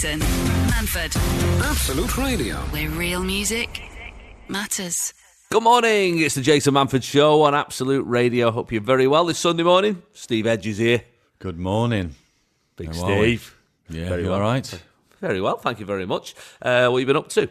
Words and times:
Jason 0.00 0.20
Manford, 0.70 1.14
Absolute 1.62 2.16
Radio. 2.16 2.56
where 2.70 2.88
real 2.88 3.22
music 3.22 3.82
matters. 4.48 5.12
Good 5.50 5.62
morning. 5.62 6.20
It's 6.20 6.34
the 6.36 6.40
Jason 6.40 6.72
Manford 6.72 7.02
Show 7.02 7.42
on 7.42 7.54
Absolute 7.54 8.04
Radio. 8.06 8.50
Hope 8.50 8.72
you're 8.72 8.80
very 8.80 9.06
well 9.06 9.26
this 9.26 9.38
Sunday 9.38 9.62
morning. 9.62 10.02
Steve 10.14 10.46
Edge 10.46 10.66
is 10.66 10.78
here. 10.78 11.02
Good 11.38 11.58
morning. 11.58 12.14
Big 12.76 12.86
How? 12.86 12.92
Steve. 12.94 13.54
Yeah, 13.90 14.08
Very 14.08 14.22
you 14.22 14.28
well. 14.30 14.38
all 14.38 14.40
right? 14.40 14.82
Very 15.20 15.38
well. 15.42 15.58
Thank 15.58 15.80
you 15.80 15.84
very 15.84 16.06
much. 16.06 16.34
Uh, 16.62 16.88
what 16.88 16.92
have 16.92 17.00
you 17.00 17.06
been 17.06 17.16
up 17.16 17.28
to? 17.30 17.50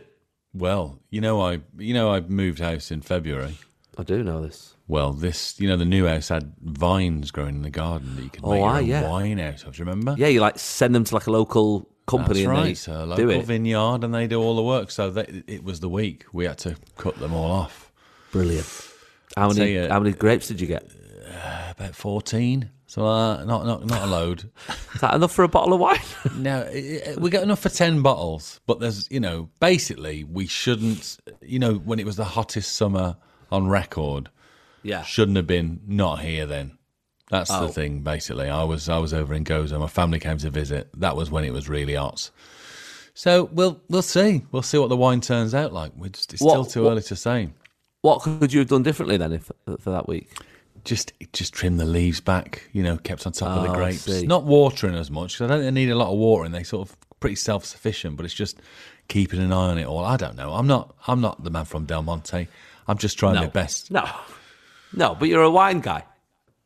Well, 0.55 0.97
you 1.11 1.21
know 1.21 1.39
I 1.41 1.59
you 1.77 1.93
know 1.93 2.11
I 2.11 2.21
moved 2.21 2.57
house 2.57 2.89
in 2.89 3.01
February. 3.01 3.59
I 3.95 4.01
do 4.01 4.23
know 4.23 4.41
this. 4.41 4.73
Well, 4.87 5.13
this 5.13 5.59
you 5.59 5.67
know 5.69 5.77
the 5.77 5.85
new 5.85 6.07
house 6.07 6.29
had 6.29 6.53
vines 6.63 7.29
growing 7.29 7.57
in 7.57 7.61
the 7.61 7.69
garden 7.69 8.15
that 8.15 8.23
you 8.23 8.31
could 8.31 8.43
Oh, 8.43 8.53
make 8.53 8.59
your 8.59 8.69
ah, 8.69 8.77
own 8.77 8.85
yeah. 8.87 9.07
wine 9.07 9.39
out 9.39 9.63
of. 9.65 9.75
Do 9.75 9.83
you 9.83 9.85
remember? 9.85 10.15
Yeah, 10.17 10.29
you 10.29 10.41
like 10.41 10.57
send 10.57 10.95
them 10.95 11.03
to 11.03 11.13
like 11.13 11.27
a 11.27 11.31
local 11.31 11.87
company 12.09 12.43
That's 12.45 12.47
and 12.47 12.57
right. 12.57 12.63
they 12.65 12.73
So 12.73 12.91
a 13.11 13.15
do 13.15 13.27
local 13.27 13.41
vineyard 13.43 14.03
and 14.03 14.13
they 14.13 14.27
do 14.27 14.41
all 14.41 14.55
the 14.55 14.63
work. 14.63 14.91
So 14.91 15.09
they, 15.11 15.43
it 15.47 15.63
was 15.63 15.79
the 15.79 15.89
week 15.89 16.25
we 16.33 16.45
had 16.45 16.57
to 16.59 16.75
cut 16.97 17.15
them 17.19 17.33
all 17.33 17.51
off. 17.51 17.91
Brilliant. 18.31 18.67
How 19.35 19.49
many? 19.49 19.73
You- 19.73 19.87
how 19.89 19.99
many 19.99 20.13
grapes 20.15 20.47
did 20.47 20.59
you 20.61 20.67
get? 20.67 20.89
About 21.71 21.95
fourteen. 21.95 22.71
So 22.87 23.05
uh, 23.05 23.43
not 23.45 23.65
not 23.67 23.85
not 23.85 24.01
a 24.01 24.07
load. 24.07 24.49
Is 24.95 25.01
that 25.01 25.13
enough 25.13 25.31
for 25.31 25.43
a 25.43 25.47
bottle 25.47 25.73
of 25.73 25.79
wine? 25.79 25.99
No, 26.35 26.67
we 27.19 27.29
got 27.29 27.43
enough 27.43 27.59
for 27.59 27.69
10 27.69 28.01
bottles, 28.01 28.61
but 28.65 28.79
there's, 28.79 29.09
you 29.11 29.19
know, 29.19 29.49
basically, 29.59 30.23
we 30.23 30.47
shouldn't, 30.47 31.17
you 31.41 31.59
know, 31.59 31.73
when 31.75 31.99
it 31.99 32.05
was 32.05 32.15
the 32.15 32.23
hottest 32.25 32.75
summer 32.77 33.17
on 33.51 33.67
record, 33.67 34.29
yeah. 34.83 35.03
shouldn't 35.03 35.35
have 35.37 35.45
been 35.47 35.81
not 35.85 36.21
here 36.21 36.45
then. 36.45 36.78
That's 37.29 37.51
Oh. 37.51 37.67
the 37.67 37.71
thing, 37.73 38.01
basically. 38.01 38.49
I 38.49 38.63
was 38.63 38.89
I 38.89 38.97
was 38.97 39.13
over 39.13 39.33
in 39.33 39.43
Gozo. 39.43 39.79
My 39.79 39.87
family 39.87 40.19
came 40.19 40.37
to 40.39 40.49
visit. 40.49 40.89
That 40.99 41.15
was 41.15 41.29
when 41.29 41.43
it 41.43 41.53
was 41.53 41.69
really 41.69 41.93
hot. 41.95 42.29
So 43.13 43.49
we'll 43.51 43.79
we'll 43.89 44.01
see. 44.01 44.45
We'll 44.51 44.61
see 44.61 44.77
what 44.77 44.89
the 44.89 44.97
wine 44.97 45.21
turns 45.21 45.53
out 45.53 45.73
like. 45.73 45.91
We're 45.97 46.09
just, 46.09 46.33
it's 46.33 46.41
What- 46.41 46.51
still 46.51 46.65
too 46.65 46.83
what- 46.83 46.91
early 46.91 47.01
to 47.03 47.15
say. 47.15 47.49
What 48.01 48.21
could 48.21 48.53
you 48.53 48.59
have 48.59 48.69
done 48.69 48.81
differently 48.83 49.17
then 49.17 49.33
if, 49.33 49.51
uh, 49.67 49.75
for 49.77 49.89
that 49.91 50.07
week? 50.07 50.31
Just 50.85 51.11
just 51.33 51.53
trim 51.53 51.75
the 51.77 51.85
leaves 51.85 52.21
back. 52.21 52.63
You 52.71 52.81
know, 52.81 52.97
kept 52.97 53.27
on 53.27 53.33
top 53.33 53.49
of 53.57 53.63
Oh, 53.65 53.67
the 53.67 53.73
grapes. 53.77 54.07
Not 54.23 54.45
watering 54.45 54.95
as 54.95 55.11
much. 55.11 55.41
I 55.41 55.47
don't 55.47 55.59
think 55.61 55.65
they 55.75 55.81
need 55.85 55.91
a 55.91 55.97
lot 55.97 56.09
of 56.11 56.17
watering. 56.17 56.53
They 56.53 56.63
sort 56.63 56.89
of 56.89 56.95
pretty 57.19 57.35
self 57.35 57.65
sufficient. 57.65 58.15
But 58.15 58.25
it's 58.25 58.33
just 58.33 58.57
keeping 59.09 59.41
an 59.41 59.51
eye 59.51 59.55
on 59.71 59.77
it 59.77 59.85
all. 59.85 60.05
I 60.05 60.15
don't 60.15 60.37
know. 60.37 60.53
I'm 60.53 60.65
not 60.67 60.95
I'm 61.07 61.19
not 61.19 61.43
the 61.43 61.49
man 61.49 61.65
from 61.65 61.85
Del 61.85 62.01
Monte. 62.01 62.47
I'm 62.87 62.97
just 62.97 63.19
trying 63.19 63.35
No. 63.35 63.41
my 63.41 63.47
best. 63.47 63.91
No. 63.91 64.07
No, 64.93 65.13
but 65.19 65.27
you're 65.27 65.43
a 65.43 65.51
wine 65.51 65.81
guy. 65.81 66.03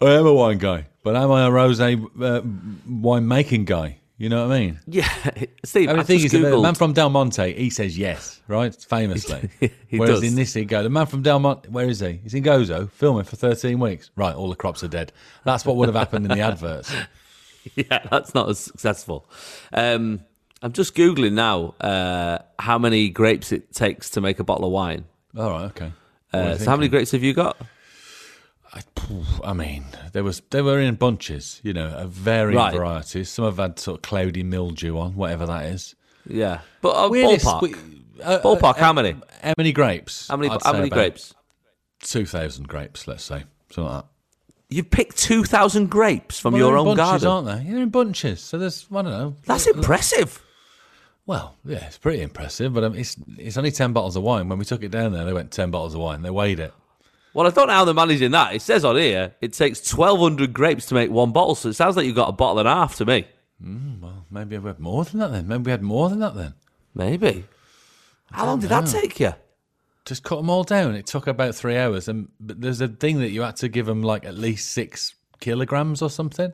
I 0.03 0.13
am 0.13 0.25
a 0.25 0.33
wine 0.33 0.57
guy, 0.57 0.87
but 1.03 1.15
am 1.15 1.31
I 1.31 1.45
a 1.45 1.49
rosé 1.49 2.03
uh, 2.21 2.41
wine 2.87 3.27
making 3.27 3.65
guy? 3.65 3.97
You 4.17 4.29
know 4.29 4.47
what 4.47 4.55
I 4.55 4.59
mean? 4.59 4.79
Yeah. 4.87 5.09
Steve, 5.65 5.89
I 5.89 5.93
mean, 5.93 5.97
the 5.97 6.03
thing 6.05 6.19
just 6.19 6.33
is, 6.33 6.41
the 6.41 6.61
man 6.61 6.75
from 6.75 6.93
Del 6.93 7.09
Monte, 7.09 7.53
he 7.53 7.69
says 7.69 7.97
yes, 7.97 8.39
right? 8.47 8.73
Famously. 8.73 9.49
He 9.87 9.99
Whereas 9.99 10.21
does. 10.21 10.29
in 10.29 10.35
this, 10.35 10.53
he 10.53 10.65
go, 10.65 10.81
the 10.81 10.89
man 10.89 11.07
from 11.07 11.23
Del 11.23 11.39
Monte, 11.39 11.69
where 11.69 11.87
is 11.87 11.99
he? 11.99 12.19
He's 12.23 12.33
in 12.33 12.43
Gozo, 12.43 12.89
filming 12.89 13.25
for 13.25 13.35
13 13.35 13.79
weeks. 13.79 14.11
Right, 14.15 14.33
all 14.33 14.49
the 14.49 14.55
crops 14.55 14.83
are 14.83 14.87
dead. 14.87 15.11
That's 15.43 15.65
what 15.65 15.75
would 15.75 15.87
have 15.87 15.95
happened 15.95 16.25
in 16.25 16.38
the 16.38 16.43
adverts. 16.43 16.93
yeah, 17.75 17.99
that's 18.09 18.33
not 18.33 18.49
as 18.49 18.59
successful. 18.59 19.29
Um, 19.71 20.21
I'm 20.61 20.71
just 20.71 20.95
googling 20.95 21.33
now 21.33 21.75
uh, 21.81 22.39
how 22.59 22.77
many 22.77 23.09
grapes 23.09 23.51
it 23.51 23.73
takes 23.73 24.09
to 24.11 24.21
make 24.21 24.39
a 24.39 24.43
bottle 24.43 24.65
of 24.65 24.71
wine. 24.71 25.05
All 25.38 25.49
right, 25.49 25.65
okay. 25.65 25.91
Uh, 26.31 26.57
so 26.57 26.69
how 26.69 26.77
many 26.77 26.88
grapes 26.88 27.11
have 27.11 27.23
you 27.23 27.33
got? 27.33 27.57
I 28.73 28.81
I, 29.43 29.53
mean, 29.53 29.85
there 30.13 30.23
was 30.23 30.41
they 30.49 30.61
were 30.61 30.79
in 30.79 30.95
bunches, 30.95 31.59
you 31.63 31.73
know, 31.73 31.88
of 31.89 32.09
varying 32.11 32.57
Right. 32.57 32.73
varieties. 32.73 33.29
Some 33.29 33.45
have 33.45 33.57
had 33.57 33.77
sort 33.79 33.99
of 33.99 34.02
cloudy 34.02 34.41
mildew 34.43 34.97
on, 34.97 35.16
whatever 35.16 35.45
that 35.45 35.66
is. 35.67 35.93
Yeah, 36.27 36.61
but 36.81 36.89
uh, 36.95 37.09
Realis- 37.09 37.44
ballpark. 37.44 37.61
we- 37.61 37.75
uh, 38.23 38.39
ballpark. 38.39 38.77
uh, 38.77 38.79
how 38.79 38.94
many? 38.94 39.16
How 39.44 39.53
many 39.57 39.71
grapes? 39.73 40.27
How 40.27 40.38
many? 40.38 40.49
I'd 40.49 40.61
How 40.63 40.73
many 40.73 40.89
grapes? 40.89 41.34
2,000 42.01 42.67
grapes, 42.67 43.07
let's 43.07 43.23
say. 43.23 43.44
Something 43.69 43.91
like 43.94 44.03
that. 44.03 44.09
You've 44.69 44.90
picked 44.90 45.17
two 45.17 45.44
thousand 45.44 45.90
grapes 45.91 46.40
from 46.40 46.53
Well, 46.53 46.59
your 46.61 46.69
they're 46.72 46.78
own 46.79 46.97
bunches, 46.97 47.23
garden. 47.23 47.28
aren't 47.50 47.66
they? 47.66 47.72
They're 47.72 47.84
in 47.84 47.90
bunches. 47.90 48.41
So 48.41 48.57
there's, 48.57 48.88
I 48.91 48.95
don't 49.03 49.05
know. 49.05 49.35
That's 49.45 49.67
impressive. 49.67 50.41
Well, 51.28 51.55
yeah, 51.63 51.85
it's 51.85 51.97
pretty 52.00 52.22
impressive, 52.22 52.73
but 52.73 52.84
um, 52.84 52.95
it's 52.95 53.16
it's 53.38 53.55
only 53.57 53.72
ten 53.72 53.94
bottles 53.94 54.16
of 54.16 54.23
wine. 54.23 54.50
When 54.50 54.57
we 54.57 54.66
took 54.66 54.81
it 54.84 54.90
down 54.90 55.13
there, 55.13 55.25
they 55.25 55.34
went 55.34 55.51
ten 55.51 55.69
bottles 55.69 55.94
of 55.94 56.01
wine. 56.01 56.22
They 56.23 56.31
weighed 56.31 56.59
it. 56.59 56.73
Well, 57.33 57.47
I 57.47 57.49
don't 57.49 57.67
know 57.67 57.73
how 57.73 57.85
they're 57.85 57.94
managing 57.94 58.31
that. 58.31 58.53
It 58.53 58.61
says 58.61 58.85
on 58.85 58.95
here 58.95 59.33
it 59.41 59.53
takes 59.53 59.81
twelve 59.81 60.19
hundred 60.19 60.53
grapes 60.53 60.85
to 60.88 60.94
make 60.94 61.09
one 61.09 61.31
bottle, 61.31 61.55
so 61.55 61.69
it 61.69 61.73
sounds 61.73 61.97
like 61.97 62.05
you've 62.05 62.16
got 62.16 62.29
a 62.29 62.33
bottle 62.33 62.59
and 62.59 62.67
a 62.67 62.73
half 62.73 62.95
to 62.97 63.05
me. 63.05 63.27
Hmm, 63.61 64.01
well, 64.01 64.25
maybe 64.29 64.57
we 64.57 64.67
had 64.67 64.79
more 64.79 65.03
than 65.05 65.19
that 65.19 65.31
then. 65.31 65.47
Maybe 65.47 65.63
we 65.63 65.72
had 65.72 65.81
more 65.81 66.09
than 66.09 66.19
that 66.19 66.35
then. 66.35 66.53
Maybe. 66.93 67.45
How 68.31 68.45
long 68.45 68.59
did 68.59 68.69
that 68.69 68.88
take 68.88 69.19
you? 69.19 69.33
Just 70.05 70.23
cut 70.23 70.35
them 70.38 70.49
all 70.49 70.63
down. 70.63 70.95
It 70.95 71.07
took 71.07 71.27
about 71.27 71.55
three 71.55 71.77
hours, 71.77 72.07
and 72.07 72.27
but 72.39 72.59
there's 72.59 72.81
a 72.81 72.88
thing 72.88 73.19
that 73.19 73.29
you 73.29 73.41
had 73.41 73.55
to 73.57 73.69
give 73.69 73.85
them 73.85 74.03
like 74.03 74.25
at 74.25 74.35
least 74.35 74.72
six 74.72 75.16
kilograms 75.39 76.01
or 76.01 76.09
something. 76.09 76.53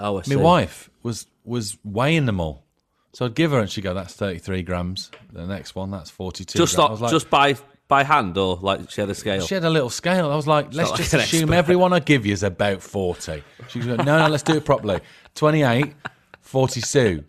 Oh, 0.00 0.18
I 0.18 0.22
see. 0.22 0.34
My 0.36 0.42
wife 0.42 0.90
was 1.02 1.26
was 1.44 1.76
weighing 1.84 2.26
them 2.26 2.40
all, 2.40 2.64
so 3.12 3.26
I'd 3.26 3.34
give 3.34 3.50
her, 3.50 3.60
and 3.60 3.70
she'd 3.70 3.82
go, 3.82 3.92
"That's 3.92 4.14
thirty 4.14 4.38
three 4.38 4.62
grams." 4.62 5.10
The 5.32 5.46
next 5.46 5.74
one, 5.74 5.90
that's 5.90 6.10
forty 6.10 6.44
two. 6.44 6.58
just 6.58 6.76
not 6.76 7.00
like, 7.00 7.10
just 7.10 7.28
by 7.28 7.56
by 7.88 8.02
hand 8.02 8.36
or 8.36 8.58
like 8.60 8.90
she 8.90 9.00
had 9.00 9.10
a 9.10 9.14
scale. 9.14 9.46
She 9.46 9.54
had 9.54 9.64
a 9.64 9.70
little 9.70 9.90
scale. 9.90 10.30
I 10.30 10.36
was 10.36 10.46
like, 10.46 10.74
let's 10.74 10.92
just 10.92 11.12
like 11.12 11.24
assume 11.24 11.42
expert. 11.42 11.54
everyone 11.54 11.92
I 11.92 12.00
give 12.00 12.26
you 12.26 12.32
is 12.32 12.42
about 12.42 12.82
40. 12.82 13.42
She 13.68 13.78
was 13.78 13.88
like, 13.88 14.04
no, 14.04 14.18
no, 14.18 14.28
let's 14.28 14.42
do 14.42 14.56
it 14.56 14.64
properly. 14.64 15.00
28, 15.34 15.92
42, 16.40 17.24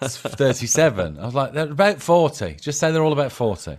37. 0.00 1.18
I 1.18 1.24
was 1.24 1.34
like, 1.34 1.52
they're 1.52 1.70
about 1.70 2.00
40. 2.00 2.54
Just 2.60 2.78
say 2.78 2.92
they're 2.92 3.02
all 3.02 3.12
about 3.12 3.32
40. 3.32 3.78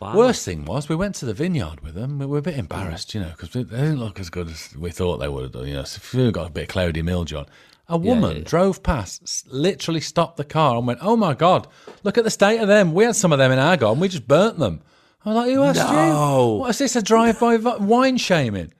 Wow. 0.00 0.14
Worst 0.14 0.44
thing 0.44 0.66
was, 0.66 0.88
we 0.90 0.94
went 0.96 1.14
to 1.16 1.24
the 1.24 1.32
vineyard 1.32 1.80
with 1.80 1.94
them. 1.94 2.18
We 2.18 2.26
were 2.26 2.38
a 2.38 2.42
bit 2.42 2.58
embarrassed, 2.58 3.14
you 3.14 3.20
know, 3.20 3.30
because 3.30 3.50
they 3.50 3.62
didn't 3.64 3.98
look 3.98 4.20
as 4.20 4.28
good 4.28 4.48
as 4.48 4.76
we 4.76 4.90
thought 4.90 5.18
they 5.18 5.28
would 5.28 5.44
have 5.44 5.52
done. 5.52 5.66
You 5.66 5.74
know, 5.74 5.84
so 5.84 6.18
we 6.18 6.30
got 6.30 6.48
a 6.48 6.50
bit 6.50 6.64
of 6.64 6.68
cloudy 6.68 7.00
mildew 7.00 7.38
on. 7.38 7.46
A 7.88 7.96
woman 7.96 8.38
yeah. 8.38 8.42
drove 8.44 8.82
past, 8.82 9.46
literally 9.50 10.00
stopped 10.00 10.36
the 10.36 10.44
car 10.44 10.76
and 10.76 10.86
went, 10.86 10.98
"Oh 11.02 11.16
my 11.16 11.34
god, 11.34 11.68
look 12.02 12.18
at 12.18 12.24
the 12.24 12.30
state 12.30 12.58
of 12.58 12.66
them. 12.66 12.92
We 12.92 13.04
had 13.04 13.14
some 13.14 13.32
of 13.32 13.38
them 13.38 13.52
in 13.52 13.60
our 13.60 13.76
garden. 13.76 14.00
We 14.00 14.08
just 14.08 14.26
burnt 14.26 14.58
them." 14.58 14.82
I 15.24 15.28
was 15.28 15.36
like, 15.36 15.50
"Who 15.54 15.62
asked 15.62 15.92
No. 15.92 16.54
you? 16.54 16.58
What 16.60 16.70
is 16.70 16.78
this? 16.78 16.96
A 16.96 17.02
drive-by 17.02 17.56
wine 17.56 18.16
shaming?" 18.16 18.72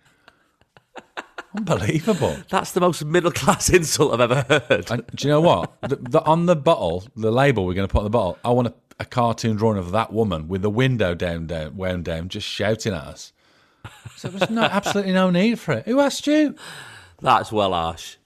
Unbelievable. 1.56 2.36
That's 2.50 2.72
the 2.72 2.80
most 2.80 3.04
middle 3.04 3.30
class 3.30 3.70
insult 3.78 4.12
I've 4.20 4.30
ever 4.30 4.44
heard. 4.68 4.90
And 4.90 5.06
do 5.14 5.28
you 5.28 5.32
know 5.34 5.40
what? 5.40 5.72
The, 5.82 5.96
the, 5.96 6.22
on 6.24 6.46
the 6.46 6.56
bottle, 6.56 7.04
the 7.16 7.30
label 7.30 7.64
we're 7.64 7.74
going 7.74 7.88
to 7.88 7.92
put 7.92 8.00
on 8.00 8.04
the 8.04 8.10
bottle, 8.10 8.38
I 8.44 8.50
want 8.50 8.68
a, 8.68 8.74
a 8.98 9.04
cartoon 9.04 9.56
drawing 9.56 9.78
of 9.78 9.92
that 9.92 10.12
woman 10.12 10.48
with 10.48 10.62
the 10.62 10.70
window 10.70 11.14
down, 11.14 11.46
down, 11.46 11.76
wound 11.76 12.04
down, 12.04 12.28
just 12.28 12.46
shouting 12.46 12.94
at 12.94 13.02
us. 13.02 13.32
So 14.16 14.28
there's 14.28 14.50
no, 14.50 14.62
absolutely 14.70 15.12
no 15.12 15.30
need 15.30 15.58
for 15.58 15.72
it. 15.74 15.86
Who 15.86 16.00
asked 16.00 16.26
you? 16.26 16.54
That's 17.20 17.52
well 17.52 17.72
harsh. 17.72 18.16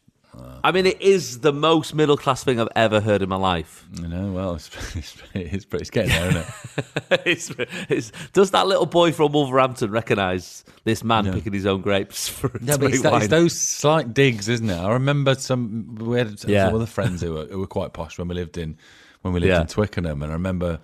I 0.63 0.71
mean, 0.73 0.87
it 0.87 1.03
is 1.03 1.41
the 1.41 1.53
most 1.53 1.93
middle 1.95 2.17
class 2.17 2.45
thing 2.45 2.61
I've 2.61 2.69
ever 2.77 3.01
heard 3.01 3.21
in 3.21 3.29
my 3.29 3.37
life. 3.37 3.85
You 4.01 4.07
know, 4.09 4.31
well, 4.33 4.55
it's, 4.55 4.71
it's, 4.97 5.17
it's, 5.35 5.67
it's 5.71 5.91
getting 5.91 6.11
there, 6.13 6.29
isn't 6.29 6.47
it? 6.47 7.21
it's, 7.27 7.51
it's, 7.89 8.13
does 8.33 8.53
that 8.53 8.67
little 8.67 8.87
boy 8.87 9.11
from 9.13 9.33
Wolverhampton 9.33 9.91
recognise 9.91 10.65
this 10.85 11.03
man 11.03 11.33
picking 11.33 11.53
his 11.53 11.67
own 11.67 11.81
grapes 11.81 12.29
for 12.29 12.49
to 12.49 12.59
but 12.79 12.83
it's, 12.93 13.03
that, 13.03 13.15
it's 13.15 13.29
those 13.29 13.59
slight 13.59 14.15
digs, 14.15 14.49
isn't 14.49 14.71
it? 14.71 14.79
I 14.79 14.93
remember 14.93 15.35
some. 15.35 15.97
We 15.97 16.19
had 16.19 16.43
Yeah. 16.45 16.67
some 16.67 16.77
other 16.77 16.87
friends 16.87 17.21
who 17.23 17.33
were, 17.35 17.47
who 17.47 17.59
were 17.59 17.67
quite 17.67 17.93
posh 17.93 18.17
when 18.17 18.29
we 18.29 18.35
lived 18.37 18.57
in 18.57 18.79
when 19.23 19.33
we 19.35 19.41
lived 19.41 19.51
Yeah. 19.51 19.61
in 19.63 19.67
Twickenham, 19.67 20.23
and 20.23 20.31
I 20.31 20.35
remember 20.35 20.81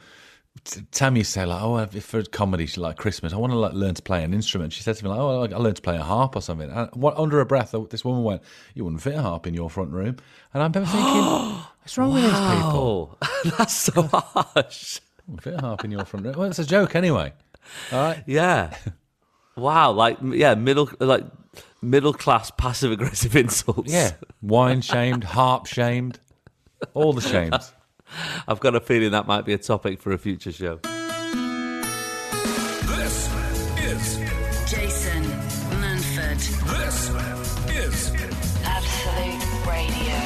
Tammy 0.65 0.87
Tam 0.91 1.17
used 1.17 1.29
to 1.35 1.41
say 1.41 1.45
like, 1.47 1.63
"Oh, 1.63 1.87
for 2.01 2.23
comedy, 2.25 2.65
she 2.67 2.81
like 2.81 2.97
Christmas, 2.97 3.33
I 3.33 3.37
want 3.37 3.53
to 3.53 3.59
like 3.59 3.75
learn 3.75 3.95
to 3.95 4.03
play 4.03 4.25
an 4.25 4.33
instrument." 4.33 4.73
She 4.73 4.83
said 4.83 4.97
to 4.97 5.05
me 5.05 5.11
like, 5.11 5.19
"Oh, 5.21 5.43
I 5.45 5.59
learned 5.59 5.77
to 5.77 5.83
play 5.83 5.97
a 5.97 6.03
harp 6.03 6.35
or 6.35 6.41
something." 6.41 6.71
And 6.71 6.89
what, 6.95 7.17
under 7.19 7.37
her 7.39 7.45
breath, 7.45 7.75
this 7.91 8.05
woman 8.05 8.23
went, 8.25 8.43
"You 8.75 8.85
wouldn't 8.85 9.03
fit 9.03 9.15
a 9.15 9.23
harp 9.23 9.47
in 9.47 9.53
your 9.55 9.69
front 9.69 9.91
room," 9.93 10.17
and 10.55 10.63
I 10.63 10.67
remember 10.67 10.87
thinking, 10.87 11.23
"What's 11.83 11.99
wrong 11.99 12.15
with 12.15 12.23
these 12.23 12.33
people? 12.33 13.19
That's 13.59 13.75
so 13.75 14.03
harsh. 14.03 15.01
Fit 15.41 15.55
a 15.55 15.61
harp 15.61 15.85
in 15.85 15.91
your 15.91 16.05
front 16.07 16.25
room." 16.25 16.35
Well, 16.39 16.49
it's 16.49 16.59
a 16.59 16.65
joke 16.67 16.95
anyway. 16.97 17.33
All 17.93 18.01
right. 18.03 18.23
Yeah. 18.27 18.75
Wow. 19.57 19.93
Like, 19.93 20.19
yeah, 20.23 20.55
middle, 20.55 20.89
like 21.01 21.25
middle 21.83 22.13
class 22.15 22.51
passive 22.51 22.93
aggressive 22.93 23.37
insults. 23.43 23.93
Yeah, 23.93 24.13
wine 24.41 24.81
shamed, 24.81 25.25
harp 25.25 25.67
shamed, 25.67 26.19
all 26.95 27.13
the 27.13 27.21
shames. 27.21 27.73
I've 28.49 28.61
got 28.61 28.75
a 28.75 28.81
feeling 28.81 29.11
that 29.13 29.27
might 29.27 29.45
be 29.45 29.53
a 29.53 29.59
topic 29.59 30.01
for 30.01 30.13
a 30.13 30.19
future 30.19 30.53
show. 30.53 30.81
This 32.87 33.29
is 33.81 34.19
Jason 34.71 35.23
Manford, 35.81 36.41
this 36.77 37.11
is 37.77 38.13
Absolute 38.65 39.67
Radio. 39.67 40.17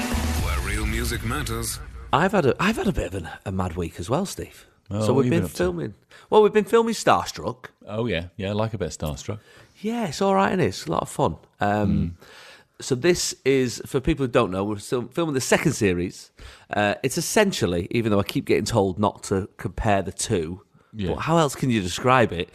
where 0.45 0.61
real 0.69 0.87
music 0.87 1.25
matters. 1.25 1.81
I've 2.13 2.33
had 2.33 2.47
a 2.47 2.55
I've 2.61 2.77
had 2.77 2.89
a 2.89 2.93
bit 2.93 3.07
of 3.09 3.15
an, 3.15 3.29
a 3.45 3.53
mad 3.53 3.77
week 3.77 3.99
as 4.01 4.11
well, 4.11 4.27
Steve. 4.27 4.67
Oh, 4.91 5.07
so 5.07 5.13
what 5.15 5.25
we've 5.25 5.25
have 5.25 5.25
you 5.27 5.31
been 5.31 5.39
been 5.41 5.45
up 5.45 5.51
to? 5.53 5.57
filming. 5.57 5.95
Well, 6.29 6.43
we've 6.43 6.53
been 6.53 6.65
filming 6.65 6.95
Starstruck. 6.95 7.67
Oh 7.87 8.07
yeah, 8.07 8.27
yeah, 8.37 8.51
I 8.51 8.53
like 8.53 8.75
a 8.75 8.79
bit 8.79 8.89
of 8.89 8.97
starstruck. 8.99 9.39
Yeah, 9.81 10.07
it's 10.09 10.21
all 10.21 10.35
right, 10.35 10.53
and 10.53 10.61
it? 10.61 10.67
it's 10.67 10.87
a 10.87 10.91
lot 10.91 11.03
of 11.03 11.09
fun. 11.09 11.37
Um, 11.61 12.17
so 12.81 12.95
this 12.95 13.35
is 13.45 13.81
for 13.87 14.01
people 14.01 14.25
who 14.27 14.33
don't 14.33 14.51
know. 14.51 14.65
We're 14.65 14.79
still 14.79 15.03
filming 15.09 15.35
the 15.35 15.41
second 15.41 15.73
series. 15.73 16.31
Uh, 16.71 16.95
it's 17.03 17.19
essentially, 17.19 17.87
even 17.91 18.11
though 18.13 18.21
I 18.21 18.25
keep 18.25 18.45
getting 18.45 18.65
told 18.65 18.99
not 18.99 19.23
to 19.25 19.49
compare 19.57 20.03
the 20.03 20.13
two, 20.13 20.63
Yeah. 20.93 21.11
but 21.15 21.21
how 21.21 21.37
else 21.39 21.55
can 21.55 21.71
you 21.71 21.81
describe 21.81 22.33
it? 22.33 22.49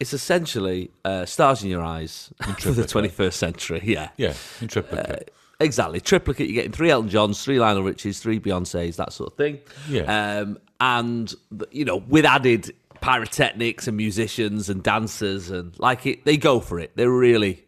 It's 0.00 0.12
essentially 0.12 0.90
uh, 1.04 1.24
stars 1.26 1.62
in 1.64 1.70
your 1.70 1.82
eyes 1.82 2.32
for 2.60 2.72
the 2.72 2.82
21st 2.84 3.32
century. 3.32 3.80
Yeah, 3.84 4.10
Yeah, 4.16 4.34
in 4.60 4.68
triplicate. 4.68 5.32
Exactly. 5.60 6.00
Triplicate, 6.00 6.46
you're 6.48 6.54
getting 6.54 6.72
three 6.72 6.90
Elton 6.90 7.10
Johns, 7.10 7.42
three 7.42 7.58
Lionel 7.58 7.82
Richies, 7.82 8.20
three 8.20 8.38
Beyonces, 8.38 8.94
that 8.96 9.12
sort 9.12 9.32
of 9.32 9.36
thing. 9.36 9.58
Yeah. 9.88 10.38
Um, 10.40 10.58
and, 10.80 11.34
you 11.72 11.84
know, 11.84 11.96
with 11.96 12.24
added 12.24 12.72
pyrotechnics 13.00 13.88
and 13.88 13.96
musicians 13.96 14.68
and 14.68 14.82
dancers 14.82 15.50
and 15.50 15.76
like 15.80 16.06
it, 16.06 16.24
they 16.24 16.36
go 16.36 16.60
for 16.60 16.78
it. 16.78 16.92
They're 16.94 17.10
really, 17.10 17.64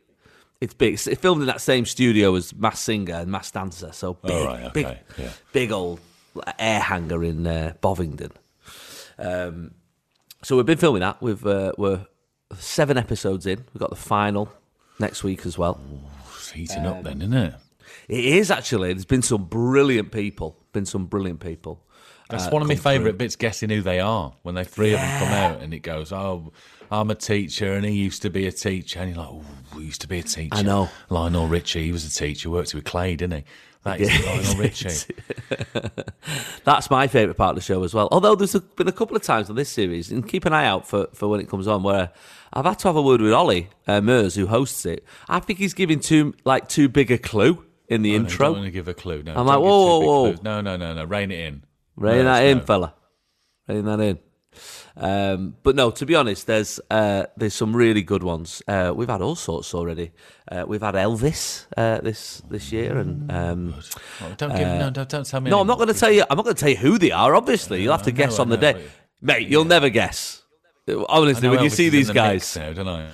it's 0.61 0.75
big. 0.75 0.95
It's 0.95 1.09
filmed 1.21 1.41
in 1.43 1.47
that 1.47 1.61
same 1.61 1.87
studio 1.87 2.35
as 2.35 2.55
Masked 2.55 2.85
Singer 2.85 3.15
and 3.15 3.31
Masked 3.31 3.55
Dancer. 3.55 3.93
So 3.93 4.15
big, 4.15 4.31
Oh, 4.33 4.45
right, 4.47 4.65
okay, 4.65 4.71
big, 4.73 5.25
yeah. 5.25 5.33
big 5.53 5.73
old 5.73 6.01
air 6.59 6.81
hangar 6.81 7.25
in 7.25 7.47
uh, 7.47 7.75
Bovingdon. 7.81 8.33
Um, 9.19 9.73
so 10.43 10.57
we've 10.57 10.67
been 10.67 10.79
filming 10.79 11.01
that. 11.01 11.21
We've, 11.21 11.45
uh, 11.47 11.73
we're 11.77 12.07
seven 12.59 12.97
episodes 12.97 13.47
in. 13.47 13.65
We've 13.73 13.81
got 13.81 13.91
the 13.91 13.97
final 13.97 14.53
next 14.99 15.23
week 15.25 15.45
as 15.47 15.59
well. 15.59 15.81
It's 16.37 16.51
heating 16.51 16.87
up 16.87 17.03
then, 17.05 17.21
isn't 17.23 17.35
it? 17.35 17.55
It 18.09 18.25
is 18.25 18.51
actually. 18.51 18.93
There's 18.93 19.05
been 19.05 19.23
some 19.23 19.45
brilliant 19.45 20.13
people. 20.13 20.57
Been 20.73 20.87
some 20.87 21.07
brilliant 21.07 21.41
people. 21.41 21.85
That's 22.29 22.47
uh, 22.47 22.51
one 22.51 22.63
of 22.63 22.69
my 22.69 22.77
favourite 22.77 23.19
bits, 23.19 23.35
guessing 23.37 23.71
who 23.71 23.83
they 23.83 24.01
are. 24.01 24.35
When 24.43 24.55
they 24.55 24.65
three 24.65 24.93
of 24.95 25.01
them 25.01 25.19
come 25.19 25.33
out 25.33 25.63
and 25.63 25.75
it 25.75 25.81
goes, 25.81 26.13
oh, 26.13 26.53
I'm 26.91 27.11
a 27.11 27.15
teacher 27.15 27.73
and 27.75 27.85
he 27.85 27.93
used 27.93 28.23
to 28.23 28.31
be 28.31 28.47
a 28.47 28.53
teacher. 28.53 29.01
And 29.01 29.15
you're 29.15 29.25
like, 29.25 29.33
oh, 29.33 29.45
we 29.77 29.85
used 29.85 30.01
to 30.01 30.09
be 30.09 30.19
a 30.19 30.23
teacher. 30.23 30.55
I 30.55 30.63
know. 30.63 30.89
Lionel 31.09 31.47
Richie, 31.47 31.85
he 31.85 31.93
was 31.93 32.05
a 32.05 32.11
teacher, 32.11 32.51
worked 32.51 32.75
with 32.75 32.85
Clay, 32.85 33.17
didn't 33.17 33.39
he? 33.39 33.45
That 33.85 34.01
is 34.01 34.27
Lionel 34.27 34.57
Richie. 34.59 35.15
That's 36.65 36.91
my 36.91 37.07
favourite 37.07 37.37
part 37.37 37.51
of 37.51 37.57
the 37.57 37.63
show 37.63 37.83
as 37.83 37.95
well. 37.95 38.09
Although 38.11 38.35
there's 38.35 38.55
been 38.55 38.89
a 38.89 38.93
couple 38.93 39.17
of 39.17 39.23
times 39.23 39.49
on 39.49 39.57
this 39.57 39.71
series, 39.71 40.11
and 40.11 40.29
keep 40.29 40.45
an 40.45 40.53
eye 40.53 40.67
out 40.67 40.87
for, 40.87 41.09
for 41.15 41.29
when 41.29 41.41
it 41.41 41.49
comes 41.49 41.67
on, 41.67 41.83
where 41.83 42.11
I've 42.53 42.67
had 42.67 42.79
to 42.81 42.89
have 42.89 42.97
a 42.97 43.03
word 43.03 43.23
with 43.23 43.33
Olly 43.33 43.71
uh, 43.87 44.03
Murs, 44.03 44.35
who 44.35 44.47
hosts 44.47 44.85
it. 44.85 45.05
I 45.29 45.41
think 45.41 45.59
he's 45.59 45.73
giving 45.73 46.01
too 46.01 46.35
like 46.45 46.69
too 46.69 46.89
big 46.89 47.11
a 47.11 47.17
clue 47.17 47.65
in 47.89 48.03
the 48.03 48.11
no, 48.11 48.17
intro. 48.25 48.47
don't 48.47 48.57
want 48.57 48.65
to 48.67 48.71
give 48.71 48.89
a 48.89 48.95
clue. 48.95 49.23
No, 49.23 49.35
I'm 49.35 49.47
like, 49.47 49.61
whoa, 49.61 49.65
whoa, 49.65 50.01
whoa. 50.01 50.25
clues. 50.33 50.43
No, 50.43 50.61
no, 50.61 50.77
no, 50.77 50.93
no. 50.93 51.05
Rein 51.05 51.31
it 51.31 51.41
in. 51.41 51.65
Rein 51.97 52.25
Let 52.27 52.35
that 52.35 52.45
in, 52.45 52.59
know. 52.59 52.65
fella. 52.65 52.95
Rein 53.67 53.85
that 53.87 54.01
in. 54.01 54.19
Um, 55.03 55.57
but 55.63 55.75
no, 55.77 55.91
to 55.91 56.05
be 56.05 56.15
honest, 56.15 56.47
there's 56.47 56.79
uh, 56.91 57.25
there's 57.37 57.55
some 57.55 57.75
really 57.75 58.03
good 58.03 58.23
ones. 58.23 58.63
Uh, 58.69 58.93
we've 58.95 59.09
had 59.09 59.23
all 59.23 59.35
sorts 59.35 59.73
already. 59.75 60.13
Uh, 60.53 60.65
we've 60.69 60.83
had 60.83 60.95
Elvis 60.95 61.67
uh, 61.77 62.01
this 62.03 62.43
this 62.51 62.71
year, 62.71 62.99
and 62.99 63.33
um, 63.33 63.75
Oh, 64.23 64.35
don't 64.37 64.51
give. 64.51 64.69
no, 64.69 64.91
don't, 64.91 65.09
don't 65.09 65.25
tell 65.27 65.41
me. 65.41 65.51
no, 65.51 65.61
I'm 65.61 65.67
not 65.67 65.79
going 65.79 65.89
to 65.89 65.99
tell 65.99 66.13
you. 66.13 66.25
I'm 66.29 66.37
not 66.37 66.45
going 66.45 66.55
to 66.55 66.61
tell 66.61 66.69
you 66.69 66.77
who 66.77 66.99
they 66.99 67.13
are. 67.13 67.35
Obviously, 67.35 67.83
you'll 67.83 67.93
have 67.93 68.03
to 68.03 68.11
I 68.11 68.15
guess 68.15 68.37
know, 68.37 68.43
on 68.43 68.49
the 68.51 68.57
know, 68.57 68.73
day, 68.75 68.85
mate. 69.23 69.49
You'll 69.49 69.65
never 69.65 69.89
guess. 69.89 70.43
Honestly, 71.09 71.49
when 71.49 71.63
you 71.63 71.71
see 71.71 71.89
these 71.89 72.09
the 72.09 72.15
guys, 72.15 72.57
now, 72.57 72.73
don't 72.73 72.89
I? 72.89 73.09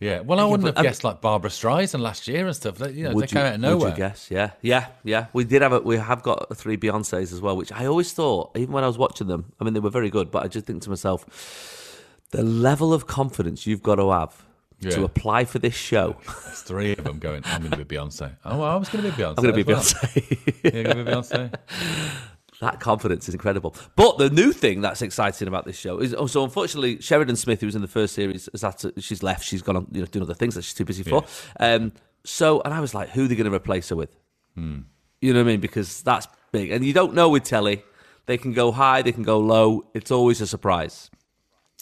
Yeah. 0.00 0.20
Well, 0.20 0.40
I 0.40 0.44
wouldn't 0.44 0.74
have 0.74 0.82
guessed 0.84 1.04
like 1.04 1.20
Barbra 1.20 1.50
Streisand 1.50 2.00
last 2.00 2.26
year 2.26 2.46
and 2.46 2.56
stuff. 2.56 2.78
They, 2.78 2.92
you 2.92 3.04
know, 3.04 3.20
they 3.20 3.26
came 3.26 3.42
you, 3.42 3.46
out 3.46 3.54
of 3.54 3.60
nowhere. 3.60 3.76
would 3.76 3.90
you 3.90 3.96
guess? 3.96 4.30
Yeah, 4.30 4.52
yeah, 4.62 4.86
yeah. 5.04 5.26
We 5.32 5.44
did 5.44 5.62
have 5.62 5.72
a, 5.72 5.80
we 5.80 5.98
have 5.98 6.22
got 6.22 6.56
three 6.56 6.76
Beyonces 6.78 7.32
as 7.32 7.40
well, 7.40 7.56
which 7.56 7.70
I 7.70 7.86
always 7.86 8.12
thought, 8.12 8.56
even 8.56 8.72
when 8.72 8.82
I 8.82 8.86
was 8.86 8.98
watching 8.98 9.26
them, 9.26 9.52
I 9.60 9.64
mean, 9.64 9.74
they 9.74 9.80
were 9.80 9.90
very 9.90 10.10
good, 10.10 10.30
but 10.30 10.42
I 10.42 10.48
just 10.48 10.66
think 10.66 10.82
to 10.82 10.90
myself, 10.90 12.00
the 12.30 12.42
level 12.42 12.94
of 12.94 13.06
confidence 13.06 13.66
you've 13.66 13.82
got 13.82 13.96
to 13.96 14.10
have 14.10 14.42
to 14.88 15.04
apply 15.04 15.44
for 15.44 15.58
this 15.58 15.74
show. 15.74 16.16
There's 16.46 16.62
three 16.62 16.92
of 16.92 17.04
them 17.04 17.18
going. 17.18 17.42
I'm 17.44 17.60
going 17.60 17.72
to 17.72 17.84
be 17.84 17.96
Beyonce. 17.96 18.36
Oh, 18.44 18.62
I 18.62 18.76
was 18.76 18.88
going 18.88 19.04
to 19.04 19.10
be 19.10 19.22
Beyonce. 19.22 19.34
I'm 19.36 19.44
going 19.44 19.54
to 19.54 19.64
be 19.64 19.72
well. 19.72 19.82
Beyonce. 19.82 20.64
Yeah, 20.74 20.82
going 20.82 20.96
to 20.96 21.04
be 21.04 21.10
Beyonce. 21.10 21.54
that 22.60 22.78
confidence 22.78 23.28
is 23.28 23.34
incredible. 23.34 23.74
But 23.96 24.18
the 24.18 24.30
new 24.30 24.52
thing 24.52 24.80
that's 24.82 25.02
exciting 25.02 25.48
about 25.48 25.64
this 25.64 25.78
show 25.78 25.98
is, 25.98 26.14
oh, 26.14 26.28
unfortunately, 26.42 27.00
Sheridan 27.00 27.36
Smith, 27.36 27.60
who 27.60 27.66
was 27.66 27.74
in 27.74 27.82
the 27.82 27.88
first 27.88 28.14
series, 28.14 28.48
is 28.52 28.60
that 28.60 28.84
she's 28.98 29.22
left. 29.22 29.44
She's 29.44 29.62
gone 29.62 29.76
on, 29.76 29.86
you 29.92 30.00
know, 30.00 30.06
doing 30.06 30.22
other 30.22 30.34
things 30.34 30.54
that 30.54 30.62
she's 30.62 30.74
too 30.74 30.84
busy 30.84 31.02
for. 31.02 31.24
Um, 31.58 31.92
so, 32.24 32.60
and 32.62 32.74
I 32.74 32.80
was 32.80 32.94
like, 32.94 33.08
who 33.10 33.24
are 33.24 33.28
they 33.28 33.34
going 33.34 33.50
to 33.50 33.56
replace 33.56 33.88
her 33.88 33.96
with? 33.96 34.14
Hmm. 34.54 34.80
You 35.20 35.32
know 35.32 35.40
what 35.40 35.48
I 35.48 35.52
mean? 35.52 35.60
Because 35.60 36.02
that's 36.02 36.28
big, 36.52 36.70
and 36.70 36.84
you 36.84 36.92
don't 36.92 37.14
know 37.14 37.28
with 37.28 37.44
telly. 37.44 37.82
They 38.26 38.38
can 38.38 38.52
go 38.52 38.70
high, 38.70 39.02
they 39.02 39.12
can 39.12 39.22
go 39.22 39.40
low. 39.40 39.86
It's 39.94 40.10
always 40.10 40.40
a 40.40 40.46
surprise. 40.46 41.10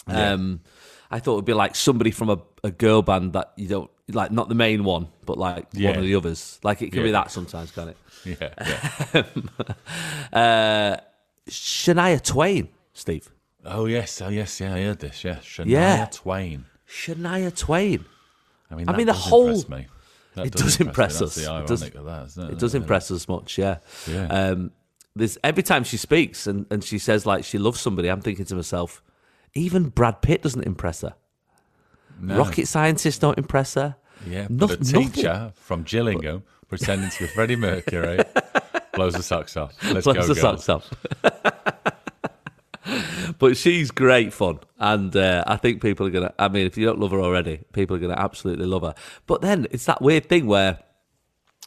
Um, 0.06 0.60
I 1.10 1.18
thought 1.18 1.34
it'd 1.34 1.44
be 1.44 1.52
like 1.54 1.74
somebody 1.74 2.10
from 2.10 2.30
a, 2.30 2.38
a 2.64 2.70
girl 2.70 3.02
band 3.02 3.34
that 3.34 3.52
you 3.56 3.68
don't 3.68 3.90
like, 4.08 4.30
not 4.30 4.48
the 4.48 4.54
main 4.54 4.84
one, 4.84 5.08
but 5.26 5.38
like 5.38 5.66
Yeah. 5.72 5.90
one 5.90 5.98
of 6.00 6.04
the 6.04 6.14
others. 6.14 6.58
Like 6.62 6.82
it 6.82 6.92
can 6.92 7.02
be 7.02 7.10
that 7.12 7.30
sometimes, 7.30 7.70
can 7.70 7.88
it? 7.88 7.96
Yeah, 8.24 8.48
yeah. 9.14 9.22
Uh, 10.32 10.96
Shania 11.48 12.22
Twain, 12.22 12.68
Steve. 12.92 13.30
Oh 13.64 13.86
yes, 13.86 14.20
oh 14.20 14.28
yes, 14.28 14.60
yeah. 14.60 14.74
I 14.74 14.82
heard 14.82 14.98
this. 15.00 15.24
Yeah, 15.24 15.36
Shania 15.36 15.66
Yeah. 15.70 16.06
Twain. 16.10 16.64
Shania 16.88 17.56
Twain. 17.56 18.04
I 18.70 18.74
mean, 18.74 18.88
I 18.88 18.96
mean, 18.96 19.06
the 19.06 19.12
whole- 19.12 19.62
me. 19.68 19.86
It 20.36 20.52
does 20.52 20.78
impress 20.80 21.20
us. 21.20 21.36
It 21.36 21.46
does- 21.66 21.82
of 21.82 21.88
it? 21.88 22.52
It 22.52 22.58
does 22.58 22.74
impress 22.74 23.10
us 23.10 23.26
much, 23.28 23.58
yeah. 23.58 23.78
Yeah. 24.06 24.26
Um, 24.26 24.70
there's 25.16 25.36
every 25.42 25.64
time 25.64 25.82
she 25.82 25.96
speaks 25.96 26.46
and, 26.46 26.64
and 26.70 26.84
she 26.84 26.98
says 26.98 27.26
like 27.26 27.44
she 27.44 27.58
loves 27.58 27.80
somebody, 27.80 28.08
I'm 28.08 28.20
thinking 28.20 28.44
to 28.44 28.54
myself, 28.54 29.02
even 29.54 29.88
Brad 29.88 30.22
Pitt 30.22 30.42
doesn't 30.42 30.62
impress 30.62 31.00
her. 31.00 31.14
No. 32.20 32.36
Rocket 32.38 32.66
scientists 32.66 33.18
don't 33.18 33.38
impress 33.38 33.74
her. 33.74 33.96
Yeah, 34.26 34.46
Noth- 34.50 34.70
but 34.70 34.80
a 34.88 34.92
nothing. 34.92 35.10
teacher 35.10 35.52
from 35.56 35.82
Gillingham 35.84 36.42
pretending 36.68 37.10
to 37.10 37.18
be 37.20 37.26
Freddie 37.28 37.56
Mercury 37.56 38.18
blows 38.94 39.14
the 39.14 39.22
socks 39.22 39.56
off. 39.56 39.72
Let's 39.92 40.04
blows 40.04 40.16
go, 40.26 40.34
the 40.34 40.40
girls. 40.40 40.64
socks 40.64 40.68
off. 40.68 41.84
but 43.38 43.56
she's 43.56 43.90
great 43.90 44.32
fun, 44.32 44.58
and 44.78 45.14
uh, 45.14 45.44
I 45.46 45.56
think 45.56 45.82
people 45.82 46.06
are 46.06 46.10
gonna. 46.10 46.32
I 46.38 46.48
mean, 46.48 46.66
if 46.66 46.76
you 46.76 46.86
don't 46.86 46.98
love 46.98 47.10
her 47.12 47.20
already, 47.20 47.60
people 47.72 47.96
are 47.96 47.98
gonna 48.00 48.14
absolutely 48.18 48.66
love 48.66 48.82
her. 48.82 48.94
But 49.26 49.42
then 49.42 49.66
it's 49.70 49.84
that 49.86 50.00
weird 50.02 50.28
thing 50.28 50.46
where 50.46 50.78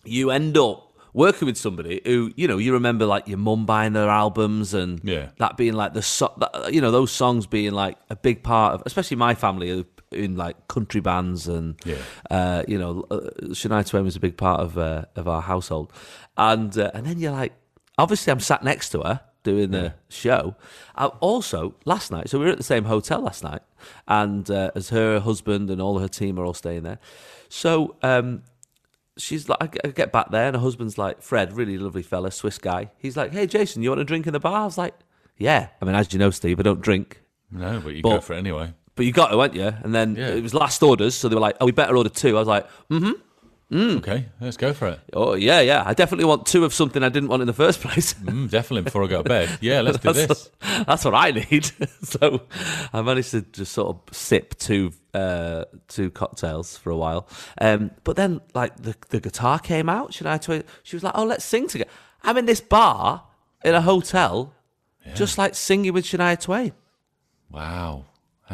you 0.04 0.32
end 0.32 0.58
up 0.58 0.88
working 1.14 1.46
with 1.46 1.58
somebody 1.58 2.02
who 2.06 2.32
you 2.38 2.48
know 2.48 2.58
you 2.58 2.74
remember 2.74 3.06
like 3.06 3.28
your 3.28 3.38
mum 3.38 3.66
buying 3.66 3.94
their 3.94 4.10
albums 4.10 4.74
and 4.74 5.02
Yeah. 5.04 5.30
that 5.40 5.58
being 5.58 5.74
like 5.74 5.94
the 5.94 6.02
so- 6.02 6.34
that, 6.38 6.74
you 6.74 6.80
know 6.82 6.90
those 6.90 7.12
songs 7.12 7.46
being 7.46 7.72
like 7.74 7.98
a 8.10 8.16
big 8.16 8.44
part 8.44 8.74
of 8.76 8.84
especially 8.86 9.18
my 9.18 9.36
family 9.36 9.70
who- 9.70 9.86
in 10.12 10.36
like 10.36 10.68
country 10.68 11.02
bands 11.02 11.48
and 11.48 11.76
Yeah. 11.86 11.98
uh, 12.30 12.64
you 12.68 12.78
know 12.78 13.06
uh, 13.12 13.30
Shania 13.52 13.88
Twain 13.88 14.04
was 14.04 14.16
a 14.16 14.20
big 14.20 14.38
part 14.38 14.60
of 14.62 14.78
uh, 14.78 15.06
of 15.16 15.28
our 15.28 15.42
household 15.42 15.92
and 16.38 16.78
uh, 16.78 16.92
and 16.94 17.06
then 17.06 17.20
you're 17.20 17.32
like 17.32 17.54
obviously 17.98 18.32
I'm 18.32 18.40
sat 18.40 18.64
next 18.64 18.90
to 18.90 19.02
her 19.02 19.22
doing 19.44 19.72
the 19.72 19.94
show 20.10 20.56
I 20.96 21.06
also 21.08 21.76
last 21.86 22.12
night 22.12 22.30
so 22.30 22.38
we 22.40 22.46
were 22.46 22.52
at 22.52 22.58
the 22.58 22.64
same 22.64 22.84
hotel 22.86 23.22
last 23.22 23.44
night 23.44 23.62
and 24.08 24.50
uh, 24.52 24.72
as 24.76 24.90
her 24.90 25.20
husband 25.20 25.70
and 25.70 25.82
all 25.82 26.00
her 26.00 26.08
team 26.08 26.38
are 26.40 26.46
all 26.46 26.54
staying 26.54 26.84
there 26.84 27.00
so 27.50 27.96
um 28.04 28.44
she's 29.18 29.50
like, 29.50 29.58
I 29.62 29.68
get- 29.68 29.82
I 29.86 29.90
get 29.90 30.12
back 30.12 30.32
there, 30.32 30.48
and 30.48 30.56
her 30.56 30.62
husband's 30.62 30.98
like, 30.98 31.22
Fred, 31.22 31.54
really 31.54 31.78
lovely 31.78 32.02
fella, 32.02 32.32
Swiss 32.32 32.58
guy. 32.58 32.92
He's 32.98 33.18
like, 33.18 33.34
hey, 33.34 33.46
Jason, 33.46 33.84
you 33.84 33.90
want 33.90 34.00
a 34.02 34.06
drink 34.06 34.26
in 34.26 34.32
the 34.34 34.40
bar? 34.40 34.62
I 34.62 34.66
was 34.66 34.78
like, 34.78 34.96
yeah. 35.38 35.68
I 35.82 35.86
mean, 35.86 35.96
as 35.96 36.12
you 36.14 36.18
know, 36.18 36.32
Steve, 36.32 36.60
I 36.60 36.64
don't 36.64 36.82
drink, 36.82 37.22
No, 37.52 37.82
but 37.82 37.94
you 37.94 38.02
But- 38.02 38.10
go 38.10 38.22
for 38.22 38.34
it 38.34 38.38
anyway. 38.38 38.74
But 39.02 39.08
you 39.08 39.12
got 39.12 39.30
to, 39.30 39.38
weren't 39.38 39.56
you? 39.56 39.74
And 39.84 39.96
then 39.96 40.16
Yeah. 40.16 40.28
it 40.38 40.44
was 40.44 40.54
last 40.54 40.84
orders, 40.84 41.16
so 41.16 41.28
they 41.28 41.34
were 41.34 41.42
like, 41.42 41.58
oh, 41.60 41.66
we 41.66 41.72
better 41.72 41.98
order 41.98 42.10
two. 42.10 42.36
I 42.38 42.40
was 42.40 42.48
like, 42.48 42.68
"Mm 42.92 43.00
hmm." 43.04 43.12
Mm. 43.76 43.98
Okay, 43.98 44.26
let's 44.42 44.58
go 44.58 44.74
for 44.74 44.90
it. 44.90 45.00
oh, 45.14 45.34
yeah, 45.34 45.62
yeah. 45.62 45.82
I 45.86 45.94
definitely 45.96 46.26
want 46.26 46.46
two 46.46 46.66
of 46.66 46.74
something 46.74 47.02
I 47.04 47.10
didn't 47.10 47.30
want 47.30 47.42
in 47.42 47.48
the 47.48 47.54
first 47.64 47.80
place. 47.82 48.14
Mm, 48.32 48.50
definitely 48.50 48.84
before 48.84 49.04
I 49.06 49.08
go 49.08 49.24
to 49.24 49.30
bed. 49.30 49.50
Yeah, 49.62 49.82
let's 49.82 49.98
do 49.98 50.14
this. 50.28 50.50
that's 50.88 51.04
what 51.06 51.16
I 51.16 51.32
need. 51.32 51.72
so 52.04 52.42
I 52.94 53.02
managed 53.02 53.32
to 53.32 53.42
just 53.42 53.72
sort 53.72 53.88
of 53.96 54.16
sip 54.16 54.56
two 54.60 54.92
uh, 55.16 55.64
two 55.88 56.12
cocktails 56.12 56.78
for 56.78 56.92
a 56.92 56.98
while. 56.98 57.28
Um, 57.60 57.92
but 58.04 58.16
then, 58.18 58.42
like 58.54 58.76
the 58.76 58.94
the 59.10 59.20
guitar 59.22 59.58
came 59.58 59.90
out. 59.90 60.14
Should 60.14 60.28
I? 60.28 60.38
She 60.84 60.96
was 60.96 61.04
like, 61.04 61.14
"Oh, 61.16 61.24
let's 61.26 61.46
sing 61.46 61.68
together." 61.68 61.90
I'm 62.24 62.38
in 62.38 62.46
this 62.46 62.62
bar 62.62 63.24
in 63.64 63.74
a 63.74 63.82
hotel, 63.82 64.54
just 65.16 65.38
like 65.38 65.56
singing 65.56 65.94
with 65.94 66.06
Shania 66.06 66.38
Twain. 66.40 66.74
Wow. 67.50 68.06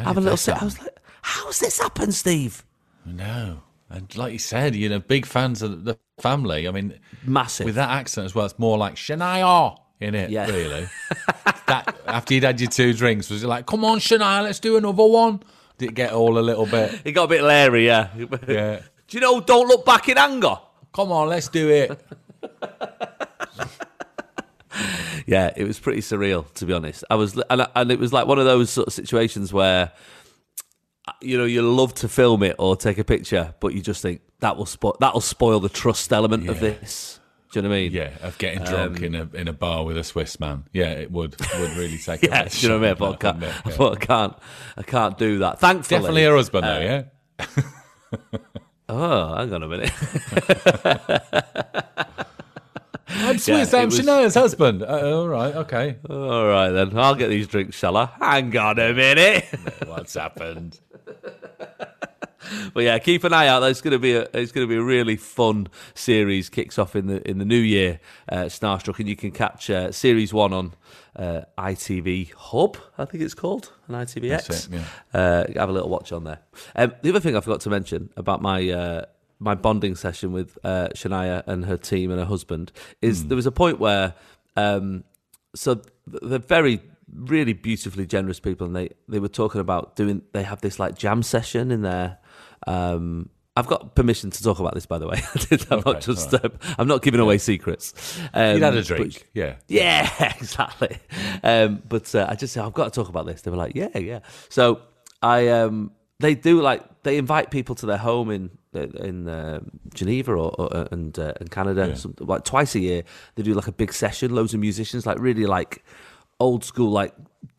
Have 0.04 0.18
a 0.18 0.22
little 0.22 0.38
sip. 0.38 0.62
I 0.62 0.66
was 0.66 0.80
like, 0.80 0.98
"How's 1.22 1.60
this 1.60 1.80
happened, 1.80 2.14
Steve?" 2.14 2.64
No. 3.06 3.62
And 3.90 4.14
like 4.18 4.34
you 4.34 4.40
said, 4.40 4.76
you 4.76 4.90
know, 4.90 5.00
big 5.00 5.26
fans 5.26 5.62
of 5.62 5.86
the 5.86 5.98
family. 6.20 6.68
I 6.68 6.72
mean, 6.72 7.00
Massive. 7.26 7.66
with 7.66 7.76
that 7.76 7.90
accent 7.90 8.26
as 8.26 8.36
well, 8.36 8.46
it's 8.46 8.60
more 8.60 8.78
like 8.78 8.96
Shania 8.96 9.78
in 10.02 10.14
it, 10.14 10.30
Yeah. 10.30 10.48
really. 10.48 10.90
that 11.68 11.96
After 12.06 12.34
you'd 12.34 12.44
had 12.44 12.60
your 12.60 12.70
two 12.70 12.94
drinks, 12.94 13.30
was 13.30 13.44
it 13.44 13.48
like, 13.48 13.66
come 13.66 13.86
on, 13.86 14.00
Shania, 14.00 14.44
let's 14.44 14.60
do 14.60 14.76
another 14.76 15.06
one? 15.06 15.42
Did 15.78 15.90
it 15.92 15.96
get 15.96 16.12
all 16.12 16.38
a 16.38 16.42
little 16.42 16.66
bit? 16.66 17.00
it 17.06 17.14
got 17.14 17.24
a 17.24 17.28
bit 17.28 17.44
leery, 17.44 17.86
yeah. 17.86 18.10
Yeah. 18.48 18.80
Do 19.08 19.18
you 19.18 19.22
know? 19.22 19.40
Don't 19.40 19.68
look 19.70 19.86
back 19.86 20.10
in 20.10 20.18
anger. 20.18 20.58
Come 20.94 21.12
on, 21.14 21.30
let's 21.30 21.48
do 21.48 21.70
it. 21.70 22.02
Yeah, 25.28 25.52
it 25.56 25.66
was 25.66 25.78
pretty 25.80 26.00
surreal 26.02 26.52
to 26.56 26.66
be 26.66 26.74
honest. 26.74 27.04
I 27.12 27.16
was, 27.16 27.40
and, 27.50 27.62
I- 27.62 27.68
and 27.76 27.92
it 27.92 28.00
was 28.00 28.12
like 28.14 28.26
one 28.28 28.40
of 28.40 28.46
those 28.46 28.70
sort 28.72 28.88
of 28.88 28.94
situations 28.94 29.52
where, 29.54 29.92
you 31.22 31.38
know, 31.38 31.46
you 31.46 31.62
love 31.62 31.94
to 31.96 32.08
film 32.10 32.42
it 32.44 32.56
or 32.58 32.76
take 32.76 32.98
a 32.98 33.04
picture, 33.04 33.54
but 33.60 33.74
you 33.74 33.82
just 33.82 34.02
think, 34.02 34.22
that 34.40 34.56
will 34.58 34.66
spoil 34.66 34.96
that'll 35.00 35.20
spoil 35.22 35.60
the 35.60 35.70
trust 35.70 36.14
element 36.14 36.48
of 36.50 36.60
this. 36.60 37.20
Do 37.52 37.60
you 37.60 37.64
know 37.64 37.70
what 37.70 37.76
I 37.76 37.80
mean? 37.80 37.92
Yeah, 37.94 38.12
of 38.22 38.38
getting 38.38 38.64
drunk 38.64 39.02
in 39.02 39.16
a 39.16 39.28
in 39.34 39.48
a 39.48 39.54
bar 39.54 39.84
with 39.86 39.98
a 39.98 40.04
Swiss 40.04 40.40
man. 40.40 40.66
Yeah, 40.74 40.92
it 40.92 41.12
would 41.12 41.36
would 41.60 41.72
really 41.78 41.98
take. 41.98 42.22
Yeah, 42.24 42.48
do 42.48 42.58
you 42.60 42.68
know 42.70 42.78
what 42.78 42.86
I 42.86 42.90
mean? 42.90 42.98
But 43.00 43.12
I 43.14 43.16
can't, 43.16 43.42
Yeah. 43.66 43.76
but 43.78 43.94
I 43.94 43.96
can't, 44.06 44.34
I 44.78 44.84
can't 44.84 45.18
do 45.18 45.40
that. 45.40 45.60
Thankfully, 45.60 46.00
Definitely 46.00 46.24
her 46.26 46.36
husband, 46.36 46.66
Uh, 46.66 46.74
though. 46.74 46.82
Yeah. 46.82 47.04
Oh, 48.90 49.36
hang 49.36 49.54
on 49.54 49.64
a 49.64 49.68
minute. 49.68 49.92
I'm 53.10 53.38
Swiss. 53.38 53.74
it 53.74 53.78
I'm 53.78 53.86
was- 53.86 54.00
Shania's 54.00 54.34
husband. 54.36 54.84
Uh, 54.84 55.16
all 55.18 55.28
right. 55.28 55.56
Okay. 55.56 55.98
All 56.10 56.46
right 56.48 56.70
then, 56.70 56.98
I'll 56.98 57.16
get 57.16 57.30
these 57.30 57.48
drinks, 57.48 57.78
shall 57.78 57.96
I? 57.98 58.06
Hang 58.20 58.56
on 58.58 58.80
a 58.80 58.94
minute. 58.94 59.46
What's 59.86 60.14
happened? 60.14 60.80
But 62.74 62.84
yeah, 62.84 62.98
keep 63.00 63.26
an 63.26 63.34
eye 63.34 63.48
out. 63.48 63.62
It's 63.64 63.82
going 63.82 63.92
to 63.92 64.00
be 64.00 64.14
a 64.14 64.22
it's 64.34 64.54
going 64.54 64.66
to 64.66 64.70
be 64.70 64.78
a 64.78 64.84
really 64.84 65.18
fun 65.18 65.68
series. 65.96 66.50
Kicks 66.50 66.80
off 66.80 66.96
in 66.96 67.08
the 67.08 67.28
in 67.30 67.40
the 67.40 67.46
new 67.46 67.60
year. 67.60 68.00
Uh, 68.30 68.44
Starstruck, 68.46 69.00
and 69.00 69.10
you 69.10 69.18
can 69.18 69.32
catch 69.32 69.70
uh, 69.70 69.92
series 69.92 70.34
one 70.34 70.54
on 70.54 70.74
uh, 71.18 71.42
ITV 71.58 72.32
Hub. 72.34 72.78
I 72.98 73.04
think 73.04 73.24
it's 73.24 73.34
called 73.34 73.74
an 73.90 73.96
ITVX. 73.96 74.30
That's 74.30 74.68
it, 74.68 74.74
yeah. 74.74 75.20
uh, 75.20 75.46
have 75.60 75.68
a 75.70 75.74
little 75.74 75.90
watch 75.90 76.14
on 76.14 76.24
there. 76.24 76.40
Um, 76.76 76.94
the 77.02 77.10
other 77.10 77.20
thing 77.20 77.36
I 77.36 77.42
forgot 77.42 77.60
to 77.62 77.70
mention 77.70 78.12
about 78.16 78.42
my. 78.42 78.70
My 79.40 79.54
bonding 79.56 79.96
session 79.96 80.32
with 80.32 80.58
uh, 80.64 80.88
Shania 80.96 81.44
and 81.48 81.66
her 81.66 81.78
team 81.78 82.10
and 82.12 82.20
her 82.20 82.26
husband 82.26 82.72
is 83.02 83.22
Hmm. 83.22 83.28
there 83.30 83.36
was 83.36 83.46
a 83.46 83.52
point 83.52 83.80
where 83.80 84.14
um, 84.56 85.04
so 85.56 85.82
they're 86.08 86.40
very 86.40 86.82
really 87.14 87.54
beautifully 87.54 88.06
generous 88.06 88.40
people 88.40 88.68
and 88.68 88.76
they 88.76 88.90
they 89.08 89.20
were 89.20 89.30
talking 89.30 89.62
about 89.62 89.96
doing 89.96 90.22
they 90.34 90.44
have 90.44 90.60
this 90.62 90.78
like 90.80 90.98
jam 90.98 91.24
session 91.24 91.72
in 91.72 91.82
their 91.82 92.18
um 92.68 93.30
I've 93.56 93.66
got 93.66 93.96
permission 93.96 94.30
to 94.30 94.44
talk 94.44 94.60
about 94.60 94.76
this, 94.76 94.86
by 94.86 95.00
the 95.00 95.08
way. 95.08 95.18
I'm 95.72 95.80
Okay, 95.80 95.92
not 95.92 96.02
just. 96.02 96.32
all 96.32 96.40
Uh, 96.44 96.50
I'm 96.78 96.88
not 96.88 97.02
giving 97.02 97.20
away 97.20 97.40
secrets. 97.40 97.92
Um, 98.32 98.54
You'd 98.54 98.62
had 98.62 98.74
a 98.74 98.78
but- 98.78 98.86
drink. 98.86 99.28
yeah. 99.34 99.56
yeah, 99.68 100.34
exactly. 100.40 100.96
Um, 101.44 101.82
but 101.90 102.14
uh, 102.14 102.28
I 102.30 102.36
just 102.36 102.54
said 102.54 102.64
I've 102.64 102.76
got 102.76 102.84
to 102.86 102.92
talk 102.92 103.10
about 103.10 103.26
this. 103.26 103.42
They 103.42 103.50
were 103.50 103.58
like, 103.58 103.74
yeah, 103.76 103.98
yeah. 103.98 104.20
So 104.50 104.82
I, 105.24 105.48
um, 105.48 105.90
they 106.20 106.36
do 106.36 106.62
like 106.62 107.02
they 107.02 107.18
invite 107.18 107.50
people 107.50 107.74
to 107.76 107.88
their 107.88 107.98
home 107.98 108.30
in 108.30 108.52
in 108.84 109.28
uh, 109.28 109.60
Geneva 109.94 110.32
or, 110.34 110.52
or 110.60 110.88
and 110.92 111.18
uh, 111.20 111.34
and 111.40 111.50
Canada, 111.52 111.88
Yeah. 111.90 111.96
some, 111.96 112.16
like 112.20 112.44
twice 112.44 112.76
a 112.76 112.80
year. 112.80 113.04
They 113.36 113.44
do 113.44 113.54
like 113.54 113.68
a 113.68 113.72
big 113.72 113.94
session, 113.94 114.34
loads 114.36 114.54
of 114.54 114.60
musicians, 114.60 115.06
like 115.06 115.20
really 115.20 115.46
like 115.46 115.84
old 116.40 116.64
school 116.64 116.92
like 116.92 117.14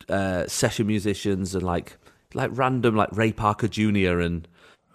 uh, 0.09 0.47
session 0.47 0.87
musicians 0.87 1.53
and 1.55 1.63
like 1.63 1.97
like 2.33 2.49
random 2.53 2.95
like 2.95 3.09
Ray 3.15 3.31
Parker 3.31 3.67
Jr. 3.67 4.19
and 4.19 4.47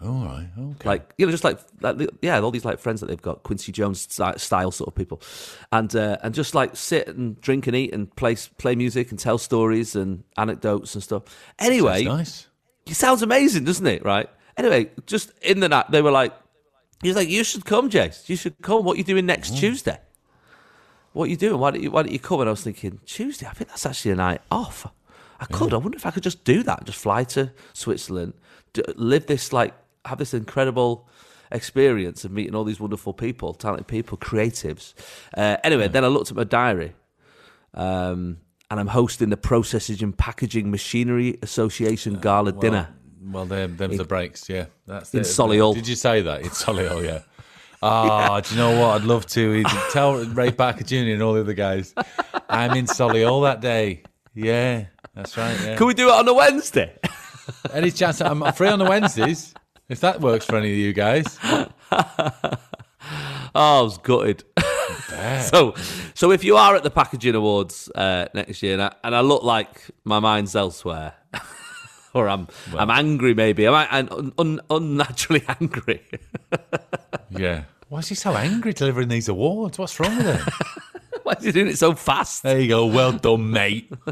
All 0.02 0.25
right. 0.25 0.49
Okay. 0.59 0.88
like 0.88 1.12
you 1.19 1.26
know 1.26 1.33
just 1.33 1.45
like, 1.45 1.59
like 1.81 1.97
yeah 2.23 2.38
all 2.40 2.50
these 2.50 2.64
like 2.64 2.78
friends 2.78 3.00
that 3.00 3.07
they've 3.07 3.21
got 3.21 3.43
quincy 3.43 3.73
jones 3.73 4.00
style 4.37 4.71
sort 4.71 4.88
of 4.88 4.95
people 4.95 5.21
and 5.73 5.95
uh, 5.97 6.16
and 6.23 6.35
just 6.35 6.54
like 6.54 6.76
sit 6.76 7.09
and 7.09 7.40
drink 7.40 7.66
and 7.66 7.75
eat 7.76 7.93
and 7.95 8.14
play 8.16 8.37
play 8.59 8.75
music 8.75 9.11
and 9.11 9.19
tell 9.19 9.37
stories 9.38 9.95
and 9.97 10.23
anecdotes 10.37 10.95
and 10.95 11.02
stuff 11.02 11.23
anyway 11.59 12.04
Sounds 12.04 12.19
nice. 12.19 12.49
it 12.87 12.95
sounds 12.95 13.23
amazing 13.23 13.64
doesn't 13.64 13.87
it 13.87 14.04
right 14.04 14.28
anyway 14.56 14.90
just 15.06 15.32
in 15.42 15.61
the 15.61 15.68
night 15.68 15.90
they 15.90 16.02
were 16.02 16.11
like 16.11 16.32
he's 17.02 17.16
like 17.16 17.28
you 17.28 17.44
should 17.44 17.64
come 17.64 17.90
jace. 17.90 18.28
You 18.28 18.37
should 18.37 18.54
come. 18.62 18.84
What 18.84 18.94
are 18.94 18.99
you 18.99 19.04
doing 19.04 19.26
next 19.26 19.56
tuesday? 19.58 19.99
What 21.12 21.25
are 21.25 21.30
you 21.30 21.37
doing? 21.37 21.61
Why 21.61 21.70
don't 21.70 21.82
you 21.82 21.90
why 21.90 22.02
don't 22.02 22.12
you 22.12 22.18
come? 22.18 22.40
And 22.40 22.49
i 22.49 22.52
was 22.52 22.62
thinking 22.62 23.00
tuesday? 23.06 23.46
I 23.46 23.52
think 23.52 23.68
that's 23.70 23.87
actually 23.87 24.12
a 24.12 24.16
night 24.16 24.40
off. 24.50 24.87
I 25.40 25.46
could. 25.46 25.75
I 25.75 25.76
wonder 25.76 25.96
if 25.96 26.06
i 26.06 26.11
could 26.11 26.23
just 26.23 26.44
do 26.44 26.62
that 26.62 26.84
just 26.84 26.99
fly 26.99 27.25
to 27.25 27.52
switzerland 27.73 28.34
d- 28.73 28.82
live 28.96 29.26
this 29.26 29.52
like 29.52 29.75
have 30.04 30.18
this 30.18 30.32
incredible 30.32 31.08
experience 31.50 32.25
of 32.25 32.30
meeting 32.30 32.54
all 32.54 32.64
these 32.64 32.80
wonderful 32.80 33.12
people 33.12 33.52
talented 33.52 33.87
people 33.87 34.16
creatives. 34.16 34.94
Uh, 35.37 35.56
anyway 35.64 35.88
then 35.88 36.04
i 36.04 36.08
looked 36.08 36.30
at 36.30 36.37
my 36.37 36.44
diary 36.44 36.94
um, 37.75 38.38
and 38.70 38.80
i'm 38.80 38.87
hosting 38.87 39.28
the 39.28 39.37
processing 39.37 40.02
and 40.02 40.16
packaging 40.16 40.70
machinery 40.70 41.38
association 41.42 42.18
gala 42.20 42.52
dinner 42.52 42.88
Well, 43.25 43.47
them, 43.47 43.76
them's 43.76 43.99
the 43.99 44.04
breaks. 44.04 44.49
Yeah, 44.49 44.66
that's 44.87 45.14
in 45.14 45.21
it. 45.21 45.25
Solihull. 45.25 45.75
Did 45.75 45.88
you 45.88 45.97
say 45.97 46.23
that? 46.23 46.43
It's 46.43 46.62
Solihull. 46.62 47.04
Yeah. 47.04 47.21
Ah, 47.83 48.40
do 48.40 48.54
you 48.54 48.61
know 48.61 48.81
what? 48.81 49.00
I'd 49.00 49.07
love 49.07 49.26
to. 49.26 49.52
He'd 49.52 49.66
tell 49.93 50.25
Ray 50.25 50.50
Parker 50.50 50.85
Jr. 50.85 50.97
and 51.12 51.23
all 51.23 51.35
the 51.35 51.40
other 51.40 51.54
guys. 51.54 51.95
I'm 52.49 52.73
in 52.73 52.87
Solihull 52.87 53.45
that 53.45 53.61
day. 53.61 54.02
Yeah, 54.35 54.87
that's 55.14 55.37
right. 55.37 55.59
Yeah. 55.61 55.76
can 55.76 55.87
we 55.87 55.95
do 55.95 56.09
it 56.09 56.12
on 56.12 56.26
a 56.26 56.35
wednesday 56.35 56.99
Any 57.73 57.90
chance 57.90 58.21
I'm 58.21 58.43
free 58.52 58.69
on 58.69 58.78
the 58.78 58.85
Wednesdays? 58.85 59.54
If 59.88 60.00
that 60.00 60.21
works 60.21 60.47
for 60.47 60.57
any 60.57 60.71
of 60.73 60.76
you 60.78 60.93
guys. 60.93 61.38
Oh, 63.57 63.81
I 63.81 63.83
was 63.83 63.99
gutted. 63.99 64.43
so, 65.43 65.75
so 66.14 66.33
if 66.33 66.43
you 66.43 66.57
are 66.57 66.75
at 66.75 66.83
the 66.83 66.90
packaging 66.90 67.37
awards 67.37 67.88
uh, 67.95 68.26
next 68.35 68.62
year, 68.64 68.73
and 68.73 68.83
I, 68.83 68.95
and 69.04 69.14
I 69.14 69.21
look 69.21 69.45
like 69.45 69.90
my 70.04 70.19
mind's 70.19 70.57
elsewhere, 70.57 71.12
or 72.14 72.28
I'm 72.28 72.49
I'm 72.76 72.90
angry, 72.90 73.35
maybe 73.35 73.66
I'm, 73.66 73.75
I'm 73.90 74.09
un, 74.11 74.33
un, 74.38 74.61
unnaturally 74.71 75.42
angry. 75.61 76.00
Yeah. 77.30 77.64
Why 77.88 77.99
is 77.99 78.09
he 78.09 78.14
so 78.14 78.35
angry 78.35 78.73
delivering 78.73 79.09
these 79.09 79.28
awards? 79.28 79.78
What's 79.78 79.99
wrong 80.00 80.16
with 80.16 80.26
him? 80.26 80.52
Why 81.25 81.35
is 81.35 81.44
he 81.44 81.52
doing 81.52 81.68
it 81.68 81.78
so 81.78 81.94
fast? 81.94 82.42
there 82.42 82.61
you 82.61 82.68
go. 82.68 82.87
Well 82.87 83.12
done, 83.12 83.50
mate. 83.50 83.92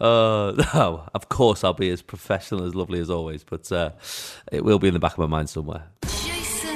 Uh, 0.00 0.52
no, 0.72 1.06
of 1.12 1.28
course 1.28 1.62
I'll 1.62 1.74
be 1.74 1.90
as 1.90 2.00
professional, 2.00 2.64
as 2.64 2.74
lovely 2.74 3.00
as 3.00 3.10
always, 3.10 3.44
but 3.44 3.70
uh, 3.70 3.90
it 4.50 4.64
will 4.64 4.78
be 4.78 4.88
in 4.88 4.94
the 4.94 5.00
back 5.00 5.12
of 5.12 5.18
my 5.18 5.26
mind 5.26 5.50
somewhere. 5.50 5.88
Jason 6.06 6.70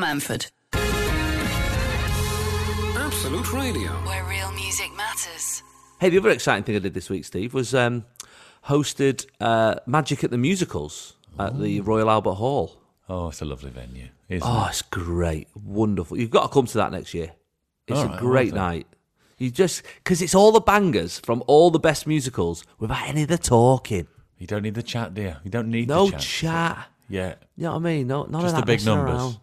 Manford, 0.00 0.50
Absolute 3.14 3.52
Radio. 3.52 3.92
where 4.04 4.24
real 4.24 4.50
music 4.50 4.90
matters. 4.96 5.62
Hey, 6.00 6.08
the 6.08 6.18
other 6.18 6.30
exciting 6.30 6.64
thing 6.64 6.74
I 6.74 6.80
did 6.80 6.94
this 6.94 7.08
week, 7.08 7.24
Steve, 7.24 7.54
was 7.54 7.72
um, 7.72 8.04
hosted 8.66 9.24
uh, 9.40 9.76
Magic 9.86 10.24
at 10.24 10.32
the 10.32 10.36
Musicals 10.36 11.14
at 11.38 11.60
the 11.60 11.80
Royal 11.82 12.10
Albert 12.10 12.34
Hall. 12.34 12.76
Oh, 13.08 13.28
it's 13.28 13.40
a 13.40 13.44
lovely 13.44 13.70
venue, 13.70 14.08
isn't 14.28 14.46
Oh, 14.46 14.64
it? 14.64 14.70
it's 14.70 14.82
great, 14.82 15.46
wonderful. 15.54 16.18
You've 16.18 16.30
got 16.32 16.42
to 16.42 16.48
come 16.48 16.66
to 16.66 16.76
that 16.78 16.90
next 16.90 17.14
year. 17.14 17.30
It's 17.86 17.96
All 18.00 18.06
a 18.06 18.08
right, 18.08 18.18
great 18.18 18.50
I'll 18.52 18.58
night. 18.58 18.86
You 19.38 19.48
just 19.52 19.84
because 20.02 20.20
it's 20.20 20.34
all 20.34 20.50
the 20.50 20.60
bangers 20.60 21.20
from 21.20 21.44
all 21.46 21.70
the 21.70 21.78
best 21.78 22.08
musicals 22.08 22.64
without 22.80 23.06
any 23.08 23.22
of 23.22 23.28
the 23.28 23.38
talking. 23.38 24.08
You 24.38 24.48
don't 24.48 24.62
need 24.62 24.74
the 24.74 24.82
chat, 24.82 25.14
dear. 25.14 25.38
You 25.44 25.52
don't 25.52 25.70
need 25.70 25.86
No 25.86 26.06
the 26.06 26.12
chat. 26.12 26.20
chat. 26.20 26.86
Yeah. 27.08 27.34
You 27.56 27.62
know 27.64 27.70
what 27.74 27.76
I 27.76 27.78
mean? 27.80 28.06
No, 28.08 28.24
none 28.24 28.42
Just 28.42 28.56
of 28.56 28.62
the 28.62 28.66
big 28.66 28.84
numbers. 28.84 29.14
around. 29.14 29.36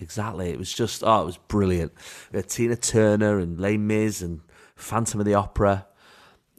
Exactly. 0.00 0.50
It 0.50 0.58
was 0.58 0.72
just 0.72 1.02
oh, 1.04 1.22
it 1.22 1.26
was 1.26 1.36
brilliant. 1.36 1.92
We 2.32 2.38
had 2.38 2.48
Tina 2.48 2.76
Turner 2.76 3.38
and 3.38 3.58
Les 3.58 3.76
Mis 3.76 4.22
and 4.22 4.40
Phantom 4.76 5.20
of 5.20 5.26
the 5.26 5.34
Opera. 5.34 5.86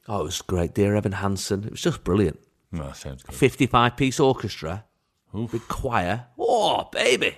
Oh, 0.08 0.22
it 0.22 0.24
was 0.24 0.42
great. 0.42 0.74
Dear 0.74 0.96
Evan 0.96 1.14
Hansen. 1.14 1.64
It 1.64 1.72
was 1.72 1.82
just 1.82 2.04
brilliant. 2.04 2.40
Oh, 2.74 2.92
sounds 2.92 3.24
good. 3.24 3.36
55 3.36 3.96
piece 3.96 4.20
orchestra 4.20 4.84
with 5.32 5.68
choir. 5.68 6.26
Oh, 6.38 6.90
baby. 6.92 7.36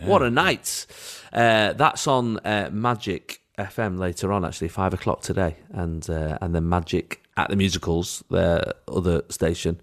What 0.00 0.22
a 0.22 0.30
night. 0.30 0.86
Uh, 1.32 1.74
that's 1.74 2.06
on 2.06 2.38
uh, 2.38 2.70
Magic 2.72 3.42
FM 3.58 3.98
later 3.98 4.32
on, 4.32 4.44
actually, 4.44 4.68
five 4.68 4.94
o'clock 4.94 5.20
today. 5.20 5.56
And 5.70 6.08
uh, 6.08 6.38
and 6.40 6.54
then 6.54 6.68
Magic 6.68 7.19
at 7.36 7.48
the 7.48 7.56
Musicals, 7.56 8.22
their 8.30 8.72
other 8.88 9.22
station, 9.28 9.80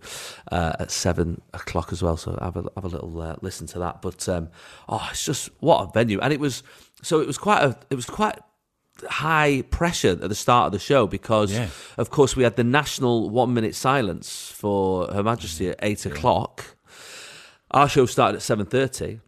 uh, 0.51 0.73
at 0.79 0.91
seven 0.91 1.41
o'clock 1.53 1.91
as 1.91 2.03
well. 2.03 2.17
So 2.17 2.37
have 2.41 2.57
a, 2.57 2.65
have 2.75 2.85
a 2.85 2.87
little 2.89 3.21
uh, 3.21 3.35
listen 3.41 3.67
to 3.67 3.79
that. 3.79 4.01
But 4.01 4.27
um, 4.29 4.49
oh, 4.89 5.07
it's 5.11 5.25
just 5.25 5.49
what 5.59 5.81
a 5.89 5.91
venue. 5.91 6.19
And 6.19 6.31
it 6.33 6.39
was, 6.39 6.61
so 7.01 7.19
it 7.21 7.27
was 7.27 7.37
quite 7.37 7.63
a, 7.63 7.77
it 7.89 7.95
was 7.95 8.05
quite 8.05 8.37
high 9.07 9.63
pressure 9.69 10.09
at 10.21 10.29
the 10.29 10.35
start 10.35 10.67
of 10.67 10.71
the 10.71 10.79
show 10.79 11.07
because, 11.07 11.51
Yeah. 11.53 11.69
of 11.97 12.09
course, 12.09 12.35
we 12.35 12.43
had 12.43 12.55
the 12.55 12.63
national 12.63 13.29
one 13.29 13.53
minute 13.53 13.75
silence 13.75 14.51
for 14.51 15.07
Her 15.13 15.23
Majesty 15.23 15.69
at 15.69 15.79
eight 15.81 16.05
o'clock. 16.05 16.75
Our 17.71 17.89
show 17.89 18.05
started 18.05 18.37
at 18.37 18.41
seven 18.43 18.65
thirty, 18.65 19.19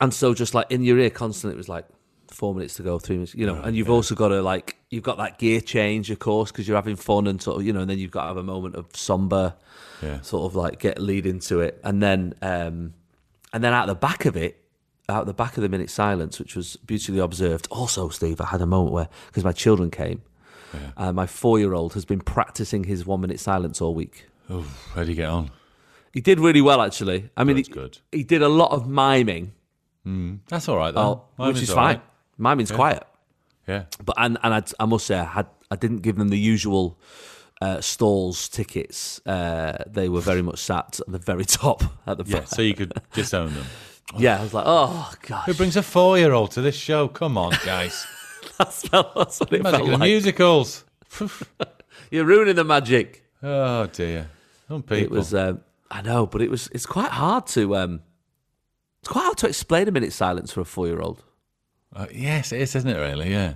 and 0.00 0.12
so 0.14 0.34
just 0.34 0.54
like 0.54 0.70
in 0.70 0.82
your 0.82 0.98
ear, 0.98 1.10
constantly, 1.10 1.54
it 1.54 1.58
was 1.58 1.68
like 1.68 1.84
four 2.30 2.54
minutes 2.54 2.74
to 2.74 2.82
go, 2.82 2.98
three 2.98 3.16
minutes, 3.16 3.34
you 3.34 3.46
know. 3.46 3.60
and 3.60 3.76
you've 3.76 3.90
also 3.90 4.14
got 4.14 4.28
to 4.28 4.42
like 4.42 4.73
you've 4.94 5.02
got 5.02 5.18
that 5.18 5.38
gear 5.38 5.60
change, 5.60 6.10
of 6.10 6.18
course, 6.18 6.50
because 6.52 6.66
you're 6.68 6.76
having 6.76 6.96
fun 6.96 7.26
and 7.26 7.42
sort 7.42 7.58
of 7.60 7.66
you 7.66 7.72
know, 7.72 7.80
and 7.80 7.90
then 7.90 7.98
you've 7.98 8.10
got 8.10 8.22
to 8.22 8.28
have 8.28 8.36
a 8.36 8.42
moment 8.42 8.76
of 8.76 8.86
somber, 8.94 9.54
Yeah. 10.02 10.20
sort 10.22 10.44
of 10.50 10.54
like 10.56 10.78
get 10.78 10.98
lead 10.98 11.26
into 11.26 11.60
it, 11.60 11.80
and 11.84 12.02
then 12.02 12.34
um, 12.42 12.94
and 13.52 13.62
then 13.64 13.72
out 13.72 13.86
the 13.86 13.94
back 13.94 14.24
of 14.24 14.36
it, 14.36 14.60
out 15.08 15.26
the 15.26 15.34
back 15.34 15.56
of 15.56 15.62
the 15.62 15.68
minute 15.68 15.90
silence, 15.90 16.38
which 16.38 16.56
was 16.56 16.76
beautifully 16.76 17.20
observed. 17.20 17.66
Also, 17.70 18.08
Steve, 18.08 18.40
I 18.40 18.46
had 18.46 18.60
a 18.62 18.66
moment 18.66 18.92
where 18.92 19.08
because 19.26 19.44
my 19.44 19.52
children 19.52 19.90
came, 19.90 20.22
uh, 20.96 21.12
my 21.12 21.26
four 21.26 21.58
year 21.58 21.74
old 21.74 21.92
has 21.94 22.04
been 22.04 22.20
practicing 22.20 22.84
his 22.84 23.04
one 23.06 23.20
minute 23.20 23.40
silence 23.40 23.80
all 23.80 23.94
week. 23.94 24.26
Oh, 24.50 24.66
how 24.94 25.04
do 25.04 25.10
you 25.10 25.16
get 25.16 25.28
on? 25.28 25.50
He 26.12 26.20
did 26.20 26.38
really 26.38 26.60
well, 26.60 26.80
actually. 26.80 27.30
I 27.36 27.42
mean, 27.44 27.56
he, 27.56 27.62
good. 27.64 27.98
he 28.12 28.22
did 28.22 28.40
a 28.42 28.48
lot 28.48 28.70
of 28.70 28.86
miming, 28.88 29.52
That's 30.48 30.68
all 30.68 30.76
right, 30.76 30.94
though. 30.94 31.24
oh, 31.38 31.46
which 31.48 31.62
is 31.62 31.70
fine. 31.72 31.96
right. 31.96 32.02
Miming's 32.38 32.70
quiet, 32.72 33.02
Yeah. 33.66 33.84
but 34.04 34.14
and 34.18 34.38
and 34.42 34.54
I, 34.54 34.62
I 34.78 34.84
must 34.86 35.06
say, 35.06 35.18
I 35.18 35.24
had 35.24 35.46
I 35.70 35.76
didn't 35.76 35.98
give 36.02 36.16
them 36.16 36.28
the 36.28 36.38
usual 36.38 36.98
uh, 37.62 37.80
stalls 37.80 38.48
tickets, 38.48 39.20
uh, 39.26 39.84
they 39.86 40.08
were 40.08 40.20
very 40.20 40.42
much 40.42 40.58
sat 40.58 41.00
at 41.00 41.10
the 41.10 41.18
very 41.18 41.44
top 41.62 41.82
at 42.06 42.18
the 42.18 42.24
Yeah, 42.24 42.36
front. 42.36 42.48
so 42.48 42.62
you 42.62 42.74
could 42.74 42.92
disown 43.12 43.54
them. 43.54 43.64
Yeah, 44.18 44.38
I 44.38 44.42
was 44.42 44.52
like, 44.52 44.64
oh 44.66 45.12
gosh, 45.22 45.46
Who 45.46 45.54
brings 45.54 45.76
a 45.76 45.82
four-year-old 45.82 46.50
to 46.52 46.60
this 46.60 46.76
show? 46.76 47.08
Come 47.08 47.38
on, 47.38 47.52
guys. 47.64 48.06
that's, 48.58 48.82
that's 48.90 49.40
what 49.40 49.52
it 49.52 49.62
Magic 49.62 49.78
felt 49.78 49.88
like. 49.88 50.00
musicals. 50.00 50.84
You're 52.10 52.26
ruining 52.26 52.56
the 52.56 52.64
magic. 52.64 53.24
Oh 53.42 53.86
dear. 53.86 54.28
Some 54.68 54.82
people. 54.82 54.96
It 55.04 55.10
was, 55.10 55.32
um, 55.34 55.62
I 55.90 56.02
know, 56.02 56.26
but 56.26 56.42
it 56.42 56.50
was. 56.50 56.68
It's 56.72 56.86
quite 56.86 57.10
hard 57.10 57.46
to. 57.48 57.76
Um, 57.76 58.02
it's 59.00 59.08
quite 59.08 59.22
hard 59.24 59.38
to 59.38 59.48
explain 59.48 59.88
a 59.88 59.90
minute's 59.90 60.16
silence 60.16 60.52
for 60.52 60.60
a 60.60 60.64
four-year-old. 60.64 61.22
Uh, 61.94 62.06
yes, 62.12 62.52
it 62.52 62.60
is, 62.60 62.74
isn't 62.74 62.90
it? 62.90 62.98
Really? 62.98 63.30
Yeah. 63.30 63.54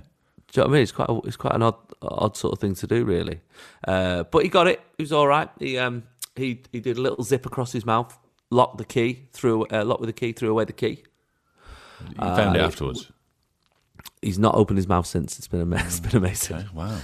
Do 0.51 0.61
you 0.61 0.63
know 0.63 0.63
what 0.63 0.69
I 0.69 0.73
mean? 0.73 0.81
It's 0.83 0.91
quite 0.91 1.09
a, 1.09 1.19
it's 1.25 1.35
quite 1.37 1.55
an 1.55 1.61
odd 1.63 1.75
odd 2.01 2.37
sort 2.37 2.53
of 2.53 2.59
thing 2.59 2.73
to 2.75 2.87
do, 2.87 3.03
really. 3.05 3.41
Uh, 3.87 4.23
but 4.23 4.43
he 4.43 4.49
got 4.49 4.67
it. 4.67 4.79
He 4.97 5.03
was 5.03 5.11
all 5.11 5.27
right. 5.27 5.49
He 5.59 5.77
um 5.77 6.03
he 6.35 6.61
he 6.71 6.79
did 6.79 6.97
a 6.97 7.01
little 7.01 7.23
zip 7.23 7.45
across 7.45 7.71
his 7.71 7.85
mouth, 7.85 8.17
locked 8.49 8.77
the 8.77 8.85
key, 8.85 9.27
threw 9.33 9.65
uh, 9.67 9.83
locked 9.85 10.01
with 10.01 10.07
the 10.09 10.13
key, 10.13 10.31
threw 10.31 10.49
away 10.49 10.65
the 10.65 10.73
key. 10.73 11.03
You 12.09 12.15
found 12.17 12.55
it 12.55 12.61
Uh, 12.61 12.65
afterwards. 12.67 13.11
He's 14.21 14.39
not 14.39 14.55
opened 14.55 14.77
his 14.77 14.87
mouth 14.87 15.05
since. 15.05 15.37
It's 15.37 15.47
been 15.47 15.61
ama- 15.61 15.77
it's 15.85 15.99
been 15.99 16.15
amazing. 16.17 16.57
Okay, 16.57 16.67
wow. 16.73 16.97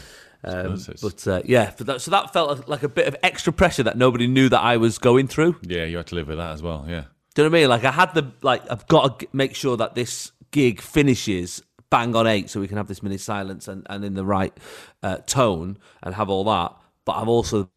Um, 0.44 0.80
but 1.02 1.28
uh, 1.28 1.42
yeah, 1.44 1.72
that, 1.78 2.02
so 2.02 2.12
that 2.12 2.32
felt 2.32 2.68
like 2.68 2.84
a 2.84 2.90
bit 2.90 3.08
of 3.08 3.16
extra 3.24 3.52
pressure 3.52 3.82
that 3.84 3.98
nobody 3.98 4.28
knew 4.28 4.48
that 4.50 4.62
I 4.62 4.78
was 4.78 4.98
going 5.00 5.28
through. 5.28 5.56
yeah, 5.64 5.86
you 5.86 5.98
had 5.98 6.06
to 6.08 6.16
live 6.16 6.28
with 6.28 6.38
that 6.38 6.52
as 6.52 6.62
well. 6.62 6.86
Yeah. 6.88 7.06
Do 7.34 7.42
you 7.42 7.50
know 7.50 7.52
what 7.52 7.58
I 7.58 7.62
mean? 7.62 7.70
Like 7.70 7.84
I 7.84 7.92
had 7.92 8.14
the 8.14 8.32
like 8.42 8.62
I've 8.72 8.88
got 8.88 9.20
to 9.20 9.28
make 9.34 9.56
sure 9.56 9.76
that 9.78 9.96
this 9.96 10.32
gig 10.56 10.80
finishes 10.80 11.62
bang 11.90 12.16
on 12.16 12.26
eight, 12.28 12.50
so 12.50 12.60
we 12.62 12.68
can 12.68 12.78
have 12.78 12.88
this 12.88 13.04
mini 13.04 13.18
silence 13.18 13.68
and, 13.68 13.86
and 13.90 14.04
in 14.04 14.14
the 14.16 14.26
right 14.26 14.56
uh, 15.04 15.18
tone 15.28 15.78
and 16.02 16.16
have 16.16 16.30
all 16.30 16.46
that. 16.46 16.74
But 17.04 17.18
I'm 17.18 17.30
also 17.30 17.70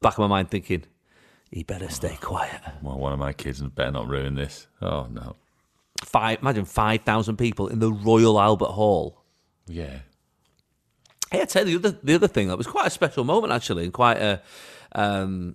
back 0.00 0.14
of 0.14 0.18
my 0.18 0.26
mind 0.26 0.50
thinking 0.50 0.84
he 1.50 1.62
better 1.62 1.90
stay 1.90 2.16
quiet. 2.20 2.60
Well, 2.82 2.98
one 2.98 3.12
of 3.12 3.18
my 3.18 3.34
kids 3.34 3.60
better 3.60 3.90
not 3.90 4.08
ruin 4.08 4.34
this. 4.34 4.66
Oh 4.80 5.06
no. 5.10 5.36
Five, 6.02 6.40
imagine 6.40 6.64
five 6.64 7.02
thousand 7.02 7.36
people 7.36 7.68
in 7.68 7.78
the 7.78 7.92
Royal 7.92 8.40
Albert 8.40 8.72
Hall. 8.72 9.22
Yeah. 9.66 9.98
Hey, 11.30 11.42
I 11.42 11.44
tell 11.44 11.68
you 11.68 11.78
the 11.78 11.88
other 11.88 11.98
the 12.02 12.14
other 12.14 12.28
thing 12.28 12.48
that 12.48 12.58
was 12.58 12.66
quite 12.66 12.86
a 12.86 12.90
special 12.90 13.24
moment 13.24 13.52
actually, 13.52 13.84
and 13.84 13.92
quite 13.92 14.18
a, 14.18 14.42
um, 14.94 15.54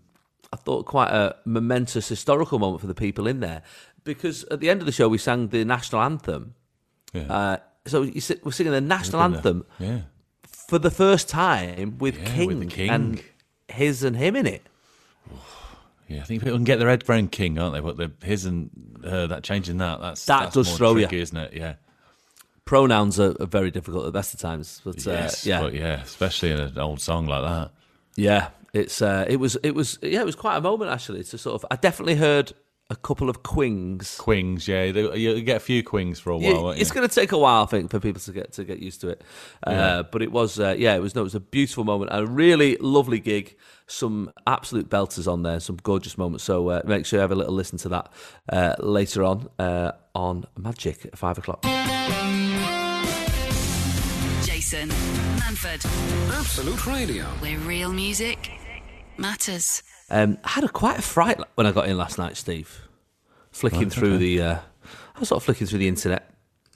I 0.54 0.58
thought 0.58 0.86
quite 0.86 1.10
a 1.10 1.36
momentous 1.46 2.08
historical 2.08 2.60
moment 2.60 2.82
for 2.82 2.88
the 2.88 2.96
people 2.96 3.28
in 3.28 3.42
there, 3.42 3.62
because 4.04 4.46
at 4.46 4.60
the 4.62 4.70
end 4.70 4.80
of 4.82 4.86
the 4.86 4.92
show 4.92 5.10
we 5.10 5.18
sang 5.18 5.50
the 5.50 5.66
national 5.66 6.02
anthem. 6.02 6.54
Yeah. 7.14 7.22
Uh, 7.34 7.58
so 7.86 8.02
you 8.04 8.20
si- 8.22 8.40
we're 8.44 8.52
singing 8.52 8.74
the 8.74 8.82
national 8.82 9.22
anthem 9.22 9.66
Yeah. 9.80 10.02
for 10.44 10.78
the 10.80 10.92
first 10.92 11.30
time 11.30 11.98
with, 12.00 12.18
Yeah, 12.18 12.34
King, 12.36 12.60
with 12.60 12.70
King. 12.70 12.90
and 12.90 13.24
his 13.70 14.04
and 14.04 14.16
him 14.18 14.36
in 14.36 14.46
it. 14.46 14.62
Yeah, 16.08 16.22
I 16.22 16.24
think 16.24 16.42
people 16.42 16.58
can 16.58 16.64
get 16.64 16.80
their 16.80 16.88
head 16.90 17.04
around 17.10 17.32
King, 17.34 17.60
aren't 17.60 17.74
they? 17.74 17.82
But 17.82 17.98
the, 17.98 18.12
his 18.26 18.46
and 18.46 18.70
her, 19.04 19.28
that 19.28 19.44
changing 19.44 19.78
that, 19.80 20.00
that's 20.00 20.26
That 20.26 20.44
that's 20.44 20.54
does 20.56 20.78
throw 20.78 20.96
you. 20.96 21.08
isn't 21.12 21.36
it? 21.38 21.54
Yeah. 21.54 21.76
Pronouns 22.66 23.20
are, 23.20 23.36
are 23.42 23.46
very 23.46 23.72
difficult 23.72 24.04
at 24.04 24.08
the 24.08 24.12
best 24.18 24.34
of 24.34 24.40
times, 24.40 24.82
but 24.84 25.06
uh, 25.08 25.30
yeah, 25.44 25.62
but 25.62 25.74
yeah, 25.74 26.02
especially 26.02 26.52
in 26.52 26.60
an 26.60 26.78
old 26.78 27.00
song 27.00 27.26
like 27.26 27.42
that. 27.44 27.72
Yeah, 28.18 28.50
it's 28.74 29.02
uh, 29.02 29.24
it 29.28 29.38
was 29.38 29.56
it 29.64 29.72
was 29.72 29.98
yeah, 30.02 30.20
it 30.20 30.26
was 30.26 30.36
quite 30.36 30.58
a 30.58 30.62
moment 30.62 30.92
actually. 30.92 31.24
To 31.24 31.38
sort 31.38 31.56
of, 31.56 31.66
I 31.72 31.78
definitely 31.78 32.16
heard 32.16 32.52
a 32.90 32.96
couple 32.96 33.30
of 33.30 33.44
quings. 33.44 34.16
Quings, 34.18 34.66
yeah, 34.68 34.84
you 34.86 35.42
get 35.42 35.58
a 35.58 35.60
few 35.60 35.84
quings 35.84 36.20
for 36.22 36.32
a 36.32 36.38
Yeah, 36.38 36.54
while. 36.54 36.64
won't 36.64 36.80
it's 36.80 36.92
going 36.92 37.08
to 37.08 37.14
take 37.14 37.34
a 37.34 37.38
while, 37.38 37.64
I 37.64 37.66
think, 37.66 37.92
for 37.92 38.00
people 38.00 38.22
to 38.22 38.32
get 38.32 38.54
to 38.54 38.64
get 38.64 38.80
used 38.80 39.02
to 39.02 39.10
it. 39.10 39.24
Uh, 39.66 39.72
Yeah. 39.72 40.02
But 40.10 40.22
it 40.22 40.32
was, 40.32 40.58
uh, 40.60 40.74
yeah, 40.78 40.96
it 40.96 41.02
was 41.02 41.14
no, 41.14 41.22
it 41.22 41.26
was 41.26 41.36
a 41.36 41.42
beautiful 41.42 41.84
moment, 41.84 42.12
a 42.14 42.26
really 42.26 42.78
lovely 42.80 43.20
gig. 43.20 43.56
Some 43.88 44.32
absolute 44.46 44.90
belters 44.90 45.32
on 45.32 45.44
there, 45.44 45.60
some 45.60 45.78
gorgeous 45.84 46.18
moments. 46.18 46.44
So 46.46 46.70
uh, 46.70 46.82
make 46.86 47.06
sure 47.06 47.18
you 47.18 47.22
have 47.22 47.32
a 47.32 47.36
little 47.36 47.54
listen 47.54 47.78
to 47.80 47.90
that 47.90 48.12
uh, 48.50 48.76
later 48.80 49.24
on 49.24 49.50
uh, 49.60 49.92
on 50.16 50.46
Magic 50.58 51.06
at 51.06 51.18
five 51.18 51.38
o'clock. 51.38 51.64
Jason 54.46 54.90
Manford, 55.40 55.86
Absolute 56.38 56.86
Radio. 56.88 57.24
where 57.42 57.58
real 57.60 57.92
music 57.94 58.52
matters. 59.18 59.84
Um, 60.10 60.38
I 60.44 60.50
had 60.50 60.64
a 60.64 60.70
quite 60.70 61.00
a 61.00 61.02
fright 61.02 61.40
when 61.56 61.68
I 61.68 61.72
got 61.72 61.88
in 61.88 61.98
last 61.98 62.18
night, 62.18 62.38
Steve. 62.38 62.88
Flicking 63.52 63.80
Right, 63.84 63.92
through 63.92 64.16
okay. 64.16 64.38
the, 64.38 64.42
uh, 64.42 64.60
I 65.16 65.20
was 65.20 65.30
sort 65.30 65.38
of 65.42 65.44
flicking 65.46 65.68
through 65.68 65.80
the 65.80 65.88
internet 65.88 66.30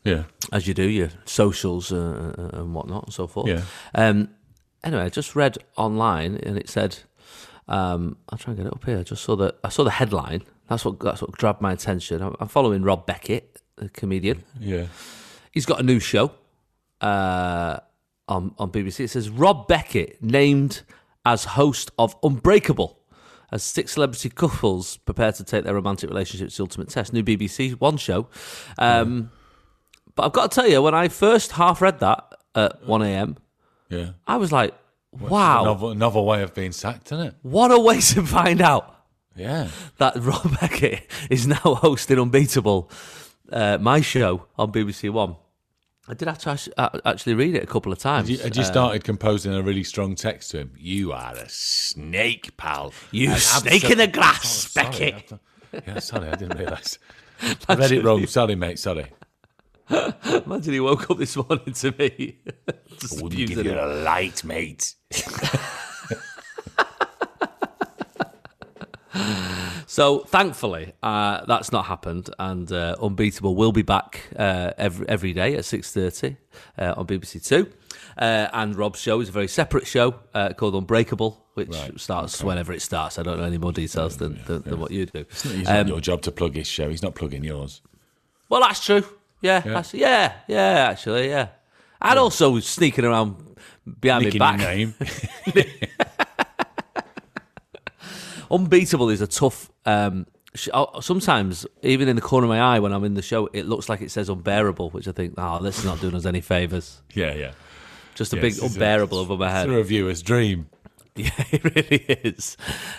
Yeah, 0.03 0.23
as 0.51 0.67
you 0.67 0.73
do, 0.73 0.83
your 0.89 1.09
socials 1.25 1.91
uh, 1.91 2.33
uh, 2.37 2.59
and 2.59 2.73
whatnot 2.73 3.05
and 3.05 3.13
so 3.13 3.27
forth. 3.27 3.47
Yeah. 3.47 3.61
Um, 3.93 4.29
anyway, 4.83 5.03
I 5.03 5.09
just 5.09 5.35
read 5.35 5.57
online 5.77 6.35
and 6.37 6.57
it 6.57 6.67
said, 6.69 6.97
um, 7.67 8.17
I'll 8.29 8.37
try 8.39 8.51
and 8.53 8.57
get 8.57 8.67
it 8.67 8.73
up 8.73 8.83
here. 8.83 8.97
I 8.99 9.03
just 9.03 9.23
saw 9.23 9.35
the 9.35 9.53
I 9.63 9.69
saw 9.69 9.83
the 9.83 9.91
headline. 9.91 10.41
That's 10.67 10.83
what 10.83 10.99
that's 10.99 11.21
what 11.21 11.31
grabbed 11.33 11.61
my 11.61 11.71
attention. 11.71 12.21
I'm, 12.21 12.35
I'm 12.39 12.47
following 12.47 12.81
Rob 12.81 13.05
Beckett, 13.05 13.61
the 13.75 13.89
comedian. 13.89 14.43
yeah. 14.59 14.87
He's 15.51 15.65
got 15.65 15.79
a 15.81 15.83
new 15.83 15.99
show 15.99 16.31
uh, 17.01 17.77
on 18.27 18.55
on 18.57 18.71
BBC. 18.71 19.01
It 19.01 19.09
says 19.09 19.29
Rob 19.29 19.67
Beckett 19.67 20.21
named 20.23 20.81
as 21.25 21.43
host 21.43 21.91
of 21.99 22.15
Unbreakable. 22.23 22.97
As 23.51 23.63
six 23.63 23.93
celebrity 23.93 24.29
couples 24.29 24.97
prepare 24.97 25.31
to 25.33 25.43
take 25.43 25.65
their 25.65 25.73
romantic 25.73 26.09
relationships 26.09 26.53
to 26.55 26.57
the 26.59 26.63
ultimate 26.63 26.89
test. 26.89 27.11
New 27.11 27.23
BBC 27.23 27.73
One 27.79 27.97
show. 27.97 28.27
Um, 28.77 29.31
But 30.15 30.23
I've 30.25 30.33
got 30.33 30.51
to 30.51 30.55
tell 30.55 30.69
you, 30.69 30.81
when 30.81 30.93
I 30.93 31.07
first 31.09 31.53
half 31.53 31.81
read 31.81 31.99
that 31.99 32.33
at 32.55 32.85
1 32.85 33.01
a.m., 33.01 33.37
Yeah. 33.89 34.11
I 34.27 34.37
was 34.37 34.51
like, 34.51 34.73
wow, 35.11 35.63
Another, 35.63 35.95
novel 35.95 36.25
way 36.25 36.43
of 36.43 36.53
being 36.53 36.71
sacked, 36.71 37.11
isn't 37.11 37.27
it? 37.27 37.35
what 37.41 37.71
a 37.71 37.79
way 37.79 37.99
to 37.99 38.23
find 38.25 38.61
out 38.61 38.95
Yeah. 39.35 39.67
that 39.97 40.15
Rob 40.17 40.57
Beckett 40.61 41.07
is 41.29 41.47
now 41.47 41.55
hosting 41.57 42.19
Unbeatable, 42.19 42.89
uh, 43.51 43.77
my 43.81 43.99
show 44.01 44.47
on 44.57 44.71
BBC 44.71 45.09
One. 45.09 45.35
I 46.07 46.13
did 46.15 46.27
have 46.27 46.39
to 46.39 46.71
uh, 46.77 46.99
actually 47.05 47.35
read 47.35 47.55
it 47.55 47.63
a 47.63 47.67
couple 47.67 47.91
of 47.91 47.99
times. 47.99 48.27
Had 48.27 48.37
you, 48.37 48.43
had 48.43 48.55
you 48.55 48.63
Uh, 48.63 48.65
started 48.65 49.03
composing 49.03 49.53
a 49.53 49.61
really 49.61 49.83
strong 49.83 50.15
text 50.15 50.51
to 50.51 50.57
him? 50.59 50.71
You 50.77 51.11
are 51.11 51.33
a 51.35 51.47
snake, 51.47 52.57
pal. 52.57 52.91
You 53.11 53.31
An 53.31 53.37
snake 53.37 53.83
in 53.89 53.99
the 53.99 54.07
grass, 54.07 54.71
sorry, 54.71 54.87
Beckett. 54.89 55.33
I- 55.73 55.81
Yeah, 55.87 55.99
sorry, 55.99 56.29
I 56.29 56.35
didn't 56.35 56.57
realise. 56.57 56.97
I 57.69 57.75
read 57.75 57.91
it 57.91 58.03
wrong. 58.03 58.25
Sorry, 58.27 58.55
mate. 58.55 58.79
Sorry. 58.79 59.05
Imagine 59.89 60.73
he 60.73 60.79
woke 60.79 61.09
up 61.11 61.17
this 61.17 61.35
morning 61.37 61.73
to 61.73 61.93
me. 61.97 62.39
Just 62.99 63.21
abusing 63.21 63.65
him. 63.65 63.77
a 63.77 63.85
light, 64.03 64.43
mate. 64.43 64.95
So 69.91 70.19
thankfully, 70.19 70.93
uh, 71.03 71.43
that's 71.47 71.73
not 71.73 71.83
happened, 71.87 72.29
and 72.39 72.71
uh, 72.71 72.95
Unbeatable 73.01 73.55
will 73.57 73.73
be 73.73 73.81
back 73.81 74.21
uh, 74.37 74.71
every 74.77 75.09
every 75.09 75.33
day 75.33 75.55
at 75.55 75.65
six 75.65 75.91
thirty 75.91 76.37
uh, 76.79 76.93
on 76.95 77.05
BBC 77.07 77.45
Two. 77.45 77.69
Uh, 78.17 78.47
and 78.53 78.77
Rob's 78.77 79.01
show 79.01 79.19
is 79.19 79.27
a 79.27 79.33
very 79.33 79.49
separate 79.49 79.85
show 79.85 80.15
uh, 80.33 80.53
called 80.53 80.75
Unbreakable, 80.75 81.45
which 81.55 81.67
Right, 81.75 81.99
starts 81.99 82.41
whenever 82.41 82.71
it 82.71 82.81
starts. 82.81 83.19
I 83.19 83.23
don't 83.23 83.37
know 83.37 83.43
any 83.43 83.57
more 83.57 83.73
details 83.73 84.15
than, 84.15 84.39
than, 84.45 84.61
than 84.61 84.79
what 84.79 84.91
you 84.91 85.07
do. 85.07 85.25
It's 85.29 85.43
not 85.65 85.79
Um, 85.81 85.87
your 85.89 85.99
job 85.99 86.21
to 86.21 86.31
plug 86.31 86.55
his 86.55 86.67
show. 86.67 86.89
He's 86.89 87.03
not 87.03 87.15
plugging 87.15 87.43
yours. 87.43 87.81
well, 88.47 88.61
that's 88.61 88.85
true. 88.85 89.03
Yeah, 89.41 89.61
Yeah. 89.65 89.73
That's, 89.73 89.93
yeah, 89.93 90.33
yeah. 90.47 90.87
Actually, 90.89 91.27
yeah. 91.27 91.49
And 92.01 92.17
also 92.17 92.57
sneaking 92.61 93.03
around 93.03 93.35
behind 93.99 94.23
Nicking 94.23 94.39
my 94.39 94.51
your 94.51 94.57
back. 94.57 94.67
name. 95.53 95.65
Unbeatable 98.49 99.09
is 99.09 99.19
a 99.21 99.27
tough. 99.27 99.69
Um, 99.85 100.27
oh, 100.73 100.99
sometimes, 100.99 101.65
even 101.81 102.07
in 102.07 102.15
the 102.15 102.21
corner 102.21 102.45
of 102.45 102.49
my 102.49 102.59
eye 102.61 102.79
when 102.79 102.93
I'm 102.93 103.03
in 103.03 103.13
the 103.15 103.21
show, 103.21 103.47
it 103.53 103.65
looks 103.65 103.89
like 103.89 104.01
it 104.01 104.11
says 104.11 104.29
unbearable, 104.29 104.89
which 104.91 105.07
I 105.07 105.11
think, 105.11 105.35
oh, 105.37 105.61
this 105.61 105.79
is 105.79 105.85
not 105.85 105.99
doing 106.01 106.15
us 106.15 106.25
any 106.25 106.41
favours. 106.41 107.01
yeah, 107.13 107.33
yeah. 107.33 107.51
Just 108.13 108.33
a 108.33 108.35
Yes, 108.35 108.41
big 108.41 108.51
it's 108.53 108.61
a- 108.61 108.65
unbearable 108.65 109.17
over 109.17 109.37
my 109.37 109.45
It's 109.47 109.53
head. 109.53 109.69
a 109.69 109.71
reviewer's 109.73 110.21
dream. 110.21 110.69
Yeah, 111.15 111.29
it 111.51 111.63
really 111.75 111.97
is. 112.23 112.55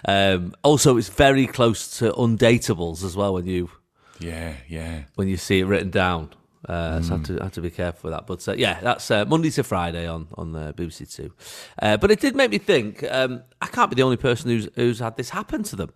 Um, 0.07 0.55
also, 0.63 0.99
it's 0.99 1.09
very 1.09 1.47
close 1.47 1.99
to 1.99 2.13
undateables 2.13 3.03
as 3.05 3.17
well 3.17 3.33
when 3.33 3.47
you 3.47 3.71
Yeah, 4.19 4.53
yeah. 4.69 5.05
when 5.15 5.29
you 5.29 5.39
see 5.39 5.61
it 5.61 5.65
written 5.65 5.91
down. 5.91 6.29
Uh, 6.69 7.01
So 7.01 7.15
I 7.15 7.17
have 7.17 7.27
to, 7.27 7.41
I 7.41 7.45
have 7.45 7.53
to 7.55 7.63
be 7.63 7.71
careful 7.71 8.11
with 8.11 8.19
that. 8.19 8.27
But 8.27 8.47
uh, 8.47 8.53
yeah, 8.53 8.81
that's 8.83 9.11
uh, 9.11 9.25
Monday 9.25 9.49
to 9.51 9.63
Friday 9.65 10.07
on 10.07 10.29
on 10.37 10.55
uh, 10.55 10.73
BBC 10.77 11.11
Two. 11.15 11.33
Uh, 11.81 11.97
but 11.97 12.11
it 12.11 12.21
did 12.21 12.37
make 12.37 12.51
me 12.51 12.59
think. 12.59 13.03
Um, 13.11 13.43
I 13.63 13.67
can't 13.67 13.89
be 13.91 13.97
the 13.97 14.03
only 14.03 14.19
person 14.19 14.51
who's 14.51 14.69
who's 14.77 14.99
had 14.99 15.17
this 15.17 15.31
happen 15.31 15.63
to 15.65 15.77
them. 15.77 15.91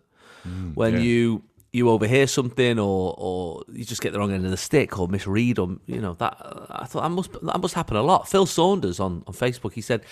When 0.75 0.93
Hmm, 0.93 0.99
yeah. 0.99 1.05
you 1.05 1.43
you 1.73 1.91
overhear 1.91 2.27
something 2.27 2.79
or 2.79 3.15
or 3.19 3.63
you 3.71 3.85
just 3.85 4.01
get 4.01 4.13
the 4.13 4.19
wrong 4.19 4.33
end 4.33 4.45
of 4.45 4.51
the 4.51 4.57
stick 4.57 4.99
or 4.99 5.09
misread 5.09 5.59
or 5.59 5.77
you 5.87 6.01
know 6.01 6.15
that 6.15 6.37
I 6.71 6.87
thought 6.87 7.03
that 7.03 7.11
must 7.11 7.33
that 7.33 7.61
must 7.61 7.75
happen 7.75 7.97
a 7.97 8.03
lot. 8.03 8.29
Phil 8.29 8.47
Saunders 8.47 8.99
on 9.01 9.23
on 9.27 9.35
Facebook 9.35 9.73
he 9.75 9.81
said. 9.81 10.03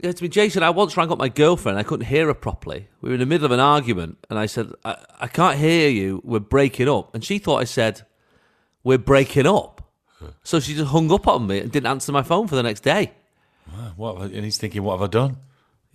Yeah, 0.00 0.10
to 0.10 0.22
me, 0.24 0.28
Jason, 0.28 0.64
I 0.64 0.70
once 0.70 0.96
rang 0.96 1.12
up 1.12 1.18
my 1.18 1.28
girlfriend. 1.28 1.78
I 1.78 1.84
couldn't 1.84 2.06
hear 2.06 2.26
her 2.26 2.34
properly. 2.34 2.88
We 3.02 3.10
were 3.10 3.14
in 3.14 3.20
the 3.20 3.26
middle 3.26 3.44
of 3.44 3.52
an 3.52 3.60
argument, 3.60 4.18
and 4.28 4.36
I 4.36 4.46
said, 4.46 4.72
I, 4.84 4.96
I 5.20 5.28
can't 5.28 5.56
hear 5.58 5.88
you. 5.90 6.20
We're 6.24 6.40
breaking 6.40 6.88
up. 6.88 7.14
And 7.14 7.22
she 7.22 7.38
thought 7.38 7.58
I 7.58 7.64
said, 7.64 8.02
We're 8.82 8.98
breaking 8.98 9.46
up. 9.46 9.80
So 10.42 10.58
she 10.58 10.74
just 10.74 10.90
hung 10.90 11.12
up 11.12 11.28
on 11.28 11.46
me 11.46 11.60
and 11.60 11.70
didn't 11.70 11.86
answer 11.86 12.10
my 12.10 12.22
phone 12.24 12.48
for 12.48 12.56
the 12.56 12.64
next 12.64 12.80
day. 12.80 13.12
What? 13.94 14.22
And 14.22 14.44
he's 14.44 14.58
thinking, 14.58 14.82
what 14.82 14.98
have 14.98 15.02
I 15.02 15.06
done? 15.08 15.36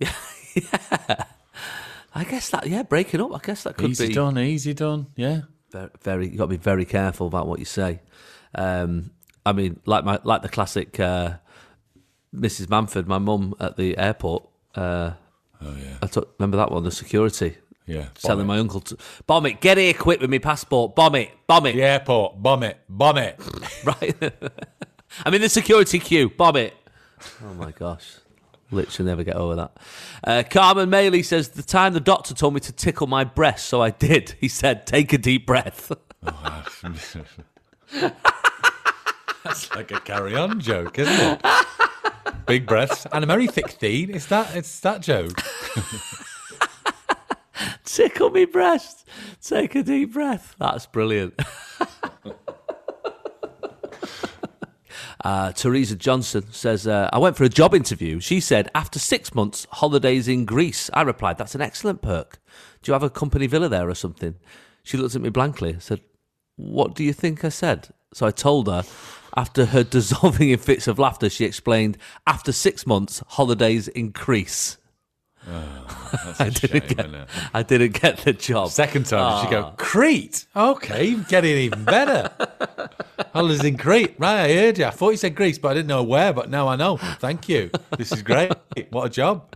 Yeah, 0.00 1.24
I 2.14 2.24
guess 2.24 2.50
that 2.50 2.66
yeah, 2.66 2.82
breaking 2.82 3.20
up. 3.20 3.34
I 3.34 3.40
guess 3.44 3.62
that 3.64 3.76
could 3.76 3.86
be. 3.86 3.90
easy 3.92 4.08
be 4.08 4.14
done, 4.14 4.38
easy 4.38 4.74
done. 4.74 5.06
Yeah. 5.16 5.42
very, 5.70 5.90
very. 6.02 6.28
You 6.28 6.38
got 6.38 6.44
to 6.44 6.48
be 6.48 6.56
very 6.56 6.84
careful 6.84 7.26
about 7.26 7.46
what 7.46 7.58
you 7.58 7.64
say. 7.64 8.00
Um, 8.54 9.10
I 9.44 9.52
mean, 9.52 9.80
like 9.86 10.04
my 10.04 10.18
like 10.24 10.42
the 10.42 10.48
classic 10.48 10.98
uh, 10.98 11.34
Mrs. 12.34 12.66
Manford, 12.66 13.06
my 13.06 13.18
mum 13.18 13.54
at 13.60 13.76
the 13.76 13.96
airport. 13.98 14.48
Uh, 14.74 15.12
Oh 15.62 15.74
yeah. 15.76 15.98
I 16.02 16.06
took, 16.06 16.34
remember 16.38 16.56
that 16.56 16.70
one, 16.70 16.84
the 16.84 16.90
security. 16.90 17.56
Yeah. 17.86 18.08
Telling 18.14 18.46
my 18.46 18.58
uncle 18.58 18.80
to 18.80 18.98
bomb 19.26 19.46
it, 19.46 19.60
get 19.60 19.78
here 19.78 19.94
quick 19.94 20.20
with 20.20 20.30
my 20.30 20.38
passport, 20.38 20.94
bomb 20.94 21.14
it, 21.14 21.30
bomb 21.46 21.66
it. 21.66 21.70
it. 21.70 21.76
the 21.76 21.82
airport, 21.82 22.42
bomb 22.42 22.62
it, 22.62 22.78
bomb 22.88 23.18
it. 23.18 23.40
Right. 23.84 24.14
I'm 25.24 25.32
in 25.32 25.40
the 25.40 25.48
security 25.48 25.98
queue. 25.98 26.28
Bomb 26.28 26.56
it. 26.56 26.74
Oh 27.42 27.54
my 27.54 27.70
gosh. 27.70 28.16
Literally 28.70 29.10
never 29.10 29.24
get 29.24 29.36
over 29.36 29.56
that. 29.56 29.76
Uh, 30.22 30.42
Carmen 30.48 30.90
Maley 30.90 31.24
says, 31.24 31.48
The 31.48 31.62
time 31.62 31.94
the 31.94 32.00
doctor 32.00 32.34
told 32.34 32.54
me 32.54 32.60
to 32.60 32.72
tickle 32.72 33.06
my 33.06 33.24
breast, 33.24 33.66
so 33.66 33.80
I 33.80 33.90
did. 33.90 34.34
He 34.40 34.48
said, 34.48 34.86
Take 34.86 35.12
a 35.12 35.18
deep 35.18 35.46
breath. 35.46 35.90
That's 39.44 39.74
like 39.74 39.90
a 39.90 40.00
carry-on 40.00 40.60
joke, 40.60 40.98
isn't 40.98 41.14
it? 41.14 41.40
Big 42.46 42.66
breaths 42.66 43.06
and 43.12 43.24
a 43.24 43.26
very 43.26 43.46
thick 43.46 43.70
theme. 43.70 44.10
It's 44.10 44.26
that. 44.26 44.54
It's 44.54 44.80
that 44.80 45.00
joke. 45.00 45.32
Tickle 47.84 48.30
me 48.30 48.44
breast. 48.44 49.08
Take 49.42 49.74
a 49.74 49.82
deep 49.82 50.12
breath. 50.12 50.54
That's 50.58 50.86
brilliant. 50.86 51.40
Uh, 55.24 55.52
Teresa 55.52 55.96
Johnson 55.96 56.44
says, 56.52 56.86
uh, 56.86 57.10
I 57.12 57.18
went 57.18 57.36
for 57.36 57.44
a 57.44 57.48
job 57.48 57.74
interview. 57.74 58.20
She 58.20 58.40
said, 58.40 58.70
after 58.74 58.98
six 58.98 59.34
months, 59.34 59.66
holidays 59.72 60.28
in 60.28 60.44
Greece. 60.44 60.90
I 60.94 61.02
replied, 61.02 61.38
that's 61.38 61.54
an 61.54 61.60
excellent 61.60 62.02
perk. 62.02 62.38
Do 62.82 62.90
you 62.90 62.92
have 62.92 63.02
a 63.02 63.10
company 63.10 63.46
villa 63.46 63.68
there 63.68 63.88
or 63.88 63.94
something? 63.94 64.36
She 64.82 64.96
looked 64.96 65.16
at 65.16 65.22
me 65.22 65.28
blankly. 65.28 65.74
I 65.76 65.80
said, 65.80 66.00
What 66.56 66.94
do 66.94 67.04
you 67.04 67.12
think 67.12 67.44
I 67.44 67.50
said? 67.50 67.88
So 68.12 68.26
I 68.26 68.30
told 68.30 68.68
her. 68.68 68.84
After 69.36 69.66
her 69.66 69.84
dissolving 69.98 70.50
in 70.50 70.58
fits 70.58 70.88
of 70.88 70.98
laughter, 70.98 71.28
she 71.28 71.44
explained, 71.44 71.98
after 72.26 72.50
six 72.50 72.86
months, 72.86 73.22
holidays 73.28 73.86
increase. 73.88 74.78
That's 75.48 76.40
I 76.40 76.46
a 76.46 76.50
didn't 76.50 76.88
shame, 76.88 77.10
get. 77.12 77.28
I 77.54 77.62
didn't 77.62 78.00
get 78.00 78.18
the 78.18 78.32
job. 78.32 78.70
Second 78.70 79.06
time, 79.06 79.42
did 79.44 79.48
she 79.50 79.56
Ah. 79.56 79.70
go 79.70 79.74
Crete? 79.76 80.46
Okay, 80.56 81.14
getting 81.28 81.56
even 81.56 81.84
better. 81.84 82.30
Holidays 83.32 83.64
in 83.64 83.76
Crete, 83.76 84.14
right? 84.18 84.44
I 84.50 84.54
heard 84.54 84.78
you. 84.78 84.84
I 84.86 84.90
thought 84.90 85.10
you 85.10 85.16
said 85.16 85.34
Greece, 85.34 85.58
but 85.58 85.68
I 85.70 85.74
didn't 85.74 85.88
know 85.88 86.02
where. 86.02 86.32
But 86.32 86.50
now 86.50 86.68
I 86.68 86.76
know. 86.76 86.96
Thank 87.20 87.48
you. 87.48 87.70
This 87.96 88.12
is 88.12 88.22
great. 88.22 88.52
What 88.90 89.06
a 89.06 89.10
job. 89.10 89.54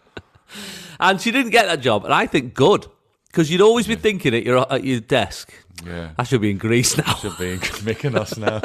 And 1.00 1.20
she 1.20 1.31
didn't 1.31 1.52
get 1.52 1.66
that 1.66 1.81
job, 1.81 2.05
and 2.05 2.12
I 2.14 2.26
think 2.26 2.55
good 2.55 2.87
because 3.26 3.50
you'd 3.50 3.61
always 3.62 3.87
be 3.87 3.94
thinking 3.96 4.35
at 4.35 4.44
your 4.44 4.70
at 4.72 4.85
your 4.85 5.00
desk. 5.00 5.52
Yeah, 5.87 6.11
I 6.18 6.22
should 6.24 6.40
be 6.42 6.50
in 6.50 6.59
Greece 6.59 6.96
now. 6.98 7.05
I 7.07 7.14
should 7.14 7.37
be 7.38 7.52
in 7.52 7.59
Mykonos 7.59 8.37
now. 8.38 8.61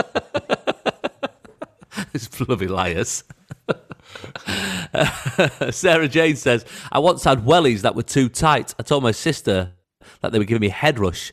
It's 2.13 2.27
bloody 2.27 2.67
liars. 2.67 3.23
Sarah 5.71 6.07
Jane 6.07 6.35
says, 6.35 6.65
I 6.91 6.99
once 6.99 7.23
had 7.23 7.45
wellies 7.45 7.81
that 7.81 7.95
were 7.95 8.03
too 8.03 8.29
tight. 8.29 8.73
I 8.79 8.83
told 8.83 9.03
my 9.03 9.11
sister 9.11 9.73
that 10.21 10.31
they 10.31 10.39
were 10.39 10.45
giving 10.45 10.61
me 10.61 10.69
head 10.69 10.99
rush. 10.99 11.31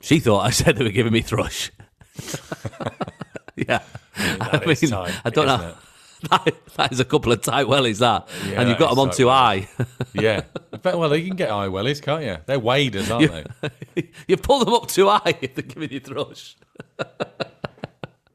She 0.00 0.20
thought 0.20 0.40
I 0.40 0.50
said 0.60 0.76
they 0.76 0.84
were 0.84 0.90
giving 0.90 1.12
me 1.12 1.22
thrush. 1.22 1.70
yeah. 3.56 3.82
I 4.18 4.62
is 4.66 4.90
tight, 4.90 5.20
I 5.24 5.30
don't 5.30 5.46
know. 5.46 5.74
That, 6.30 6.54
that 6.76 6.92
is 6.92 6.98
a 6.98 7.04
couple 7.04 7.30
of 7.30 7.42
tight 7.42 7.66
wellies, 7.66 7.98
that. 7.98 8.26
Yeah, 8.48 8.60
and 8.60 8.70
you've 8.70 8.78
got 8.78 8.90
them 8.90 9.00
on 9.00 9.10
too 9.10 9.28
high. 9.28 9.68
Yeah, 10.14 10.44
well, 10.82 11.14
you 11.14 11.28
can 11.28 11.36
get 11.36 11.50
eye 11.50 11.68
wellies, 11.68 12.00
can't 12.00 12.24
you? 12.24 12.38
They're 12.46 12.58
waders, 12.58 13.10
aren't 13.10 13.48
they? 13.94 14.10
you 14.26 14.38
pull 14.38 14.64
them 14.64 14.72
up 14.72 14.88
too 14.88 15.10
high 15.10 15.36
if 15.42 15.54
they're 15.54 15.62
giving 15.62 15.90
you 15.90 16.00
thrush. 16.00 16.56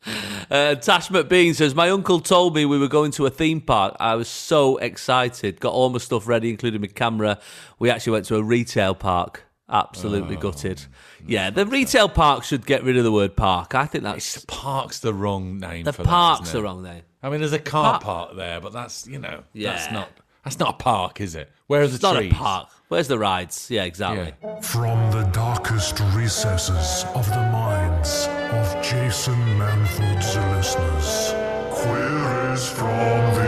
Uh, 0.05 0.75
Tash 0.75 1.09
McBean 1.09 1.55
says, 1.55 1.75
My 1.75 1.89
uncle 1.89 2.19
told 2.19 2.55
me 2.55 2.65
we 2.65 2.77
were 2.79 2.87
going 2.87 3.11
to 3.11 3.25
a 3.25 3.29
theme 3.29 3.61
park. 3.61 3.95
I 3.99 4.15
was 4.15 4.27
so 4.27 4.77
excited. 4.77 5.59
Got 5.59 5.73
all 5.73 5.89
my 5.89 5.99
stuff 5.99 6.27
ready, 6.27 6.49
including 6.49 6.81
my 6.81 6.87
camera. 6.87 7.39
We 7.79 7.89
actually 7.89 8.13
went 8.13 8.25
to 8.25 8.35
a 8.37 8.43
retail 8.43 8.95
park. 8.95 9.43
Absolutely 9.69 10.35
gutted. 10.35 10.83
Yeah, 11.25 11.49
the 11.49 11.65
retail 11.65 12.09
park 12.09 12.43
should 12.43 12.65
get 12.65 12.83
rid 12.83 12.97
of 12.97 13.05
the 13.05 13.11
word 13.11 13.37
park. 13.37 13.73
I 13.73 13.85
think 13.85 14.03
that's. 14.03 14.43
Park's 14.45 14.99
the 14.99 15.13
wrong 15.13 15.59
name 15.59 15.85
The 15.85 15.93
for 15.93 16.03
that. 16.03 16.09
park's 16.09 16.49
isn't 16.49 16.59
the 16.59 16.63
wrong 16.65 16.83
name. 16.83 17.03
I 17.23 17.29
mean, 17.29 17.39
there's 17.39 17.53
a 17.53 17.59
car 17.59 17.93
Park. 17.99 18.03
park 18.03 18.35
there, 18.35 18.59
but 18.59 18.73
that's 18.73 19.07
you 19.07 19.19
know, 19.19 19.43
that's 19.55 19.89
not 19.91 20.09
that's 20.43 20.59
not 20.59 20.69
a 20.75 20.77
park, 20.77 21.21
is 21.21 21.35
it? 21.35 21.49
Where 21.67 21.81
are 21.83 21.87
the 21.87 21.93
It's 21.93 22.03
not 22.03 22.17
a 22.21 22.29
park. 22.31 22.69
Where's 22.91 23.07
the 23.07 23.17
rides? 23.17 23.71
Yeah, 23.71 23.85
exactly. 23.85 24.33
Yeah. 24.43 24.59
From 24.59 25.11
the 25.11 25.23
darkest 25.31 25.97
recesses 26.13 27.05
of 27.15 27.25
the 27.29 27.37
minds 27.37 28.27
of 28.51 28.83
Jason 28.83 29.39
Manford's 29.57 30.35
listeners, 30.35 31.33
queries 31.71 32.67
from 32.67 33.33
the 33.35 33.47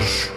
edge. 0.00 0.28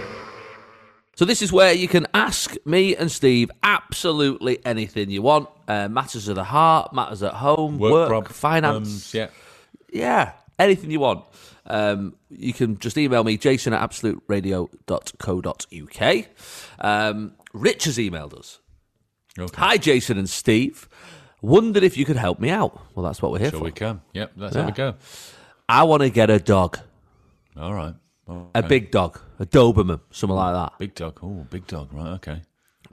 So 1.15 1.25
this 1.25 1.41
is 1.41 1.51
where 1.51 1.73
you 1.73 1.87
can 1.87 2.05
ask 2.13 2.55
me 2.63 2.95
and 2.95 3.11
Steve 3.11 3.49
absolutely 3.63 4.63
anything 4.63 5.09
you 5.09 5.23
want. 5.23 5.49
Uh, 5.67 5.87
matters 5.89 6.27
of 6.27 6.35
the 6.35 6.43
heart, 6.43 6.93
matters 6.93 7.23
at 7.23 7.33
home, 7.33 7.79
work, 7.79 8.07
prob- 8.07 8.27
finance. 8.27 9.15
um, 9.15 9.19
yeah. 9.19 9.29
yeah, 9.91 10.33
anything 10.59 10.91
you 10.91 10.99
want. 10.99 11.23
Um, 11.65 12.15
you 12.29 12.53
can 12.53 12.77
just 12.79 12.97
email 12.97 13.23
me, 13.23 13.37
jason 13.37 13.73
at 13.73 13.81
absoluteradio.co.uk. 14.97 16.25
Um, 16.79 17.33
Rich 17.53 17.85
has 17.85 17.97
emailed 17.97 18.37
us. 18.37 18.59
Okay. 19.39 19.55
Hi, 19.57 19.77
Jason 19.77 20.17
and 20.17 20.29
Steve. 20.29 20.87
Wondered 21.41 21.83
if 21.83 21.97
you 21.97 22.05
could 22.05 22.15
help 22.15 22.39
me 22.39 22.49
out. 22.49 22.79
Well, 22.95 23.05
that's 23.05 23.21
what 23.21 23.31
we're 23.31 23.39
here 23.39 23.51
Sure 23.51 23.59
for. 23.59 23.65
we 23.65 23.71
can. 23.71 24.01
Yep, 24.13 24.31
let's 24.37 24.55
Yeah. 24.55 24.61
have 24.63 24.73
a 24.73 24.75
go. 24.75 24.95
I 25.69 25.83
want 25.83 26.01
to 26.01 26.09
get 26.09 26.29
a 26.29 26.39
dog, 26.39 26.79
All 27.55 27.73
right. 27.73 27.93
a 28.55 28.63
big 28.63 28.89
dog, 28.91 29.19
a 29.39 29.45
Doberman, 29.45 29.99
something 30.11 30.35
like 30.35 30.53
that. 30.53 30.77
big 30.79 30.95
dog. 30.95 31.19
Oh, 31.21 31.45
big 31.49 31.67
dog. 31.67 31.93
Right. 31.93 32.13
Okay. 32.13 32.41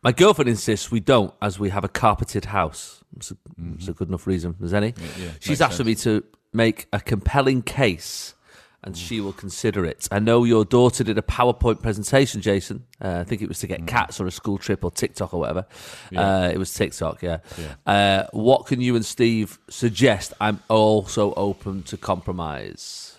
My 0.03 0.13
girlfriend 0.13 0.51
insists 0.51 0.91
we 0.91 1.01
don't, 1.01 1.33
as 1.41 1.59
we 1.59 1.71
have 1.71 1.85
a 1.85 1.89
carpeted 1.89 2.45
house. 2.47 3.03
It's 3.17 3.31
a, 3.31 3.37
it's 3.77 3.89
a 3.89 3.93
good 3.95 4.09
enough 4.09 4.27
reason. 4.27 4.55
There's 4.61 4.75
any? 4.75 4.93
yeah, 5.19 5.31
She's 5.41 5.61
makes 5.61 5.73
asked 5.73 5.85
me 5.85 5.95
to 5.95 6.23
make 6.55 6.87
a 6.93 7.01
compelling 7.01 7.63
case, 7.63 8.35
and 8.83 8.97
she 8.97 9.21
will 9.21 9.33
consider 9.33 9.85
it. 9.85 10.07
I 10.13 10.19
know 10.19 10.45
your 10.45 10.65
daughter 10.65 11.03
did 11.05 11.17
a 11.19 11.23
PowerPoint 11.23 11.81
presentation, 11.83 12.41
Jason. 12.43 12.85
Uh, 13.03 13.19
I 13.21 13.25
think 13.25 13.41
it 13.43 13.49
was 13.49 13.59
to 13.61 13.67
get 13.67 13.87
cats 13.87 14.21
or 14.21 14.27
a 14.27 14.31
school 14.31 14.59
trip 14.59 14.85
or 14.85 14.91
TikTok 14.91 15.33
or 15.35 15.41
whatever. 15.41 15.67
Uh, 16.15 16.51
it 16.53 16.59
was 16.59 16.73
TikTok, 16.73 17.23
yeah. 17.23 17.39
Uh, 17.87 18.25
what 18.33 18.67
can 18.67 18.81
you 18.81 18.95
and 18.95 19.05
Steve 19.05 19.59
suggest? 19.71 20.33
I'm 20.41 20.61
also 20.69 21.33
open 21.35 21.83
to 21.85 21.97
compromise. 21.97 23.19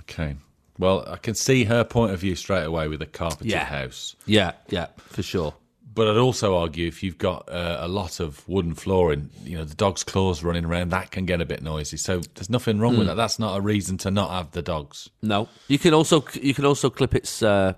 Okay. 0.00 0.36
Well, 0.78 1.04
I 1.08 1.16
can 1.16 1.34
see 1.34 1.64
her 1.64 1.84
point 1.84 2.12
of 2.12 2.20
view 2.20 2.34
straight 2.34 2.64
away 2.64 2.88
with 2.88 3.00
a 3.02 3.06
carpeted 3.06 3.46
Yeah. 3.46 3.64
house. 3.64 4.16
Yeah, 4.26 4.52
yeah, 4.68 4.86
for 4.96 5.22
sure. 5.22 5.54
But 6.00 6.08
I'd 6.08 6.16
also 6.16 6.56
argue 6.56 6.86
if 6.88 7.02
you've 7.02 7.18
got 7.18 7.46
uh, 7.50 7.76
a 7.80 7.86
lot 7.88 8.20
of 8.20 8.48
wooden 8.48 8.74
flooring, 8.74 9.28
you 9.44 9.58
know, 9.58 9.64
the 9.64 9.74
dog's 9.74 10.02
claws 10.02 10.42
running 10.42 10.64
around, 10.64 10.88
that 10.92 11.10
can 11.10 11.26
get 11.26 11.42
a 11.42 11.44
bit 11.44 11.62
noisy. 11.62 11.98
So 11.98 12.20
there's 12.36 12.48
nothing 12.48 12.78
wrong 12.80 12.94
Hmm. 12.94 13.00
with 13.00 13.08
that. 13.08 13.16
That's 13.16 13.38
not 13.38 13.58
a 13.58 13.60
reason 13.60 13.98
to 13.98 14.10
not 14.10 14.30
have 14.30 14.52
the 14.52 14.62
dogs. 14.62 15.10
No, 15.20 15.48
you 15.68 15.78
can 15.78 15.92
also 15.92 16.24
you 16.40 16.54
can 16.54 16.64
also 16.64 16.88
clip 16.88 17.14
its 17.14 17.42
uh, 17.42 17.48
uh, 17.48 17.72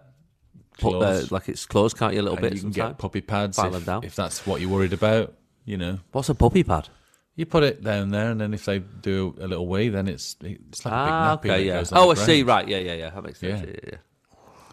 Claws. 0.78 1.32
like 1.32 1.48
its 1.48 1.66
claws, 1.66 1.94
can't 1.94 2.14
you? 2.14 2.20
A 2.20 2.22
little 2.22 2.38
And 2.38 2.42
bit. 2.42 2.52
you 2.54 2.60
can 2.60 2.72
sometimes? 2.72 2.92
get 2.92 2.98
puppy 2.98 3.20
pads 3.22 3.58
if, 3.58 3.88
if 4.04 4.14
that's 4.14 4.46
what 4.46 4.60
you're 4.60 4.70
worried 4.70 4.92
about. 4.92 5.34
You 5.64 5.78
know, 5.78 5.98
What's 6.12 6.28
a 6.28 6.34
puppy 6.36 6.62
pad? 6.62 6.88
you 7.34 7.44
put 7.44 7.64
it 7.64 7.82
down 7.82 8.10
there, 8.10 8.30
and 8.30 8.40
then 8.40 8.54
if 8.54 8.64
they 8.66 8.78
do 8.78 9.34
a 9.40 9.48
little 9.48 9.66
wee, 9.66 9.88
then 9.88 10.06
it's 10.06 10.36
it's 10.42 10.84
like 10.84 10.94
a 10.94 11.04
big 11.06 11.12
Ah, 11.12 11.36
nappy. 11.36 11.50
okay, 11.50 11.66
yeah. 11.66 11.84
Oh, 11.90 12.12
I 12.12 12.14
the 12.14 12.20
see. 12.20 12.42
Right, 12.44 12.68
yeah, 12.68 12.78
yeah, 12.78 12.94
yeah. 12.94 13.10
That 13.10 13.24
makes 13.24 13.40
sense. 13.40 13.62
Yeah. 13.62 13.66
Yeah, 13.66 13.80
yeah, 13.94 13.98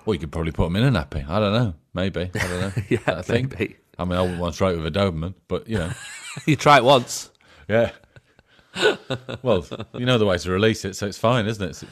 Or 0.06 0.14
you 0.14 0.20
could 0.20 0.32
probably 0.32 0.52
put 0.52 0.66
them 0.66 0.76
in 0.76 0.84
a 0.84 0.92
nappy. 0.92 1.28
I 1.28 1.40
don't 1.40 1.54
know. 1.54 1.74
Maybe. 1.94 2.32
I 2.34 2.48
don't 2.48 2.62
know. 2.62 2.72
Yeah, 2.90 3.00
I 3.08 3.22
think. 3.22 3.60
maybe. 3.60 3.78
I 3.98 4.06
mean, 4.06 4.18
I 4.18 4.22
wouldn't 4.22 4.40
want 4.40 4.54
to 4.54 4.58
try 4.58 4.72
it 4.72 4.78
with 4.78 4.88
a 4.88 4.92
Doberman, 4.92 5.34
but 5.48 5.68
you 5.68 5.78
know, 5.78 5.92
you 6.46 6.56
try 6.56 6.78
it 6.78 6.84
once. 6.84 7.32
yeah. 7.68 7.92
well, 9.42 9.66
you 9.94 10.06
know 10.06 10.18
the 10.18 10.26
way 10.26 10.38
to 10.38 10.52
release 10.52 10.86
it, 10.86 10.96
so 10.96 11.08
it's 11.08 11.18
fine, 11.18 11.48
isn't 11.48 11.70
it? 11.70 11.84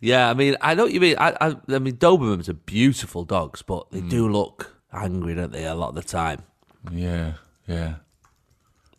Yeah, 0.00 0.30
I 0.30 0.34
mean, 0.34 0.56
I 0.60 0.74
know 0.74 0.84
what 0.84 0.92
you 0.92 1.00
mean. 1.00 1.16
I, 1.18 1.36
I, 1.40 1.56
I 1.68 1.78
mean, 1.78 1.96
Dobermans 1.96 2.48
are 2.48 2.54
beautiful 2.54 3.24
dogs, 3.24 3.62
but 3.62 3.90
they 3.90 4.00
hmm. 4.00 4.08
do 4.08 4.28
look 4.28 4.74
angry, 4.92 5.34
don't 5.34 5.52
they? 5.52 5.66
A 5.66 5.74
lot 5.74 5.90
of 5.90 5.94
the 5.94 6.02
time. 6.02 6.42
yeah, 6.90 7.34
yeah. 7.66 7.96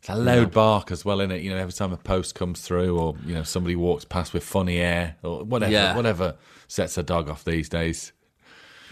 It's 0.01 0.09
a 0.09 0.15
loud 0.15 0.51
bark 0.51 0.91
as 0.91 1.05
well, 1.05 1.21
in 1.21 1.29
it. 1.31 1.43
You 1.43 1.51
know, 1.51 1.57
every 1.57 1.73
time 1.73 1.93
a 1.93 1.97
post 1.97 2.33
comes 2.33 2.61
through, 2.61 2.97
or 2.97 3.15
you 3.23 3.35
know, 3.35 3.43
somebody 3.43 3.75
walks 3.75 4.03
past 4.03 4.33
with 4.33 4.43
funny 4.43 4.79
air, 4.79 5.15
or 5.21 5.43
whatever, 5.43 5.71
Yeah. 5.71 5.95
whatever 5.95 6.35
sets 6.67 6.97
a 6.97 7.03
dog 7.03 7.29
off 7.29 7.43
these 7.43 7.69
days. 7.69 8.11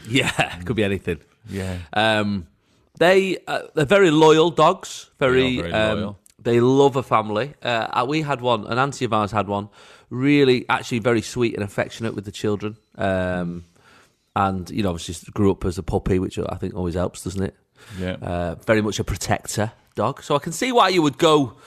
Yeah, 0.08 0.32
it 0.60 0.66
could 0.66 0.76
be 0.76 0.84
anything. 0.84 1.20
Yeah. 1.50 1.80
Um, 1.94 2.46
they 3.00 3.38
uh, 3.48 3.64
they're 3.74 3.86
very 3.86 4.12
loyal 4.12 4.52
dogs. 4.52 5.10
Very, 5.18 5.56
They 5.56 5.62
very 5.62 5.74
um, 5.74 5.98
loyal. 6.00 6.20
They 6.42 6.60
love 6.62 6.96
a 6.96 7.04
family. 7.04 7.54
Uh, 7.64 8.06
we 8.08 8.22
had 8.22 8.40
one. 8.42 8.66
An 8.68 8.78
auntie 8.78 9.06
of 9.06 9.12
ours 9.14 9.32
had 9.32 9.48
one 9.48 9.70
really, 10.12 10.66
actually, 10.70 11.00
very 11.00 11.22
sweet 11.22 11.54
and 11.56 11.64
affectionate 11.64 12.16
with 12.16 12.26
the 12.26 12.32
children. 12.32 12.78
Um, 12.98 13.64
and 14.36 14.70
you 14.70 14.84
know, 14.84 14.90
obviously, 14.92 15.32
grew 15.34 15.52
up 15.52 15.66
as 15.66 15.78
a 15.78 15.84
puppy, 15.84 16.20
which 16.20 16.38
I 16.38 16.56
think 16.56 16.76
always 16.76 16.94
helps, 16.96 17.24
doesn't 17.24 17.44
it? 17.44 17.56
Yeah. 17.98 18.14
Uh, 18.22 18.56
very 18.66 18.82
much 18.82 19.00
a 19.00 19.04
protector 19.04 19.72
dog. 20.00 20.24
So 20.24 20.36
I 20.36 20.40
can 20.40 20.54
see 20.54 20.72
why 20.72 20.88
you 20.90 21.02
would 21.02 21.18
go 21.18 21.58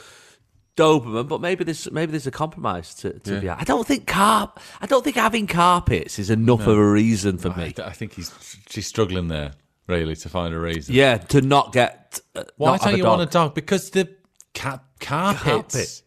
Doberman, 0.76 1.28
but 1.28 1.40
maybe 1.40 1.64
there's 1.64 1.90
maybe 1.92 2.12
there's 2.12 2.26
a 2.26 2.30
compromise 2.30 2.94
to, 2.96 3.18
to 3.20 3.34
Yeah. 3.34 3.40
be. 3.40 3.48
I 3.50 3.64
don't 3.64 3.86
think 3.86 4.06
carp. 4.06 4.58
I 4.80 4.86
don't 4.86 5.04
think 5.04 5.16
having 5.16 5.46
carpets 5.46 6.18
is 6.18 6.30
enough 6.30 6.62
of 6.66 6.78
a 6.78 6.90
reason 6.90 7.36
for 7.36 7.50
I, 7.50 7.56
me. 7.56 7.74
I 7.84 7.92
think 7.92 8.14
he's 8.14 8.32
she's 8.70 8.86
struggling 8.86 9.28
there 9.28 9.52
really 9.86 10.16
to 10.16 10.28
find 10.30 10.54
a 10.54 10.58
reason. 10.58 10.94
Yeah, 10.94 11.18
to 11.18 11.42
not 11.42 11.72
get. 11.72 12.20
Uh, 12.34 12.44
Why 12.56 12.70
not 12.72 12.80
don't 12.80 12.96
you 12.96 13.02
dog. 13.02 13.18
want 13.18 13.28
a 13.28 13.32
dog? 13.32 13.54
Because 13.54 13.90
the 13.90 14.08
ca- 14.54 14.80
carpets. 14.98 15.44
Carpet. 15.44 16.02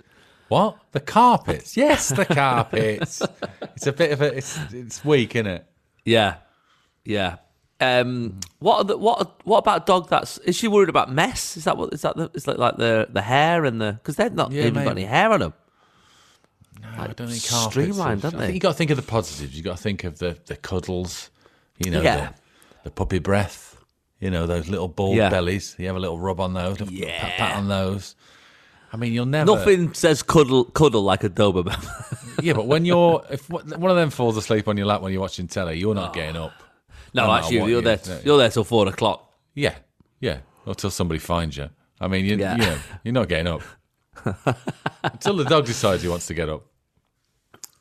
What? 0.47 0.77
The 0.91 0.99
carpets? 0.99 1.77
Yes, 1.77 2.09
the 2.09 2.25
carpets. 2.25 3.21
it's 3.75 3.85
a 3.85 3.93
bit 3.93 4.11
of 4.13 4.21
a. 4.21 4.35
It's 4.37 4.57
it's 4.73 5.05
weak, 5.05 5.35
isn't 5.35 5.47
it? 5.47 5.65
Yeah, 6.05 6.37
yeah. 7.03 7.37
Um, 7.81 8.39
what 8.59 8.77
are 8.77 8.83
the, 8.85 8.97
what 8.97 9.45
what 9.45 9.57
about 9.59 9.81
a 9.83 9.85
dog? 9.85 10.09
That's 10.09 10.37
is 10.39 10.55
she 10.55 10.67
worried 10.69 10.87
about 10.89 11.11
mess? 11.11 11.57
Is 11.57 11.65
that 11.65 11.77
what 11.77 11.93
is 11.93 12.01
that? 12.03 12.15
The, 12.15 12.31
is 12.33 12.45
that 12.45 12.57
like 12.57 12.77
the 12.77 13.07
the 13.11 13.21
hair 13.21 13.65
and 13.65 13.81
the 13.81 13.93
because 13.93 14.15
they've 14.15 14.31
not 14.33 14.51
Yeah, 14.51 14.65
even 14.67 14.83
got 14.85 14.91
any 14.91 15.03
hair 15.03 15.29
on 15.31 15.41
them. 15.41 15.53
No, 16.81 16.87
I 16.97 17.07
don't 17.07 17.29
think 17.29 17.45
carpets. 17.47 17.71
streamlined, 17.71 18.21
don't 18.21 18.33
they? 18.37 18.45
think 18.45 18.53
you 18.53 18.59
got 18.59 18.71
to 18.71 18.77
think 18.77 18.91
of 18.91 18.97
the 18.97 19.03
positives. 19.03 19.55
You 19.55 19.63
got 19.63 19.77
to 19.77 19.83
think 19.83 20.03
of 20.05 20.19
the 20.19 20.37
the 20.45 20.55
cuddles. 20.55 21.29
You 21.77 21.91
know, 21.91 22.01
Yeah. 22.01 22.29
the, 22.29 22.33
the 22.85 22.91
puppy 22.91 23.19
breath. 23.19 23.77
You 24.21 24.31
know 24.31 24.47
those 24.47 24.69
little 24.69 24.87
bald 24.87 25.17
Yeah. 25.17 25.29
bellies. 25.29 25.75
You 25.77 25.87
have 25.87 25.97
a 25.97 25.99
little 25.99 26.17
rub 26.19 26.39
on 26.39 26.53
those. 26.53 26.79
little 26.79 27.07
pat, 27.07 27.33
pat 27.37 27.55
on 27.57 27.67
those. 27.67 28.15
I 28.93 28.97
mean, 28.97 29.11
you'll 29.11 29.25
never. 29.25 29.53
Nothing 29.53 29.93
says 29.93 30.23
cuddle 30.23 30.63
cuddle 30.63 31.03
like 31.03 31.25
a 31.25 31.29
Doberman. 31.29 31.75
Yeah, 32.41 32.53
but 32.53 32.67
when 32.67 32.85
you're 32.85 33.23
if 33.29 33.49
one 33.49 33.89
of 33.91 33.95
them 33.97 34.09
falls 34.09 34.37
asleep 34.37 34.67
on 34.69 34.77
your 34.77 34.85
lap 34.87 35.01
when 35.01 35.11
you're 35.11 35.21
watching 35.21 35.47
telly, 35.47 35.77
you're 35.79 35.95
not 35.95 36.13
getting 36.13 36.37
up. 36.37 36.53
No, 37.15 37.27
matter 37.27 37.43
actually, 37.43 37.57
you're 37.57 37.69
you- 37.69 37.81
there. 37.81 37.99
yeah. 38.05 38.19
You're 38.23 38.37
there 38.37 38.49
till 38.49 38.63
four 38.63 38.87
o'clock. 38.87 39.31
Yeah, 39.53 39.75
yeah. 40.19 40.39
Until 40.65 40.89
somebody 40.89 41.19
finds 41.19 41.57
you. 41.57 41.69
I 41.99 42.07
mean, 42.07 42.25
you, 42.25 42.35
Yeah. 42.37 42.55
you 42.57 42.61
know, 42.63 42.77
you're 43.03 43.13
not 43.13 43.27
getting 43.29 43.47
up 43.47 43.61
until 45.03 45.35
the 45.37 45.45
dog 45.45 45.65
decides 45.65 46.01
he 46.03 46.09
wants 46.09 46.27
to 46.27 46.33
get 46.33 46.49
up. 46.49 46.63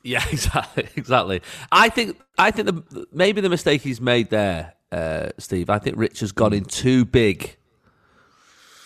Yeah, 0.03 0.23
exactly, 0.31 0.87
exactly. 0.95 1.41
I 1.71 1.89
think 1.89 2.17
I 2.37 2.51
think 2.51 2.67
the, 2.67 3.07
maybe 3.11 3.41
the 3.41 3.49
mistake 3.49 3.81
he's 3.81 3.99
made 3.99 4.29
there, 4.29 4.73
uh, 4.91 5.29
Steve. 5.39 5.69
I 5.69 5.79
think 5.79 5.97
Rich 5.97 6.19
has 6.19 6.31
gone 6.31 6.53
in 6.53 6.65
too 6.65 7.05
big 7.05 7.57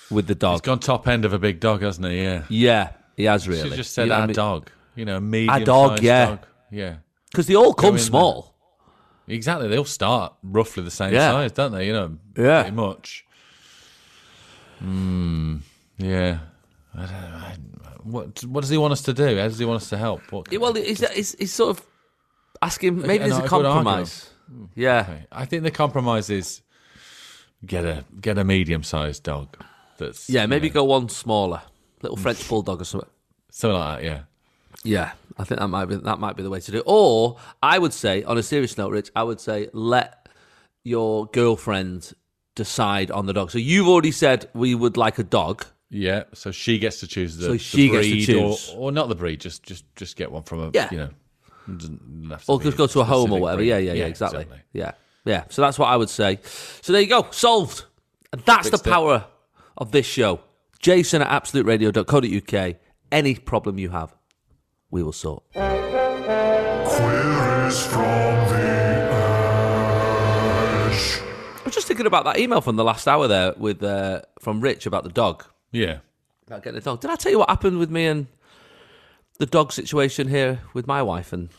with 0.09 0.27
the 0.27 0.35
dog. 0.35 0.55
He's 0.55 0.62
gone 0.62 0.79
top 0.79 1.07
end 1.07 1.25
of 1.25 1.33
a 1.33 1.39
big 1.39 1.59
dog, 1.59 1.81
hasn't 1.81 2.07
he? 2.07 2.23
Yeah. 2.23 2.43
Yeah, 2.49 2.91
he 3.17 3.25
has 3.25 3.47
really. 3.47 3.67
have 3.69 3.77
just 3.77 3.93
said 3.93 4.03
You 4.03 4.09
know 4.09 4.15
our 4.15 4.21
I 4.21 4.27
mean? 4.27 4.35
dog. 4.35 4.71
You 4.95 5.05
know, 5.05 5.17
a 5.17 5.21
medium 5.21 5.63
dog, 5.63 6.01
yeah. 6.01 6.25
dog. 6.25 6.39
Yeah. 6.71 6.95
because 7.31 7.47
they 7.47 7.55
all 7.55 7.73
come 7.73 7.97
small. 7.97 8.55
Exactly. 9.30 9.68
They 9.68 9.78
all 9.78 9.86
start 9.86 10.34
roughly 10.44 10.84
the 10.84 10.92
same 10.92 11.13
Yeah. 11.13 11.32
size, 11.32 11.52
don't 11.54 11.72
they? 11.72 11.88
You 11.88 11.94
know, 11.94 12.18
Yeah. 12.38 12.63
pretty 12.63 12.76
much. 12.76 13.26
Hmm. 14.80 15.58
Yeah. 15.98 16.39
I 16.96 17.00
don't 17.02 17.12
know. 17.12 17.38
I- 17.38 17.56
What 18.04 18.44
What 18.46 18.62
does 18.62 18.70
he 18.70 18.78
want 18.78 18.94
us 18.94 19.02
to 19.04 19.13
do? 19.13 19.38
How 19.38 19.44
does 19.48 19.60
he 19.60 19.65
want 19.65 19.82
us 19.84 19.89
to 19.89 19.98
help? 19.98 20.22
What, 20.32 20.50
well, 20.58 20.74
he's, 20.74 21.06
he's, 21.13 21.36
he's 21.38 21.54
sort 21.54 21.78
of 21.78 21.86
asking. 22.62 23.02
Maybe 23.02 23.20
there's 23.26 23.38
a 23.38 23.44
compromise. 23.48 24.30
Yeah, 24.74 25.02
Okay. 25.02 25.26
I 25.32 25.46
think 25.46 25.63
the 25.63 25.70
compromise 25.72 26.30
is 26.30 26.62
get 27.65 27.86
a 27.86 28.06
get 28.20 28.38
a 28.38 28.44
medium 28.44 28.84
sized 28.84 29.24
dog. 29.24 29.48
That's 29.98 30.30
yeah. 30.30 30.44
you 30.44 30.48
Maybe 30.48 30.70
know, 30.70 30.76
go 30.76 30.84
one 30.86 31.10
smaller, 31.10 31.62
little 32.02 32.18
French 32.18 32.48
bulldog 32.50 32.82
or 32.82 32.86
something. 32.86 33.10
something 33.52 33.78
like 33.80 34.00
that. 34.02 34.06
Yeah. 34.06 34.20
Yeah, 34.84 35.12
I 35.38 35.44
think 35.44 35.60
that 35.60 35.68
might 35.68 35.86
be 35.86 35.96
that 35.96 36.20
might 36.20 36.36
be 36.38 36.44
the 36.44 36.50
way 36.50 36.60
to 36.62 36.72
do 36.72 36.78
it. 36.78 36.84
Or 36.86 37.38
I 37.62 37.78
would 37.80 37.94
say, 37.94 38.24
on 38.24 38.38
a 38.38 38.44
serious 38.44 38.78
note, 38.78 38.92
Rich, 38.92 39.12
I 39.15 39.24
would 39.24 39.42
say 39.42 39.70
let 39.74 40.30
your 40.84 41.26
girlfriend 41.28 42.13
decide 42.56 43.12
on 43.12 43.26
the 43.26 43.34
dog. 43.34 43.52
So 43.52 43.58
you've 43.58 43.88
already 43.88 44.12
said 44.12 44.50
we 44.54 44.76
would 44.76 44.96
like 44.98 45.20
a 45.20 45.24
dog. 45.24 45.65
Yeah, 45.89 46.24
so 46.34 46.52
she 46.52 46.78
gets 46.80 47.00
to 47.00 47.08
choose 47.08 47.36
the, 47.38 47.46
So 47.46 47.52
the 47.54 47.58
she 47.58 47.89
gets 47.89 48.06
to 48.08 48.12
breed 48.13 48.26
choose. 48.26 48.70
Or, 48.76 48.78
or 48.89 48.92
not 48.92 49.10
the 49.10 49.15
breed, 49.15 49.42
just 49.42 49.63
just 49.63 49.84
just 49.96 50.15
get 50.15 50.32
one 50.32 50.44
from 50.44 50.60
a 50.62 50.72
Yeah. 50.74 50.88
you 50.92 50.98
know. 50.98 51.10
doesn't 51.78 52.28
have 52.30 52.46
to 52.46 52.52
Or 52.52 52.60
be 52.60 52.65
just 52.65 52.78
go 52.78 52.88
to 52.88 53.00
a 53.02 53.04
home 53.04 53.15
or 53.32 53.38
specific 53.38 53.42
whatever. 53.42 53.58
breed. 53.58 53.68
Yeah, 53.70 53.78
yeah, 53.80 53.94
yeah, 53.94 54.06
exactly. 54.06 54.46
Yeah, 54.72 54.92
yeah. 55.26 55.44
So 55.50 55.62
that's 55.62 55.78
what 55.80 55.88
I 55.88 55.98
would 55.98 56.10
say. 56.10 56.39
So 56.82 56.94
there 56.94 57.02
you 57.02 57.08
go, 57.10 57.28
solved. 57.32 57.86
And 58.32 58.42
that's 58.46 58.70
Fixed 58.70 58.84
the 58.84 58.89
power 58.89 59.26
of 59.78 59.92
this 59.92 60.06
show. 60.06 60.42
Jason 60.80 61.22
at 61.24 61.44
absoluteradio.co.uk. 61.44 62.76
Any 63.12 63.36
problem 63.36 63.80
you 63.80 63.89
have, 63.89 64.13
we 64.91 65.04
will 65.04 65.12
sort. 65.13 65.43
Queries 66.86 67.86
from 67.86 68.02
the 68.49 69.10
ash. 70.89 71.19
I 71.21 71.62
was 71.65 71.73
just 71.75 71.88
thinking 71.88 72.06
about 72.06 72.25
that 72.25 72.38
email 72.39 72.62
from 72.62 72.75
the 72.75 72.84
last 72.84 73.08
hour 73.08 73.28
there 73.28 73.54
with 73.58 73.84
uh, 73.84 74.21
from 74.39 74.62
Rich 74.62 74.86
about 74.86 75.04
the 75.04 75.10
dog. 75.10 75.45
Yeah. 75.71 75.99
about 76.47 76.63
getting 76.63 76.80
the 76.80 76.84
dog. 76.84 77.02
Did 77.02 77.12
I 77.12 77.15
tell 77.15 77.32
you 77.32 77.39
what 77.39 77.49
happened 77.49 77.78
with 77.80 77.89
me 77.91 78.06
and 78.08 78.28
the 79.38 79.45
dog 79.45 79.71
situation 79.71 80.28
here 80.28 80.62
with 80.73 80.88
my 80.88 81.02
wife? 81.04 81.32
And 81.32 81.49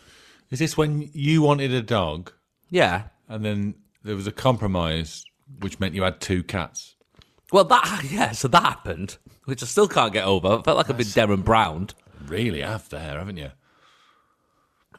Is 0.50 0.58
this 0.58 0.76
when 0.76 1.08
you 1.12 1.42
wanted 1.42 1.72
a 1.72 1.82
dog 1.82 2.32
yeah, 2.72 3.04
and 3.28 3.44
then 3.44 3.74
there 4.02 4.14
was 4.16 4.26
a 4.26 4.32
compromise 4.32 5.24
which 5.60 5.78
meant 5.80 5.94
you 5.94 6.02
had 6.02 6.20
two 6.20 6.42
cats? 6.42 6.94
well, 7.52 7.64
that 7.64 8.04
yeah, 8.10 8.30
so 8.32 8.46
that 8.48 8.62
happened, 8.62 9.16
which 9.44 9.62
I 9.62 9.66
still 9.66 9.88
can't 9.88 10.12
get 10.12 10.24
over. 10.24 10.48
I 10.58 10.62
felt 10.62 10.76
like 10.76 10.88
I've 10.90 10.96
been 10.96 11.06
Derren 11.06 11.44
Browned. 11.44 11.94
Really 12.26 12.60
have 12.60 12.88
there, 12.88 13.18
haven't 13.18 13.36
you? 13.36 13.50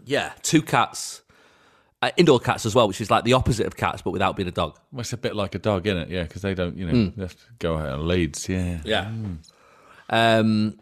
Yeah, 0.05 0.33
two 0.41 0.61
cats, 0.61 1.21
uh, 2.01 2.11
indoor 2.17 2.39
cats 2.39 2.65
as 2.65 2.73
well, 2.73 2.87
which 2.87 3.01
is 3.01 3.11
like 3.11 3.23
the 3.23 3.33
opposite 3.33 3.67
of 3.67 3.75
cats, 3.75 4.01
but 4.01 4.11
without 4.11 4.35
being 4.35 4.47
a 4.47 4.51
dog. 4.51 4.77
Well, 4.91 5.01
it's 5.01 5.13
a 5.13 5.17
bit 5.17 5.35
like 5.35 5.53
a 5.55 5.59
dog, 5.59 5.85
isn't 5.85 5.97
it? 5.97 6.09
Yeah, 6.09 6.23
because 6.23 6.41
they 6.41 6.55
don't, 6.55 6.75
you 6.75 6.87
know, 6.87 7.11
they 7.15 7.21
have 7.21 7.35
to 7.35 7.45
go 7.59 7.77
out 7.77 7.87
on 7.87 8.07
leads. 8.07 8.49
Yeah. 8.49 8.79
Yeah. 8.83 9.11
Um. 10.09 10.79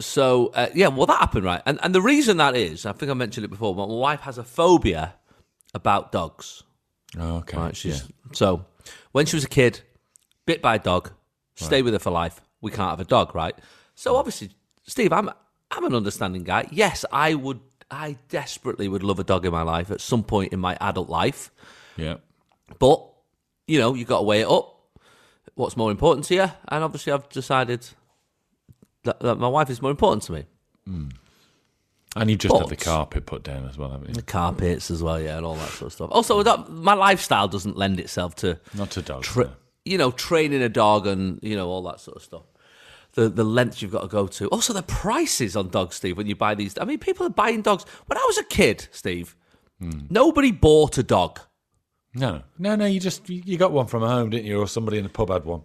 So 0.00 0.48
uh, 0.54 0.68
yeah, 0.74 0.88
well, 0.88 1.06
that 1.06 1.20
happened, 1.20 1.44
right? 1.44 1.62
And 1.66 1.78
and 1.82 1.94
the 1.94 2.02
reason 2.02 2.36
that 2.38 2.56
is, 2.56 2.86
I 2.86 2.92
think 2.92 3.10
I 3.10 3.14
mentioned 3.14 3.44
it 3.44 3.48
before. 3.48 3.74
But 3.74 3.88
my 3.88 3.94
wife 3.94 4.20
has 4.20 4.38
a 4.38 4.44
phobia 4.44 5.14
about 5.74 6.12
dogs. 6.12 6.62
Oh, 7.18 7.36
okay. 7.36 7.56
Right, 7.56 7.76
she's 7.76 8.02
yeah. 8.02 8.08
so 8.32 8.64
when 9.12 9.26
she 9.26 9.36
was 9.36 9.44
a 9.44 9.48
kid, 9.48 9.80
bit 10.46 10.62
by 10.62 10.76
a 10.76 10.78
dog, 10.78 11.12
stay 11.54 11.82
with 11.82 11.92
her 11.92 11.98
for 11.98 12.10
life. 12.10 12.40
We 12.60 12.70
can't 12.70 12.90
have 12.90 13.00
a 13.00 13.04
dog, 13.04 13.34
right? 13.34 13.54
So 13.94 14.16
obviously, 14.16 14.50
Steve, 14.84 15.12
I'm 15.12 15.30
I'm 15.72 15.84
an 15.84 15.94
understanding 15.94 16.44
guy. 16.44 16.68
Yes, 16.70 17.04
I 17.10 17.34
would. 17.34 17.60
I 17.90 18.16
desperately 18.28 18.88
would 18.88 19.02
love 19.02 19.18
a 19.18 19.24
dog 19.24 19.44
in 19.44 19.52
my 19.52 19.62
life 19.62 19.90
at 19.90 20.00
some 20.00 20.22
point 20.22 20.52
in 20.52 20.60
my 20.60 20.78
adult 20.80 21.10
life. 21.10 21.50
Yeah. 21.96 22.16
But 22.78 23.06
you 23.66 23.78
know, 23.78 23.94
you 23.94 24.04
got 24.04 24.18
to 24.18 24.22
weigh 24.24 24.42
it 24.42 24.48
up. 24.48 24.68
What's 25.54 25.76
more 25.76 25.90
important 25.90 26.26
to 26.26 26.34
you? 26.34 26.50
And 26.68 26.84
obviously, 26.84 27.12
I've 27.12 27.28
decided 27.28 27.86
that, 29.04 29.20
that 29.20 29.36
my 29.36 29.48
wife 29.48 29.68
is 29.68 29.82
more 29.82 29.90
important 29.90 30.22
to 30.24 30.32
me. 30.32 30.46
Mm. 30.88 31.12
And 32.14 32.30
you 32.30 32.36
just 32.36 32.54
had 32.54 32.68
the 32.68 32.76
carpet 32.76 33.24
put 33.24 33.42
down 33.42 33.66
as 33.66 33.78
well, 33.78 33.90
haven't 33.90 34.08
you? 34.08 34.14
The 34.14 34.22
carpets 34.22 34.90
as 34.90 35.02
well, 35.02 35.20
yeah, 35.20 35.36
and 35.36 35.46
all 35.46 35.54
that 35.54 35.70
sort 35.70 35.86
of 35.88 35.92
stuff. 35.94 36.10
Also, 36.12 36.42
my 36.68 36.92
lifestyle 36.92 37.48
doesn't 37.48 37.76
lend 37.76 38.00
itself 38.00 38.34
to 38.36 38.58
Not 38.74 38.90
to 38.92 39.02
dogs. 39.02 39.26
tra- 39.26 39.44
no. 39.44 39.52
you 39.86 39.96
know, 39.96 40.10
training 40.10 40.62
a 40.62 40.68
dog 40.68 41.06
and 41.06 41.38
you 41.42 41.56
know 41.56 41.68
all 41.68 41.82
that 41.84 42.00
sort 42.00 42.16
of 42.18 42.22
stuff. 42.22 42.42
The 43.14 43.28
the 43.28 43.44
lengths 43.44 43.82
you've 43.82 43.92
got 43.92 44.00
to 44.02 44.08
go 44.08 44.26
to. 44.26 44.48
Also, 44.48 44.72
the 44.72 44.82
prices 44.82 45.54
on 45.56 45.68
dogs, 45.68 45.96
Steve. 45.96 46.16
When 46.16 46.26
you 46.26 46.34
buy 46.36 46.54
these, 46.54 46.78
I 46.78 46.84
mean, 46.84 46.98
people 46.98 47.26
are 47.26 47.30
buying 47.30 47.60
dogs. 47.62 47.84
When 48.06 48.16
I 48.16 48.24
was 48.26 48.38
a 48.38 48.44
kid, 48.44 48.88
Steve, 48.90 49.36
Hmm. 49.80 50.00
nobody 50.10 50.50
bought 50.52 50.96
a 50.98 51.02
dog. 51.02 51.40
No, 52.14 52.42
no, 52.58 52.76
no. 52.76 52.86
You 52.86 53.00
just 53.00 53.28
you 53.28 53.56
got 53.58 53.72
one 53.72 53.86
from 53.86 54.02
home, 54.02 54.30
didn't 54.30 54.46
you? 54.46 54.58
Or 54.60 54.66
somebody 54.66 54.98
in 54.98 55.04
the 55.04 55.10
pub 55.10 55.30
had 55.30 55.44
one. 55.44 55.62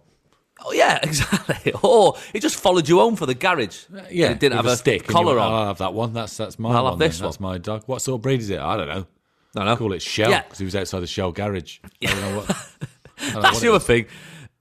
Oh 0.64 0.72
yeah, 0.72 0.98
exactly. 1.02 1.72
Or 1.82 2.16
it 2.34 2.40
just 2.40 2.56
followed 2.56 2.88
you 2.88 2.98
home 2.98 3.16
for 3.16 3.26
the 3.26 3.34
garage. 3.34 3.84
Yeah, 4.10 4.30
it 4.30 4.40
didn't 4.40 4.56
have 4.56 4.66
a, 4.66 4.76
stick. 4.76 5.06
collar 5.06 5.36
went, 5.36 5.38
on. 5.46 5.52
I'll 5.52 5.66
have 5.68 5.78
that 5.78 5.94
one. 5.94 6.12
That's 6.14 6.36
that's 6.36 6.58
my 6.58 6.70
I'll 6.70 6.84
one. 6.84 6.92
have 6.94 6.98
this 6.98 7.18
then. 7.18 7.26
That's 7.28 7.38
my 7.40 7.58
dog. 7.58 7.84
What 7.86 8.02
sort 8.02 8.18
of 8.18 8.22
breed 8.22 8.40
is 8.40 8.50
it? 8.50 8.58
I 8.58 8.76
don't 8.76 8.88
know. 8.88 9.06
no, 9.54 9.64
no. 9.64 9.76
Call 9.76 9.92
it 9.92 10.02
Shell 10.02 10.30
Yeah. 10.30 10.42
because 10.42 10.58
he 10.58 10.64
was 10.64 10.74
outside 10.74 11.00
the 11.00 11.06
Shell 11.06 11.32
garage. 11.32 11.78
I 12.02 12.06
don't 12.06 12.20
know 12.20 12.36
what. 12.40 12.50
I 12.50 13.24
don't 13.24 13.34
know 13.34 13.40
That's 13.42 13.54
what 13.54 13.62
the 13.62 13.68
other 13.70 13.78
thing. 13.78 14.06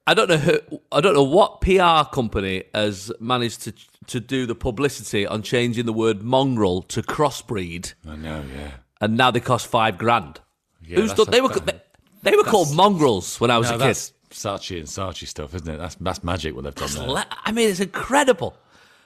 I 0.07 0.13
don't 0.13 0.29
know 0.29 0.37
who. 0.37 0.59
I 0.91 1.01
don't 1.01 1.13
know 1.13 1.23
what 1.23 1.61
PR 1.61 2.09
company 2.13 2.63
has 2.73 3.11
managed 3.19 3.61
to 3.63 3.73
to 4.07 4.19
do 4.21 4.45
the 4.45 4.55
publicity 4.55 5.27
on 5.27 5.41
changing 5.41 5.85
the 5.85 5.91
word 5.93 6.23
mongrel 6.23 6.81
to 6.83 7.01
crossbreed, 7.03 7.93
I 8.07 8.15
know. 8.15 8.43
Yeah. 8.55 8.71
and 9.01 9.17
now 9.17 9.31
they 9.31 9.41
cost 9.41 9.67
five 9.67 9.97
grand. 9.97 10.39
Yeah, 10.81 10.97
Who's 11.01 11.09
that's 11.13 11.25
done? 11.25 11.31
They 11.31 11.41
were 11.41 11.49
they, 11.49 11.81
they 12.23 12.35
were 12.37 12.43
called 12.45 12.73
mongrels 12.73 13.39
when 13.41 13.51
I 13.51 13.57
was 13.57 13.69
No, 13.69 13.75
a 13.75 13.79
kid. 13.79 13.87
that's 13.87 14.13
Saatchi 14.31 14.77
and 14.79 14.87
Saatchi 14.87 15.27
stuff, 15.27 15.53
isn't 15.53 15.67
it? 15.67 15.77
That's 15.77 15.95
that's 15.95 16.23
magic 16.23 16.55
what 16.55 16.63
they've 16.63 16.73
done 16.73 16.89
there. 16.93 17.07
Le- 17.07 17.27
I 17.43 17.51
mean, 17.51 17.69
it's 17.69 17.81
incredible. 17.81 18.57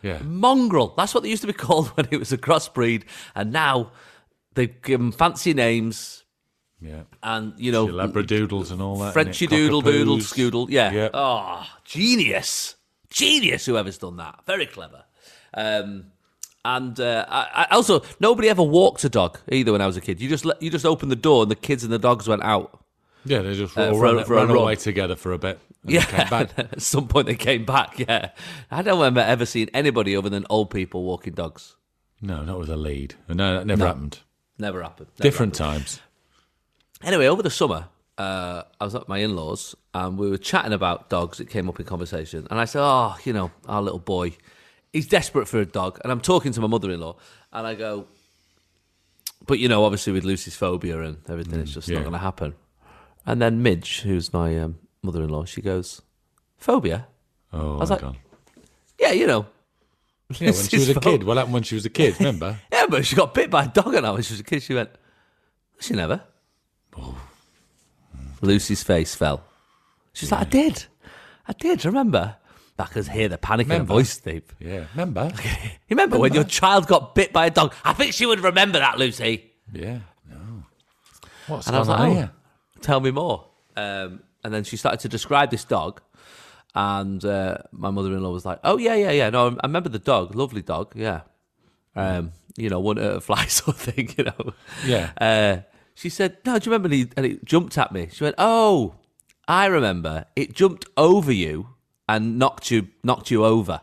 Yeah. 0.04 0.20
Mongrel. 0.24 0.94
That's 0.98 1.14
what 1.16 1.24
they 1.24 1.30
used 1.30 1.42
to 1.42 1.48
be 1.48 1.54
called 1.66 1.88
when 1.98 2.08
it 2.12 2.18
was 2.18 2.32
a 2.32 2.38
crossbreed, 2.38 3.04
and 3.34 3.52
now 3.52 3.92
they 4.54 4.68
give 4.68 5.00
them 5.00 5.12
fancy 5.12 5.54
names. 5.56 6.20
Yeah. 6.82 7.04
And 7.22 7.54
you 7.58 7.72
know, 7.72 7.88
Labradoodles 7.88 8.72
and 8.72 8.82
all 8.82 8.98
that. 9.00 9.13
Frenchy 9.13 9.46
doodle 9.48 9.82
doodle 9.82 10.17
scoodle. 10.17 10.67
Yeah. 10.70 10.91
Yeah. 10.91 11.10
Oh, 11.13 11.65
genius. 11.86 12.76
Genius, 13.10 13.65
whoever's 13.65 13.98
done 13.98 14.17
that. 14.17 14.39
Very 14.48 14.65
clever. 14.65 15.04
Um, 15.54 16.06
And 16.63 17.00
uh, 17.00 17.26
I, 17.28 17.65
I 17.70 17.76
also, 17.76 18.04
nobody 18.20 18.48
ever 18.48 18.62
walked 18.63 19.04
a 19.04 19.10
dog 19.10 19.39
either 19.52 19.72
when 19.72 19.82
I 19.82 19.88
was 19.88 19.98
a 19.98 20.02
kid. 20.02 20.22
You 20.22 20.30
just 20.30 20.46
let, 20.46 20.62
you 20.62 20.70
just 20.70 20.86
opened 20.86 21.12
the 21.12 21.15
door 21.15 21.41
and 21.44 21.52
the 21.52 21.56
kids 21.56 21.84
and 21.84 21.91
the 21.91 21.98
dogs 22.00 22.28
went 22.28 22.44
out. 22.44 22.80
Yeah, 23.26 23.41
they 23.41 23.56
just 23.56 23.78
Uh, 23.78 23.89
all 23.89 23.98
for 24.00 24.06
a- 24.06 24.13
run, 24.15 24.26
for 24.26 24.34
run 24.36 24.48
run. 24.48 24.58
away 24.58 24.76
together 24.76 25.15
for 25.15 25.34
a 25.34 25.38
bit. 25.39 25.60
And 25.84 25.91
Yeah, 25.91 26.04
came 26.06 26.30
back. 26.30 26.52
At 26.58 26.82
some 26.82 27.08
point 27.08 27.28
they 27.28 27.36
came 27.36 27.65
back. 27.65 27.98
Yeah, 28.00 28.30
I 28.72 28.82
don't 28.84 28.98
remember 29.00 29.22
ever 29.22 29.46
seeing 29.46 29.70
anybody 29.74 30.15
other 30.15 30.30
than 30.30 30.46
old 30.50 30.70
people 30.72 31.04
walking 31.04 31.34
dogs. 31.34 31.76
No, 32.22 32.44
not 32.44 32.60
with 32.60 32.70
a 32.70 32.78
lead. 32.78 33.15
No, 33.28 33.56
that 33.58 33.65
never 33.67 33.86
happened. 33.88 34.20
Never 34.60 34.82
happened. 34.84 35.10
Never 35.17 35.24
Different 35.24 35.58
happened. 35.58 35.74
times. 35.86 36.00
Anyway, 37.04 37.28
over 37.28 37.42
the 37.42 37.50
summer, 37.50 37.88
uh, 38.18 38.64
I 38.80 38.86
was 38.86 38.96
at 38.96 39.08
my 39.08 39.20
in-laws 39.20 39.76
and 39.94 40.18
we 40.18 40.30
were 40.30 40.38
chatting 40.38 40.74
about 40.74 41.10
dogs. 41.10 41.40
It 41.40 41.50
came 41.50 41.68
up 41.70 41.80
in 41.80 41.86
conversation, 41.86 42.48
and 42.50 42.60
I 42.60 42.66
said, 42.66 42.82
"Oh, 42.84 43.16
you 43.24 43.34
know, 43.34 43.52
our 43.68 43.82
little 43.82 44.00
boy, 44.00 44.38
he's 44.94 45.08
desperate 45.08 45.48
for 45.48 45.60
a 45.60 45.66
dog." 45.66 46.00
And 46.04 46.12
I'm 46.12 46.22
talking 46.22 46.52
to 46.54 46.62
my 46.62 46.68
mother-in-law, 46.68 47.16
and 47.54 47.68
I 47.68 47.76
go, 47.76 48.06
"But 49.48 49.60
you 49.60 49.68
know, 49.68 49.84
obviously 49.84 50.14
with 50.14 50.24
Lucy's 50.24 50.56
phobia 50.56 51.02
and 51.02 51.18
everything, 51.28 51.60
it's 51.60 51.74
just 51.74 51.88
yeah. 51.88 51.96
not 51.96 52.02
going 52.02 52.14
to 52.14 52.20
happen." 52.20 52.54
And 53.26 53.42
then 53.42 53.62
Midge, 53.64 54.02
who's 54.02 54.34
my 54.34 54.58
um, 54.60 54.78
mother-in-law, 55.02 55.46
she 55.46 55.62
goes, 55.62 56.02
"Phobia? 56.58 57.08
Oh, 57.54 57.78
I 57.78 57.80
was 57.80 57.90
my 57.90 57.96
like- 57.96 58.02
God. 58.02 58.18
Yeah, 59.00 59.12
you 59.12 59.28
know." 59.28 59.46
Yeah, 60.40 60.52
when 60.52 60.64
she 60.64 60.78
was 60.78 60.88
a 60.88 60.96
kid. 60.96 61.24
What 61.24 61.36
happened 61.36 61.56
when 61.56 61.64
she 61.64 61.76
was 61.76 61.86
a 61.86 61.90
kid? 61.90 62.18
Remember? 62.18 62.58
Yeah, 62.72 62.86
but 62.88 63.06
she 63.06 63.18
got 63.18 63.34
bit 63.34 63.50
by 63.50 63.66
a 63.66 63.68
dog 63.68 63.94
and 63.94 64.08
I 64.08 64.12
when 64.12 64.22
she 64.22 64.32
was 64.32 64.40
a 64.40 64.46
kid. 64.46 64.64
She 64.64 64.74
went, 64.74 64.90
she 65.82 65.94
never. 65.94 66.22
Lucy's 68.41 68.84
face 68.84 69.13
fell. 69.15 69.43
She's 70.13 70.32
like, 70.32 70.41
I 70.41 70.49
did. 70.49 70.86
I 71.47 71.54
did, 71.54 71.86
remember? 71.86 72.36
I 72.80 72.86
could 72.86 73.08
hear 73.08 73.30
the 73.30 73.38
panic 73.38 73.65
in 73.67 73.71
her 73.71 73.75
Remember? 73.75 73.93
voice, 73.93 74.10
Steve. 74.10 74.43
yeah. 74.60 74.86
Remember? 74.95 75.32
You 75.88 75.95
remember 75.95 76.17
when 76.17 76.34
your 76.34 76.45
child 76.45 76.88
got 76.88 77.13
bit 77.13 77.32
by 77.34 77.45
a 77.47 77.49
dog? 77.51 77.75
I 77.84 77.93
think 77.93 78.13
she 78.13 78.25
would 78.25 78.39
remember 78.39 78.80
that, 78.80 78.97
Lucy. 78.97 79.51
yeah. 79.71 79.99
No. 80.27 80.63
What's 81.47 81.67
And 81.67 81.75
I 81.75 81.80
was 81.80 81.89
going 81.89 81.99
like, 81.99 82.10
on 82.10 82.12
oh, 82.12 82.19
here? 82.19 82.32
tell 82.82 82.99
me 83.01 83.12
more. 83.12 83.45
Um, 83.75 84.23
and 84.43 84.51
then 84.54 84.63
she 84.63 84.77
started 84.77 85.01
to 85.01 85.10
describe 85.10 85.51
this 85.51 85.63
dog. 85.65 86.01
And 86.73 87.23
uh, 87.25 87.58
my 87.71 87.91
mother 87.91 88.13
in 88.13 88.23
law 88.23 88.32
was 88.32 88.45
like, 88.45 88.60
oh, 88.63 88.77
yeah, 88.77 88.95
yeah, 88.95 89.12
yeah. 89.12 89.30
No, 89.30 89.49
I 89.62 89.67
remember 89.67 89.89
the 89.89 89.99
dog. 89.99 90.34
Lovely 90.34 90.62
dog. 90.62 90.93
Yeah. 90.95 91.21
Um, 91.95 92.32
you 92.58 92.69
know, 92.69 92.80
wouldn't 92.80 93.06
a 93.06 93.19
fly 93.21 93.45
sort 93.47 93.75
of 93.75 93.82
thing, 93.82 94.13
you 94.17 94.23
know. 94.23 94.54
Yeah. 94.86 95.12
Uh, 95.19 95.58
she 95.93 96.10
said, 96.10 96.38
no, 96.45 96.58
do 96.60 96.69
you 96.69 96.73
remember? 96.75 96.88
And, 96.88 96.93
he, 96.93 97.10
and 97.17 97.25
it 97.25 97.45
jumped 97.45 97.77
at 97.77 97.91
me. 97.91 98.10
She 98.12 98.23
went, 98.23 98.36
oh, 98.38 98.95
I 99.47 99.65
remember. 99.67 100.25
It 100.36 100.54
jumped 100.54 100.86
over 100.97 101.32
you 101.32 101.69
and 102.08 102.38
knocked 102.39 102.71
you 102.71 102.88
knocked 103.04 103.32
you 103.32 103.45
over. 103.45 103.82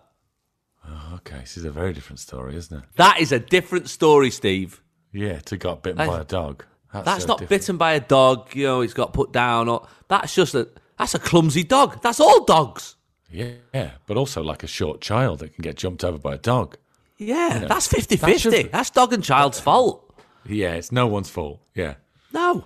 Oh, 0.86 1.12
okay, 1.16 1.40
this 1.40 1.56
is 1.56 1.64
a 1.64 1.70
very 1.70 1.92
different 1.92 2.18
story, 2.20 2.56
isn't 2.56 2.76
it? 2.76 2.84
That 2.96 3.20
is 3.20 3.32
a 3.32 3.38
different 3.38 3.88
story, 3.90 4.30
Steve. 4.30 4.82
Yeah, 5.12 5.38
to 5.40 5.56
got 5.56 5.82
bitten 5.82 5.98
That- 5.98 6.08
by 6.08 6.20
a 6.20 6.24
dog. 6.24 6.64
That's 6.92 7.22
so 7.24 7.28
not 7.28 7.38
different. 7.40 7.48
bitten 7.50 7.76
by 7.76 7.92
a 7.92 8.00
dog. 8.00 8.54
You 8.56 8.64
know, 8.64 8.80
it's 8.80 8.94
got 8.94 9.12
put 9.12 9.30
down. 9.30 9.68
Or 9.68 9.86
that's 10.08 10.34
just 10.34 10.54
a 10.54 10.68
that's 10.98 11.14
a 11.14 11.18
clumsy 11.18 11.62
dog. 11.62 12.00
That's 12.02 12.18
all 12.18 12.44
dogs. 12.44 12.96
Yeah, 13.30 13.50
yeah, 13.74 13.90
but 14.06 14.16
also 14.16 14.42
like 14.42 14.62
a 14.62 14.66
short 14.66 15.02
child 15.02 15.40
that 15.40 15.52
can 15.54 15.60
get 15.62 15.76
jumped 15.76 16.02
over 16.02 16.16
by 16.16 16.34
a 16.34 16.38
dog. 16.38 16.78
Yeah, 17.18 17.66
that's 17.68 17.86
50 17.88 18.16
That 18.16 18.26
50. 18.26 18.38
should- 18.62 18.72
That's 18.72 18.88
dog 18.90 19.12
and 19.12 19.22
child's 19.22 19.60
fault. 19.60 20.07
Yeah, 20.48 20.72
it's 20.74 20.90
no 20.92 21.06
one's 21.06 21.28
fault. 21.30 21.60
Yeah. 21.74 21.94
No. 22.32 22.64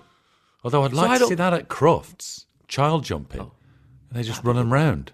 Although 0.63 0.83
I'd 0.83 0.91
So 0.91 0.97
like 0.97 1.19
to 1.19 1.25
see 1.25 1.35
don't- 1.35 1.51
that 1.51 1.53
at 1.53 1.67
Crufts, 1.69 2.45
child 2.67 3.03
jumping, 3.03 3.41
and 3.41 3.51
they 4.11 4.23
just 4.23 4.43
run 4.43 4.55
them 4.55 4.71
round. 4.73 5.11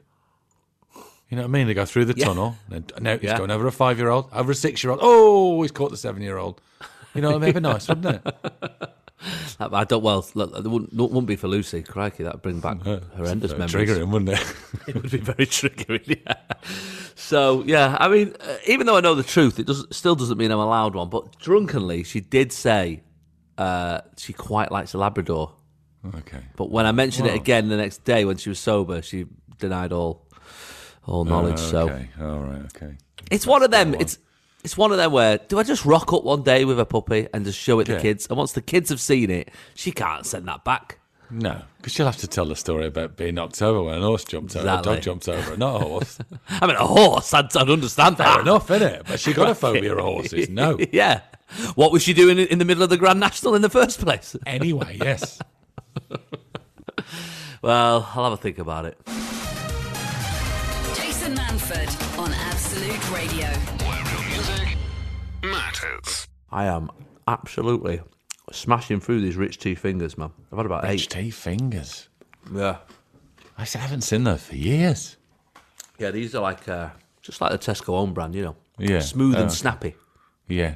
You 1.30 1.36
know 1.38 1.44
what 1.44 1.50
I 1.50 1.52
mean? 1.52 1.68
They 1.68 1.74
go 1.76 1.86
through 1.86 2.06
the 2.06 2.14
tunnel. 2.16 2.56
And 2.72 2.92
now 3.02 3.14
he's 3.18 3.24
Yeah. 3.30 3.38
going 3.38 3.52
over 3.52 3.68
a 3.68 3.72
five-year-old, 3.72 4.30
over 4.34 4.52
a 4.52 4.56
six-year-old. 4.56 5.00
Oh, 5.04 5.62
he's 5.62 5.72
caught 5.72 5.92
the 5.92 5.98
seven-year-old. 5.98 6.60
You 7.14 7.22
know, 7.22 7.38
that'd 7.38 7.54
be 7.56 7.60
nice, 7.60 7.88
wouldn't 7.88 8.24
it? 8.26 8.90
I 9.60 9.84
don't, 9.84 10.02
well, 10.02 10.26
look, 10.36 10.58
it 10.58 10.64
wouldn't, 10.66 10.94
it 10.94 10.98
wouldn't 10.98 11.28
be 11.28 11.36
for 11.36 11.50
Lucy. 11.50 11.84
Crikey, 11.84 12.24
that'd 12.24 12.42
bring 12.42 12.62
back 12.62 12.82
horrendous 12.82 13.52
Very 13.52 13.60
memories. 13.60 13.90
Triggering, 13.90 14.10
wouldn't 14.10 14.30
it? 14.30 14.56
it 14.88 14.96
would 14.96 15.12
be 15.12 15.18
very 15.18 15.46
triggering. 15.46 16.20
Yeah. 16.26 16.36
So 17.16 17.64
yeah, 17.64 17.98
I 18.00 18.08
mean, 18.08 18.34
uh, 18.40 18.56
even 18.66 18.88
though 18.88 18.96
I 18.96 19.02
know 19.02 19.14
the 19.14 19.24
truth, 19.24 19.60
it 19.60 19.68
does 19.68 19.86
still 19.92 20.16
doesn't 20.16 20.38
mean 20.38 20.52
I'm 20.52 20.60
allowed 20.60 20.96
one. 20.96 21.10
But 21.10 21.38
drunkenly, 21.38 22.04
she 22.04 22.22
did 22.22 22.52
say 22.52 23.04
uh, 23.58 24.02
she 24.18 24.34
quite 24.34 24.72
likes 24.72 24.94
a 24.94 24.98
Labrador. 24.98 25.54
okay. 26.16 26.40
But 26.56 26.72
when 26.72 26.86
I 26.86 26.92
mentioned 26.94 27.28
it 27.28 27.36
again 27.36 27.68
the 27.68 27.78
next 27.78 28.06
day 28.06 28.24
when 28.26 28.38
she 28.38 28.50
was 28.50 28.60
sober, 28.60 29.02
she 29.02 29.26
denied 29.60 29.92
all 29.92 30.28
all 31.06 31.26
knowledge. 31.26 31.60
So 31.60 31.90
okay. 31.90 32.10
All 32.20 32.40
right. 32.40 32.62
Okay. 32.76 32.96
it's 33.30 33.46
one 33.46 33.64
of 33.64 33.72
them. 33.72 33.92
one. 33.92 34.02
It's 34.02 34.18
it's 34.64 34.78
one 34.78 34.92
of 34.92 34.98
them 34.98 35.12
where 35.12 35.38
do 35.38 35.58
I 35.60 35.64
just 35.64 35.86
rock 35.86 36.12
up 36.14 36.24
one 36.24 36.44
day 36.44 36.66
with 36.66 36.80
a 36.80 36.86
puppy 36.86 37.28
and 37.34 37.46
just 37.46 37.58
show 37.60 37.80
it 37.80 37.86
to 37.86 37.94
Yeah. 37.94 38.00
kids? 38.02 38.28
And 38.30 38.38
once 38.38 38.52
the 38.54 38.62
kids 38.62 38.90
have 38.90 39.00
seen 39.00 39.30
it, 39.30 39.50
she 39.76 39.92
can't 39.92 40.26
send 40.26 40.48
that 40.48 40.64
back. 40.64 40.98
No, 41.32 41.62
because 41.78 41.94
she'll 41.94 42.08
have 42.08 42.18
to 42.18 42.28
tell 42.28 42.46
the 42.46 42.56
story 42.56 42.88
about 42.88 43.16
being 43.16 43.36
knocked 43.36 43.62
over 43.62 43.84
when 43.84 44.00
a 44.00 44.02
horse 44.02 44.24
jumps 44.24 44.56
over, 44.56 44.68
a 44.68 44.82
dog 44.82 45.02
jumps 45.02 45.28
over, 45.28 45.56
not 45.56 45.76
a 45.76 45.86
horse. 45.86 46.18
I 46.50 46.66
mean, 46.66 46.76
a 46.76 46.88
horse, 46.88 47.32
I'd, 47.36 47.56
I'd 47.56 47.70
understand 47.70 48.18
Fair 48.18 48.26
that. 48.26 48.40
enough, 48.42 48.68
innit? 48.70 49.06
But 49.08 49.20
she 49.20 49.34
got 49.34 49.48
a 49.48 49.54
phobia 49.64 49.94
of 49.96 50.04
horses. 50.04 50.50
No. 50.50 50.80
yeah. 50.92 51.22
What 51.76 51.92
was 51.92 52.02
she 52.02 52.14
doing 52.14 52.40
in 52.40 52.48
in 52.48 52.58
the 52.58 52.66
middle 52.66 52.82
of 52.84 52.90
the 52.90 52.98
Grand 52.98 53.20
National 53.20 53.54
in 53.54 53.62
the 53.62 53.70
first 53.70 54.00
place? 54.02 54.36
Anyway, 54.48 54.98
yes. 55.00 55.40
Well, 57.62 58.08
I'll 58.16 58.24
have 58.24 58.34
a 58.34 58.38
think 58.38 58.58
about 58.58 58.86
it. 58.86 58.98
Jason 60.96 61.36
Manford 61.36 62.20
on 62.20 62.32
Absolute 62.34 63.12
Radio. 63.12 63.79
Where 65.82 65.92
real 65.92 66.00
music 66.02 66.06
matters. 66.06 66.28
I 66.52 66.66
am 66.66 66.90
absolutely 67.28 68.02
smashing 68.52 69.00
through 69.00 69.22
these 69.22 69.36
rich 69.36 69.60
tea 69.60 69.76
fingers, 69.76 70.18
man. 70.18 70.32
I've 70.52 70.58
had 70.58 70.66
about 70.66 70.86
eight. 70.86 71.08
HT 71.10 71.34
fingers. 71.34 72.10
Yeah. 72.54 72.78
I 73.58 73.66
haven't 73.66 74.02
seen 74.02 74.24
those 74.24 74.42
for 74.44 74.56
years. 74.56 75.18
Yeah, 75.98 76.12
these 76.12 76.34
are 76.34 76.42
like 76.42 76.68
uh, 76.68 76.90
just 77.22 77.42
like 77.42 77.52
the 77.52 77.58
Tesco 77.60 77.90
own 77.90 78.14
brand, 78.14 78.34
you 78.34 78.44
know. 78.44 78.56
Yeah. 78.78 79.00
Smooth 79.02 79.36
Oh, 79.36 79.42
and 79.42 79.52
snappy. 79.52 79.96
Yeah. 80.48 80.76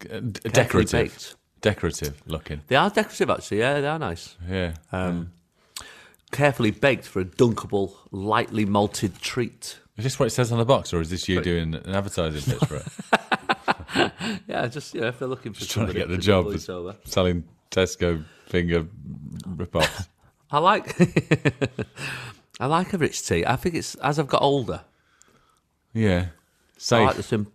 D- 0.00 0.08
Carefully 0.08 0.50
decorative. 0.50 0.90
baked. 1.12 1.36
Decorative 1.60 2.22
looking. 2.26 2.62
They 2.66 2.76
are 2.76 2.90
decorative, 2.90 3.30
actually. 3.30 3.58
Yeah, 3.60 3.80
they 3.80 3.86
are 3.86 3.98
nice. 3.98 4.36
Yeah. 4.48 4.74
Um, 4.92 5.32
Carefully 6.30 6.72
baked 6.72 7.06
for 7.06 7.20
a 7.20 7.24
dunkable, 7.24 7.92
lightly 8.10 8.64
malted 8.64 9.20
treat. 9.20 9.78
is 9.96 10.04
this 10.04 10.18
what 10.18 10.26
it 10.26 10.30
says 10.30 10.50
on 10.50 10.58
the 10.58 10.64
box, 10.64 10.92
or 10.92 11.00
is 11.00 11.10
this 11.10 11.28
you 11.28 11.40
doing 11.40 11.74
an 11.74 11.94
advertising 11.94 12.42
pitch 12.58 12.68
for 12.68 12.76
it? 12.76 12.86
Yeah, 14.48 14.66
just 14.66 14.94
you 14.94 15.00
know, 15.00 15.08
if 15.08 15.18
they're 15.18 15.28
looking 15.28 15.52
for 15.52 15.60
Just 15.60 15.70
trying 15.72 15.86
to 15.88 15.92
get 15.94 16.08
the 16.08 16.18
job 16.18 16.46
selling 17.04 17.44
Tesco 17.70 18.24
finger 18.46 18.86
rip-offs. 19.46 20.08
I 20.50 20.58
like, 20.58 20.94
I 22.60 22.66
like 22.66 22.92
a 22.92 22.98
rich 22.98 23.26
tea. 23.26 23.44
I 23.44 23.56
think 23.56 23.74
it's 23.74 23.94
as 23.96 24.18
I've 24.18 24.28
got 24.28 24.42
older. 24.42 24.82
yeah. 25.92 26.26
I 26.26 26.78
Safe. 26.78 27.06
like 27.06 27.16
the 27.16 27.22
sim- 27.22 27.52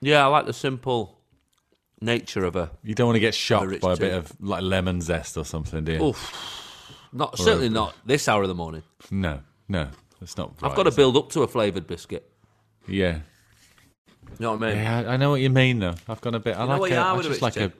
Yeah, 0.00 0.24
I 0.24 0.28
like 0.28 0.46
the 0.46 0.52
simple 0.52 1.18
nature 2.00 2.44
of 2.44 2.54
a. 2.54 2.70
you 2.82 2.94
don't 2.94 3.06
want 3.06 3.16
to 3.16 3.20
get 3.20 3.34
shocked 3.34 3.66
rich 3.66 3.80
by 3.80 3.92
a 3.94 3.96
tea. 3.96 4.00
bit 4.02 4.12
of 4.14 4.32
like 4.40 4.62
lemon 4.62 5.00
zest 5.00 5.36
or 5.36 5.44
something, 5.44 5.84
do 5.84 5.92
you? 5.92 6.04
Oof. 6.04 6.84
Not 7.12 7.38
certainly 7.38 7.70
not 7.70 7.94
this 8.04 8.28
hour 8.28 8.42
of 8.42 8.48
the 8.48 8.54
morning. 8.54 8.82
No, 9.10 9.40
no. 9.68 9.88
It's 10.20 10.36
not 10.36 10.52
right, 10.62 10.70
I've 10.70 10.76
got 10.76 10.82
to 10.84 10.88
is 10.90 10.94
it? 10.94 10.98
build 10.98 11.16
up 11.16 11.30
to 11.30 11.42
a 11.42 11.48
flavoured 11.48 11.86
biscuit. 11.86 12.30
Yeah. 12.86 13.20
You 14.32 14.44
know 14.44 14.52
what 14.52 14.62
I 14.62 14.74
mean? 14.74 14.82
Yeah, 14.82 15.10
I 15.10 15.16
know 15.16 15.30
what 15.30 15.40
you 15.40 15.50
mean 15.50 15.80
though. 15.80 15.94
I've 16.08 16.20
gone 16.20 16.34
a 16.34 16.40
bit. 16.40 16.56
I 16.56 16.66
know 16.66 16.78
like 16.78 16.92
a, 16.92 16.94
you 16.94 17.00
I 17.00 17.22
just 17.22 17.42
like 17.42 17.56
a. 17.56 17.72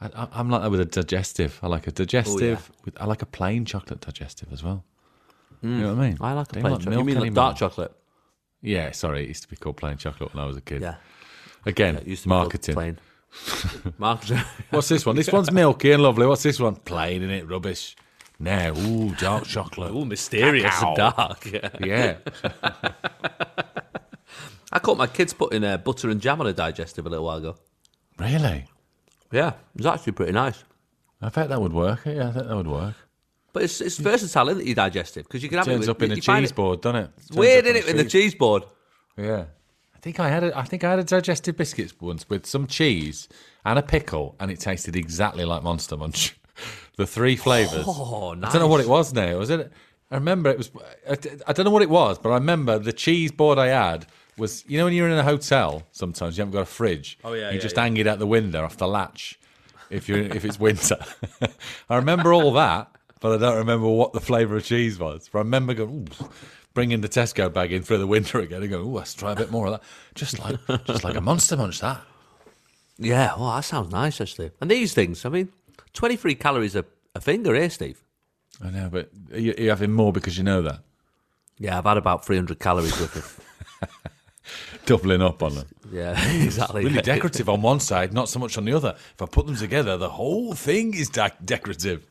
I, 0.00 0.28
I'm 0.32 0.50
like 0.50 0.62
that 0.62 0.70
with 0.70 0.80
a 0.80 0.84
digestive. 0.84 1.58
I 1.62 1.68
like 1.68 1.86
a 1.86 1.92
digestive. 1.92 2.70
Oh, 2.70 2.80
with, 2.84 3.00
I 3.00 3.06
like 3.06 3.22
a 3.22 3.26
plain 3.26 3.64
chocolate 3.64 4.00
digestive 4.00 4.52
as 4.52 4.62
well. 4.62 4.84
You 5.62 5.68
hmm. 5.68 5.80
know 5.80 5.94
what 5.94 6.04
I 6.04 6.08
mean? 6.08 6.18
I 6.20 6.32
like 6.32 6.50
a 6.50 6.52
plain 6.52 6.64
like 6.64 6.82
chocolate. 6.82 6.98
You 6.98 7.04
mean 7.04 7.20
like 7.20 7.32
dark 7.32 7.56
chocolate? 7.56 7.92
Yeah, 8.60 8.92
sorry, 8.92 9.24
it 9.24 9.28
used 9.28 9.42
to 9.42 9.48
be 9.48 9.56
called 9.56 9.76
plain 9.76 9.98
chocolate 9.98 10.34
when 10.34 10.42
I 10.42 10.46
was 10.46 10.56
a 10.56 10.60
kid. 10.62 10.82
Yeah. 10.82 10.96
Again, 11.66 11.96
It 11.96 12.06
used 12.06 12.22
to 12.22 12.28
be 12.28 12.34
marketing. 12.34 12.74
plain. 12.74 12.98
Marketing. 13.98 14.40
What's 14.70 14.88
this 14.88 15.04
one? 15.04 15.16
This 15.16 15.32
one's 15.32 15.50
milky 15.52 15.92
and 15.92 16.02
lovely. 16.02 16.26
What's 16.26 16.42
this 16.42 16.60
one? 16.60 16.76
Plain, 16.76 17.22
in 17.22 17.30
it? 17.30 17.48
Rubbish. 17.48 17.96
Now, 18.38 18.74
ooh, 18.76 19.14
dark 19.16 19.44
chocolate. 19.44 19.92
Ooh, 19.92 20.04
mysterious 20.04 20.82
and 20.82 20.96
dark. 20.96 21.46
Yeah. 21.80 22.16
Yeah. 22.42 23.62
I 24.74 24.80
caught 24.80 24.98
my 24.98 25.06
kids 25.06 25.32
putting 25.32 25.62
uh, 25.64 25.78
butter 25.78 26.10
and 26.10 26.20
jam 26.20 26.40
on 26.40 26.48
a 26.48 26.52
digestive 26.52 27.06
a 27.06 27.08
little 27.08 27.24
while 27.24 27.38
ago. 27.38 27.56
really? 28.18 28.66
Yeah, 29.32 29.48
it 29.48 29.76
was 29.76 29.86
actually 29.86 30.12
pretty 30.12 30.32
nice. 30.32 30.62
I 31.22 31.28
bet 31.28 31.48
that 31.48 31.60
would 31.60 31.72
work. 31.72 32.00
Yeah, 32.04 32.28
I 32.28 32.32
think 32.32 32.46
that 32.48 32.56
would 32.56 32.66
work. 32.66 32.94
But 33.52 33.62
it's, 33.62 33.80
it's 33.80 33.98
versatile, 33.98 34.48
isn't 34.48 34.62
it, 34.62 34.66
your 34.66 34.74
digestive? 34.74 35.24
Because 35.24 35.42
you 35.42 35.48
can 35.48 35.58
have 35.58 35.66
Turns 35.66 35.76
it 35.76 35.80
with, 35.80 35.88
up 35.90 36.02
in 36.02 36.12
a 36.12 36.16
cheese 36.16 36.50
it- 36.50 36.54
board, 36.54 36.80
doesn't 36.80 37.00
it? 37.00 37.10
Turns 37.16 37.30
weird, 37.38 37.64
isn't 37.66 37.76
it, 37.76 37.88
in 37.88 37.96
the 37.96 38.04
cheese 38.04 38.34
board? 38.34 38.64
Yeah. 39.16 39.44
I 39.94 39.98
think 40.00 40.20
I 40.20 40.28
had 40.28 40.44
a, 40.44 40.58
I 40.58 40.64
think 40.64 40.84
I 40.84 40.90
had 40.90 40.98
a 40.98 41.04
digestive 41.04 41.56
biscuits 41.56 41.94
once 42.00 42.28
with 42.28 42.44
some 42.46 42.66
cheese 42.66 43.28
and 43.64 43.78
a 43.78 43.82
pickle, 43.82 44.34
and 44.38 44.50
it 44.50 44.60
tasted 44.60 44.96
exactly 44.96 45.44
like 45.44 45.62
Monster 45.62 45.96
Munch. 45.96 46.36
the 46.96 47.06
three 47.06 47.36
flavors. 47.36 47.84
Oh, 47.86 48.34
nice. 48.34 48.50
I 48.50 48.52
don't 48.52 48.62
know 48.62 48.68
what 48.68 48.80
it 48.80 48.88
was 48.88 49.12
now. 49.12 49.38
Was 49.38 49.50
it? 49.50 49.72
I 50.10 50.16
remember 50.16 50.50
it 50.50 50.58
was. 50.58 50.70
I, 51.08 51.16
I 51.46 51.52
don't 51.52 51.64
know 51.64 51.70
what 51.70 51.82
it 51.82 51.90
was, 51.90 52.18
but 52.18 52.30
I 52.30 52.34
remember 52.34 52.78
the 52.78 52.92
cheese 52.92 53.32
board 53.32 53.58
I 53.58 53.68
had 53.68 54.06
was 54.36 54.64
you 54.66 54.78
know 54.78 54.84
when 54.84 54.94
you're 54.94 55.08
in 55.08 55.18
a 55.18 55.22
hotel, 55.22 55.82
sometimes 55.92 56.36
you 56.36 56.42
haven't 56.42 56.52
got 56.52 56.62
a 56.62 56.66
fridge. 56.66 57.18
Oh, 57.24 57.32
yeah, 57.32 57.50
you 57.50 57.56
yeah, 57.56 57.60
just 57.60 57.76
yeah. 57.76 57.82
hang 57.82 57.96
it 57.96 58.06
out 58.06 58.18
the 58.18 58.26
window 58.26 58.64
off 58.64 58.76
the 58.76 58.88
latch 58.88 59.38
if 59.90 60.08
you 60.08 60.16
if 60.16 60.44
it's 60.44 60.58
winter. 60.58 60.98
I 61.90 61.96
remember 61.96 62.32
all 62.32 62.52
that, 62.54 62.90
but 63.20 63.32
I 63.32 63.38
don't 63.38 63.58
remember 63.58 63.88
what 63.88 64.12
the 64.12 64.20
flavour 64.20 64.56
of 64.56 64.64
cheese 64.64 64.98
was. 64.98 65.28
But 65.32 65.38
I 65.38 65.42
remember 65.42 65.74
going. 65.74 66.08
Ooh, 66.20 66.28
Bringing 66.74 67.02
the 67.02 67.08
Tesco 67.08 67.52
bag 67.52 67.72
in 67.72 67.84
through 67.84 67.98
the 67.98 68.06
winter 68.08 68.40
again 68.40 68.60
and 68.60 68.68
going, 68.68 68.84
oh, 68.84 68.90
let's 68.90 69.14
try 69.14 69.30
a 69.30 69.36
bit 69.36 69.52
more 69.52 69.66
of 69.66 69.72
that. 69.74 69.82
Just 70.16 70.40
like, 70.40 70.58
just 70.86 71.04
like 71.04 71.14
a 71.14 71.20
monster 71.20 71.56
munch, 71.56 71.80
that. 71.80 72.00
Yeah, 72.98 73.32
well, 73.36 73.54
that 73.54 73.60
sounds 73.60 73.92
nice, 73.92 74.20
actually. 74.20 74.50
And 74.60 74.68
these 74.68 74.92
things, 74.92 75.24
I 75.24 75.28
mean, 75.28 75.50
23 75.92 76.34
calories 76.34 76.74
a, 76.74 76.84
a 77.14 77.20
finger 77.20 77.54
here, 77.54 77.70
Steve. 77.70 78.02
I 78.60 78.70
know, 78.70 78.88
but 78.90 79.10
are 79.32 79.38
you, 79.38 79.52
are 79.52 79.60
you 79.60 79.68
having 79.70 79.92
more 79.92 80.12
because 80.12 80.36
you 80.36 80.42
know 80.42 80.62
that? 80.62 80.80
Yeah, 81.58 81.78
I've 81.78 81.84
had 81.84 81.96
about 81.96 82.26
300 82.26 82.58
calories 82.58 82.98
worth 83.00 83.16
of. 83.16 83.90
Doubling 84.86 85.22
up 85.22 85.42
on 85.42 85.54
them. 85.54 85.66
Yeah, 85.92 86.12
exactly. 86.42 86.84
Really 86.84 87.02
decorative 87.02 87.48
on 87.48 87.62
one 87.62 87.80
side, 87.80 88.12
not 88.12 88.28
so 88.28 88.38
much 88.38 88.58
on 88.58 88.64
the 88.64 88.72
other. 88.72 88.94
If 88.96 89.22
I 89.22 89.26
put 89.26 89.46
them 89.46 89.56
together, 89.56 89.96
the 89.96 90.10
whole 90.10 90.54
thing 90.54 90.94
is 90.94 91.08
de- 91.08 91.32
decorative. 91.44 92.06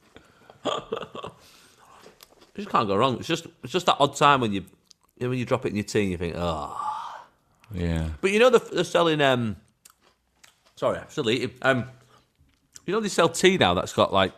You 2.55 2.63
just 2.63 2.71
can't 2.71 2.87
go 2.87 2.95
wrong. 2.95 3.17
It's 3.17 3.27
just 3.27 3.47
it's 3.63 3.73
just 3.73 3.87
that 3.87 3.97
odd 3.99 4.15
time 4.15 4.39
when 4.39 4.53
you, 4.53 4.63
when 5.17 5.33
you 5.33 5.43
drop 5.45 5.65
it 5.65 5.69
in 5.69 5.75
your 5.75 5.85
tea 5.85 6.03
and 6.03 6.11
you 6.11 6.17
think, 6.17 6.35
oh. 6.37 6.79
Yeah. 7.73 8.09
But 8.21 8.31
you 8.31 8.37
know 8.37 8.51
they're, 8.51 8.59
they're 8.59 8.83
selling. 8.83 9.21
Um, 9.21 9.55
sorry, 10.75 10.99
I'm 10.99 11.09
still 11.09 11.29
eating. 11.31 11.49
Um, 11.63 11.85
you 12.85 12.93
know 12.93 12.99
they 12.99 13.09
sell 13.09 13.29
tea 13.29 13.57
now 13.57 13.73
that's 13.73 13.93
got 13.93 14.13
like 14.13 14.33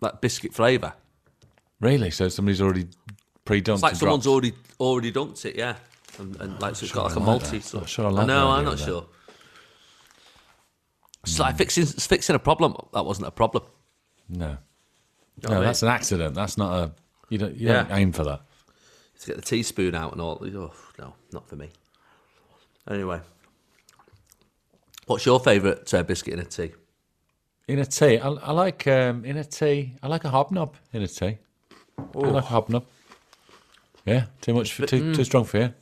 like 0.00 0.20
biscuit 0.20 0.54
flavour. 0.54 0.92
Really? 1.80 2.10
So 2.10 2.28
somebody's 2.28 2.60
already 2.60 2.88
pre-dunked. 3.44 3.76
It's 3.76 3.82
like 3.82 3.94
someone's 3.94 4.24
dropped? 4.24 4.32
already 4.32 4.52
already 4.80 5.12
dunked 5.12 5.44
it, 5.44 5.56
yeah. 5.56 5.76
And, 6.18 6.36
and 6.40 6.60
like 6.60 6.76
so 6.76 6.84
it's 6.84 6.92
got 6.94 7.04
like 7.04 7.16
a 7.16 7.20
I 7.20 7.24
like 7.24 7.26
multi. 7.26 7.60
sort 7.60 7.84
of- 7.84 7.88
Sure 7.90 8.06
I 8.06 8.10
like 8.10 8.26
the 8.26 8.32
know, 8.32 8.50
I'm 8.50 8.64
not 8.64 8.78
sure. 8.78 9.06
It's 11.24 11.38
like 11.38 11.56
fixing 11.56 11.82
it's 11.82 12.06
fixing 12.06 12.36
a 12.36 12.38
problem 12.38 12.76
that 12.92 13.04
wasn't 13.04 13.26
a 13.26 13.30
problem. 13.32 13.64
No. 14.28 14.38
know 14.38 14.58
No, 15.42 15.48
I 15.48 15.54
mean? 15.54 15.64
that's 15.64 15.82
an 15.82 15.88
accident. 15.88 16.34
That's 16.34 16.56
not 16.56 16.72
a. 16.72 16.92
You 17.28 17.38
don't, 17.38 17.56
you 17.56 17.68
don't 17.68 17.90
aim 17.90 18.12
for 18.12 18.24
that. 18.24 18.42
To 19.20 19.26
get 19.26 19.36
the 19.36 19.42
teaspoon 19.42 19.94
out 19.94 20.12
and 20.12 20.20
all. 20.20 20.38
Oh, 20.42 20.72
no, 20.98 21.14
not 21.32 21.48
for 21.48 21.56
me. 21.56 21.70
Anyway, 22.88 23.20
what's 25.06 25.26
your 25.26 25.40
favourite 25.40 25.92
uh, 25.92 26.02
biscuit 26.04 26.34
in 26.34 26.40
a 26.40 26.44
tea? 26.44 26.72
In 27.66 27.80
a 27.80 27.84
tea, 27.86 28.18
I, 28.18 28.28
I 28.28 28.52
like 28.52 28.86
um, 28.86 29.24
in 29.24 29.36
a 29.36 29.44
tea. 29.44 29.94
I 30.02 30.06
like 30.06 30.24
a 30.24 30.30
hobnob 30.30 30.76
in 30.92 31.02
a 31.02 31.08
tea. 31.08 31.38
I 31.98 32.18
like 32.18 32.44
a 32.44 32.46
hobnob. 32.46 32.84
Yeah, 34.04 34.26
too 34.40 34.54
much, 34.54 34.72
for, 34.74 34.86
too 34.86 35.12
too 35.14 35.24
strong 35.24 35.44
for 35.44 35.58
you. 35.58 35.74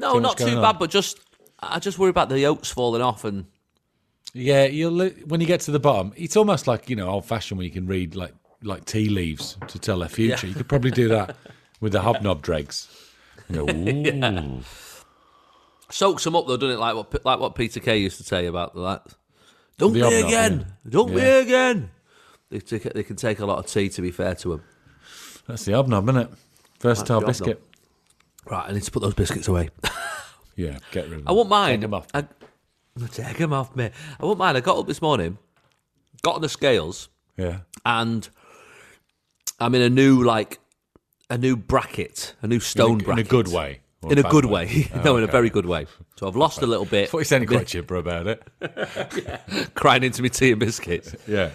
No, 0.00 0.14
Too 0.14 0.20
not 0.20 0.38
too 0.38 0.56
on. 0.56 0.62
bad, 0.62 0.78
but 0.78 0.90
just 0.90 1.20
I 1.60 1.78
just 1.78 1.98
worry 1.98 2.10
about 2.10 2.28
the 2.30 2.46
oats 2.46 2.70
falling 2.70 3.02
off 3.02 3.24
and 3.24 3.44
Yeah, 4.32 4.64
you'll 4.64 5.08
when 5.26 5.40
you 5.40 5.46
get 5.46 5.60
to 5.62 5.70
the 5.70 5.80
bottom, 5.80 6.12
it's 6.16 6.36
almost 6.36 6.66
like 6.66 6.88
you 6.88 6.96
know 6.96 7.08
old 7.08 7.26
fashioned 7.26 7.58
when 7.58 7.66
you 7.66 7.72
can 7.72 7.86
read 7.86 8.14
like 8.14 8.32
like 8.62 8.84
tea 8.84 9.08
leaves 9.08 9.56
to 9.68 9.78
tell 9.78 9.98
their 9.98 10.08
future. 10.08 10.46
You 10.46 10.54
could 10.54 10.68
probably 10.68 10.90
do 10.90 11.08
that 11.08 11.36
with 11.80 11.92
the 11.92 12.00
hobnob 12.00 12.42
dregs. 12.42 12.88
You 13.48 13.66
go, 13.66 13.72
Ooh. 13.72 14.62
soaks 15.90 16.24
them 16.24 16.36
up 16.36 16.46
though, 16.46 16.56
doesn't 16.56 16.76
it? 16.76 16.78
Like 16.78 16.94
what 16.94 17.24
like 17.24 17.40
what 17.40 17.54
Peter 17.54 17.80
Kay 17.80 17.98
used 17.98 18.16
to 18.18 18.24
say 18.24 18.46
about 18.46 18.74
that. 18.74 19.06
Don't 19.78 19.92
The 19.92 20.00
me 20.10 20.20
again. 20.20 20.66
yeah. 20.84 20.90
Don't 20.90 21.12
Yeah. 21.12 21.38
again. 21.38 21.90
They, 22.50 22.58
take, 22.60 22.82
they 22.82 23.02
can 23.02 23.16
take 23.16 23.38
a 23.40 23.46
lot 23.46 23.58
of 23.58 23.66
tea. 23.66 23.88
To 23.90 24.02
be 24.02 24.10
fair 24.10 24.34
to 24.36 24.48
them. 24.50 24.62
That's 25.46 25.64
the 25.64 25.72
hobnob, 25.72 26.08
isn't 26.08 26.20
it? 26.22 26.30
Versatile 26.80 27.20
biscuit. 27.22 27.62
Right, 28.46 28.68
I 28.68 28.72
need 28.72 28.82
to 28.82 28.90
put 28.90 29.02
those 29.02 29.14
biscuits 29.14 29.48
away. 29.48 29.70
Yeah, 30.56 30.76
get 30.90 31.04
rid 31.04 31.12
of 31.12 31.18
them. 31.20 31.28
I 31.28 31.32
won't 31.32 31.48
mind. 31.48 31.80
Take 31.80 31.84
'em 31.84 31.94
off. 31.94 32.06
I, 32.12 32.24
take 33.12 33.38
them 33.38 33.52
off 33.54 33.74
me. 33.74 33.88
I 34.20 34.24
won't 34.26 34.36
mind. 34.38 34.58
I 34.58 34.60
got 34.60 34.76
up 34.76 34.86
this 34.86 35.00
morning, 35.00 35.38
got 36.22 36.34
on 36.34 36.42
the 36.42 36.50
scales, 36.50 37.08
Yeah. 37.38 37.60
and 37.86 38.28
I'm 39.58 39.74
in 39.74 39.80
a 39.80 39.88
new 39.88 40.22
like 40.22 40.58
a 41.30 41.38
new 41.38 41.56
bracket, 41.56 42.34
a 42.42 42.46
new 42.46 42.60
stone 42.60 43.00
in, 43.00 43.08
a, 43.08 43.12
in 43.12 43.18
a 43.20 43.22
good 43.22 43.48
way. 43.48 43.80
In 44.02 44.18
a 44.18 44.22
good 44.24 44.44
way, 44.44 44.90
Oh, 44.96 45.00
no, 45.02 45.16
in 45.16 45.22
a 45.24 45.28
very 45.28 45.48
good 45.48 45.64
way. 45.66 45.86
So 46.16 46.26
I've 46.28 46.36
lost 46.36 46.60
a 46.60 46.66
little 46.66 46.84
bit. 46.84 47.04
I 47.08 47.10
thought 47.10 47.18
you 47.18 47.24
sounded 47.24 47.48
quite 47.48 47.66
chipper 47.68 47.94
about 47.96 48.26
it. 48.26 48.42
crying 49.74 50.02
into 50.02 50.20
me 50.20 50.28
tea 50.28 50.50
and 50.50 50.60
biscuits. 50.60 51.14
Yeah. 51.26 51.50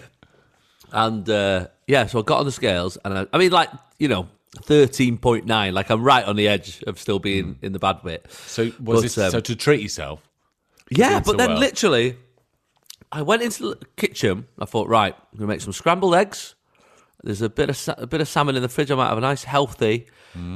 And 0.90 1.28
uh, 1.30 1.68
yeah, 1.86 2.06
so 2.06 2.18
I 2.18 2.22
got 2.22 2.40
on 2.40 2.46
the 2.46 2.52
scales, 2.52 2.98
and 3.04 3.18
I, 3.18 3.26
I 3.32 3.38
mean, 3.38 3.52
like 3.52 3.68
you 3.98 4.08
know, 4.08 4.26
thirteen 4.62 5.18
point 5.18 5.46
nine. 5.46 5.74
Like 5.74 5.90
I'm 5.90 6.02
right 6.02 6.24
on 6.24 6.36
the 6.36 6.48
edge 6.48 6.82
of 6.86 6.98
still 6.98 7.18
being 7.18 7.58
in 7.62 7.72
the 7.72 7.78
bad 7.78 8.02
bit. 8.02 8.26
So 8.30 8.64
was 8.80 8.98
But, 8.98 9.00
this 9.02 9.18
um, 9.18 9.30
so 9.30 9.40
to 9.40 9.56
treat 9.56 9.80
yourself? 9.80 10.28
Yeah, 10.90 11.20
but 11.20 11.36
then 11.36 11.50
well. 11.50 11.58
literally, 11.58 12.16
I 13.10 13.22
went 13.22 13.42
into 13.42 13.70
the 13.74 13.86
kitchen. 13.96 14.46
I 14.58 14.64
thought, 14.64 14.88
right, 14.88 15.14
I'm 15.14 15.38
gonna 15.38 15.48
make 15.48 15.60
some 15.60 15.72
scrambled 15.72 16.14
eggs. 16.14 16.54
There's 17.22 17.42
a 17.42 17.48
bit 17.48 17.70
of 17.70 17.94
a 17.98 18.06
bit 18.06 18.20
of 18.20 18.28
salmon 18.28 18.56
in 18.56 18.62
the 18.62 18.68
fridge. 18.68 18.90
I 18.90 18.94
might 18.94 19.08
have 19.08 19.18
a 19.18 19.22
nice 19.22 19.44
healthy 19.44 20.06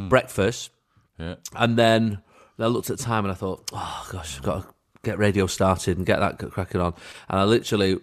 breakfast. 0.09 0.71
Yeah. 1.19 1.37
And 1.57 1.77
then 1.77 2.23
I 2.59 2.67
looked 2.67 2.91
at 2.91 2.99
the 2.99 3.03
time 3.05 3.25
and 3.25 3.33
I 3.33 3.35
thought, 3.35 3.69
oh 3.73 4.09
gosh, 4.13 4.37
I've 4.37 4.43
got 4.43 4.63
to 4.63 4.69
get 5.03 5.19
radio 5.19 5.47
started 5.47 5.97
and 5.97 6.07
get 6.07 6.21
that 6.21 6.39
cracking 6.51 6.81
on. 6.81 6.95
And 7.29 7.41
I 7.41 7.45
literally 7.45 7.99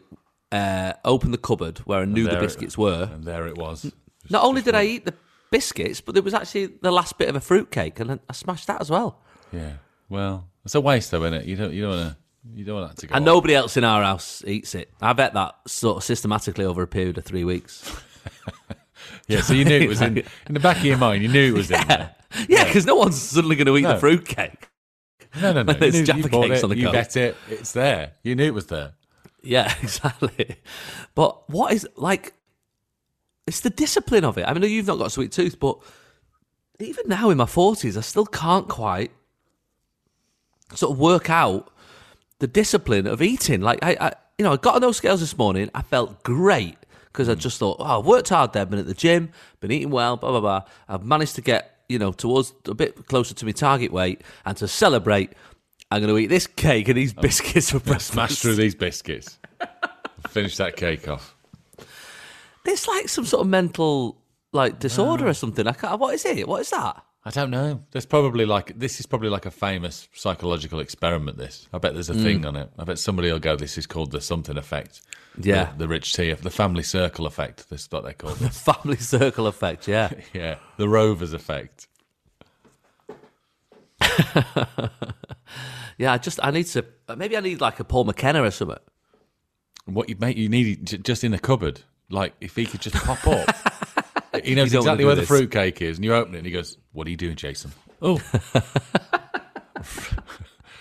uh, 0.51 0.93
opened 1.05 1.33
the 1.33 1.37
cupboard 1.37 1.77
where 1.79 1.99
I 2.01 2.05
knew 2.05 2.23
the 2.23 2.31
there 2.31 2.39
it- 2.39 2.41
biscuits 2.41 2.77
were. 2.77 3.09
And 3.13 3.23
there 3.23 3.47
it 3.47 3.57
was. 3.57 3.91
Not 4.29 4.43
only 4.43 4.61
did 4.61 4.75
I 4.75 4.83
eat 4.83 5.05
the 5.05 5.13
biscuits, 5.51 6.01
but 6.01 6.13
there 6.13 6.23
was 6.23 6.33
actually 6.33 6.67
the 6.81 6.91
last 6.91 7.17
bit 7.17 7.29
of 7.29 7.35
a 7.35 7.41
fruitcake, 7.41 7.99
and 7.99 8.19
I- 8.29 8.33
smashed 8.33 8.67
that 8.67 8.81
as 8.81 8.89
well. 8.89 9.19
Yeah. 9.51 9.73
Well, 10.09 10.47
it's 10.65 10.75
a 10.75 10.81
waste 10.81 11.11
though, 11.11 11.23
isn't 11.23 11.33
it? 11.33 11.45
You 11.45 11.55
don't 11.55 11.73
you 11.73 11.81
don't 11.83 11.97
want 11.97 12.11
to 12.11 12.17
you 12.55 12.63
don't 12.65 12.75
want 12.81 12.89
that 12.95 13.01
to 13.01 13.07
go. 13.07 13.15
And 13.15 13.23
on. 13.27 13.35
nobody 13.35 13.55
else 13.55 13.75
in 13.77 13.83
our 13.83 14.03
house 14.03 14.43
eats 14.47 14.73
it. 14.75 14.89
I 15.01 15.13
bet 15.13 15.33
that 15.33 15.55
sort 15.67 15.97
of 15.97 16.03
systematically 16.03 16.63
over 16.65 16.81
a 16.81 16.87
period 16.87 17.17
of 17.17 17.25
three 17.25 17.43
weeks. 17.43 17.89
Yeah, 19.27 19.41
so 19.41 19.53
you 19.53 19.65
knew 19.65 19.75
it 19.79 19.87
was 19.89 20.01
in 20.01 20.17
in 20.47 20.53
the 20.53 20.59
back 20.59 20.77
of 20.77 20.85
your 20.85 20.97
mind. 20.97 21.21
You 21.21 21.29
knew 21.29 21.53
it 21.53 21.57
was 21.57 21.69
in 21.71 21.85
there. 21.87 22.15
Yeah, 22.47 22.63
because 22.65 22.85
no 22.85 22.95
one's 22.95 23.21
suddenly 23.21 23.55
going 23.55 23.67
to 23.67 23.77
eat 23.77 23.81
No. 23.83 23.93
the 23.93 23.99
fruitcake. 23.99 24.69
No, 25.41 25.53
no, 25.53 25.63
no. 25.63 25.73
There's 25.79 25.99
you, 25.99 26.05
Jaffa 26.05 26.21
you 26.23 26.29
cakes 26.29 26.59
it, 26.59 26.63
on 26.63 26.69
the 26.69 26.77
you 26.77 26.83
go. 26.85 26.91
bet 26.93 27.15
it. 27.17 27.35
It's 27.49 27.71
there. 27.73 28.13
You 28.23 28.35
knew 28.35 28.45
it 28.45 28.53
was 28.53 28.67
there. 28.67 28.93
Yeah, 29.43 29.73
exactly. 29.81 30.57
But 31.15 31.49
what 31.49 31.73
is 31.73 31.87
like? 31.95 32.33
It's 33.47 33.61
the 33.61 33.69
discipline 33.69 34.25
of 34.25 34.37
it. 34.37 34.45
I 34.47 34.53
mean, 34.53 34.69
you've 34.69 34.87
not 34.87 34.97
got 34.97 35.07
a 35.07 35.09
sweet 35.09 35.31
tooth, 35.31 35.59
but 35.59 35.79
even 36.79 37.05
now 37.07 37.29
in 37.29 37.37
my 37.37 37.45
forties, 37.45 37.97
I 37.97 38.01
still 38.01 38.25
can't 38.25 38.67
quite 38.67 39.11
sort 40.75 40.91
of 40.91 40.99
work 40.99 41.29
out 41.29 41.71
the 42.39 42.47
discipline 42.47 43.07
of 43.07 43.21
eating. 43.21 43.61
Like 43.61 43.79
I, 43.81 43.97
I 43.99 44.13
you 44.37 44.43
know, 44.43 44.53
I 44.53 44.57
got 44.57 44.75
on 44.75 44.81
those 44.81 44.97
scales 44.97 45.21
this 45.21 45.37
morning. 45.37 45.69
I 45.73 45.81
felt 45.81 46.23
great 46.23 46.77
because 47.05 47.29
I 47.29 47.33
hmm. 47.33 47.39
just 47.39 47.57
thought, 47.57 47.77
oh, 47.79 47.99
I've 47.99 48.05
worked 48.05 48.29
hard 48.29 48.53
there, 48.53 48.65
been 48.65 48.79
at 48.79 48.85
the 48.85 48.93
gym, 48.93 49.31
been 49.59 49.71
eating 49.71 49.89
well, 49.89 50.17
blah 50.17 50.31
blah 50.31 50.41
blah. 50.41 50.63
I've 50.87 51.03
managed 51.03 51.35
to 51.35 51.41
get 51.41 51.79
you 51.89 51.99
know 51.99 52.11
towards 52.11 52.53
a 52.65 52.75
bit 52.75 53.07
closer 53.07 53.33
to 53.33 53.45
my 53.45 53.51
target 53.51 53.91
weight, 53.91 54.21
and 54.45 54.55
to 54.57 54.67
celebrate, 54.67 55.31
I'm 55.89 56.01
going 56.01 56.13
to 56.13 56.17
eat 56.17 56.27
this 56.27 56.47
cake 56.47 56.89
and 56.89 56.97
these 56.97 57.13
oh. 57.17 57.21
biscuits 57.21 57.71
for 57.71 57.79
breakfast. 57.79 58.11
Smash 58.11 58.39
through 58.39 58.55
these 58.55 58.75
biscuits. 58.75 59.39
Finish 60.27 60.57
that 60.57 60.75
cake 60.75 61.07
off. 61.07 61.36
It's 62.67 62.87
like 62.87 63.09
some 63.09 63.25
sort 63.25 63.41
of 63.41 63.47
mental 63.47 64.21
like 64.51 64.79
disorder 64.79 65.25
or 65.25 65.29
ah. 65.29 65.33
something. 65.33 65.67
I 65.67 65.73
can't, 65.73 65.99
what 65.99 66.13
is 66.13 66.25
it? 66.25 66.47
What 66.47 66.61
is 66.61 66.69
that? 66.71 67.03
I 67.27 67.29
don't 67.29 67.51
know. 67.51 67.83
There's 67.91 68.05
probably 68.05 68.45
like 68.45 68.79
this 68.79 69.01
is 69.01 69.05
probably 69.05 69.27
like 69.27 69.45
a 69.45 69.51
famous 69.51 70.07
psychological 70.13 70.79
experiment. 70.79 71.37
This 71.37 71.67
I 71.73 71.77
bet 71.77 71.93
there's 71.93 72.09
a 72.09 72.13
thing 72.13 72.43
mm. 72.43 72.47
on 72.47 72.55
it. 72.55 72.71
I 72.79 72.85
bet 72.85 72.99
somebody 72.99 73.29
will 73.29 73.39
go. 73.39 73.57
This 73.57 73.77
is 73.77 73.85
called 73.85 74.11
the 74.11 74.21
something 74.21 74.57
effect. 74.57 75.01
Yeah. 75.37 75.71
the, 75.73 75.79
the 75.79 75.87
rich 75.89 76.13
tea, 76.13 76.31
the 76.31 76.49
family 76.49 76.83
circle 76.83 77.25
effect. 77.25 77.69
This 77.69 77.81
is 77.81 77.91
what 77.91 78.05
they 78.05 78.13
call 78.13 78.31
it. 78.31 78.35
Family 78.53 78.95
circle 78.95 79.45
effect. 79.47 79.87
Yeah. 79.87 80.09
yeah, 80.33 80.55
the 80.77 80.87
Rovers 80.87 81.33
effect. 81.33 81.87
Yeah. 85.99 86.13
I 86.13 86.19
just 86.19 86.39
I 86.43 86.51
need 86.51 86.67
to 86.67 86.85
maybe 87.17 87.35
I 87.35 87.39
need 87.39 87.59
like 87.59 87.79
a 87.79 87.83
Paul 87.83 88.03
McKenna 88.05 88.43
or 88.43 88.51
something. 88.51 88.77
What 89.85 90.07
you 90.07 90.15
mate, 90.19 90.37
you 90.37 90.47
need 90.47 90.67
it 90.67 90.83
j- 90.83 90.97
just 90.99 91.23
in 91.23 91.31
the 91.31 91.39
cupboard. 91.39 91.81
Like 92.09 92.33
if 92.39 92.55
he 92.55 92.65
could 92.65 92.81
just 92.81 92.95
pop 92.95 93.25
up. 93.27 93.55
he 94.43 94.55
knows 94.55 94.71
You 94.71 94.79
don't 94.79 94.85
wanna 94.85 94.93
exactly 94.93 95.05
where 95.05 95.15
the 95.15 95.25
fruitcake 95.25 95.81
is, 95.81 95.97
and 95.97 96.05
you 96.05 96.13
open 96.13 96.35
it, 96.35 96.39
and 96.39 96.45
he 96.47 96.53
goes, 96.53 96.77
"What 96.93 97.07
are 97.07 97.09
you 97.09 97.17
doing, 97.17 97.35
Jason?" 97.35 97.71
Oh. 98.01 98.21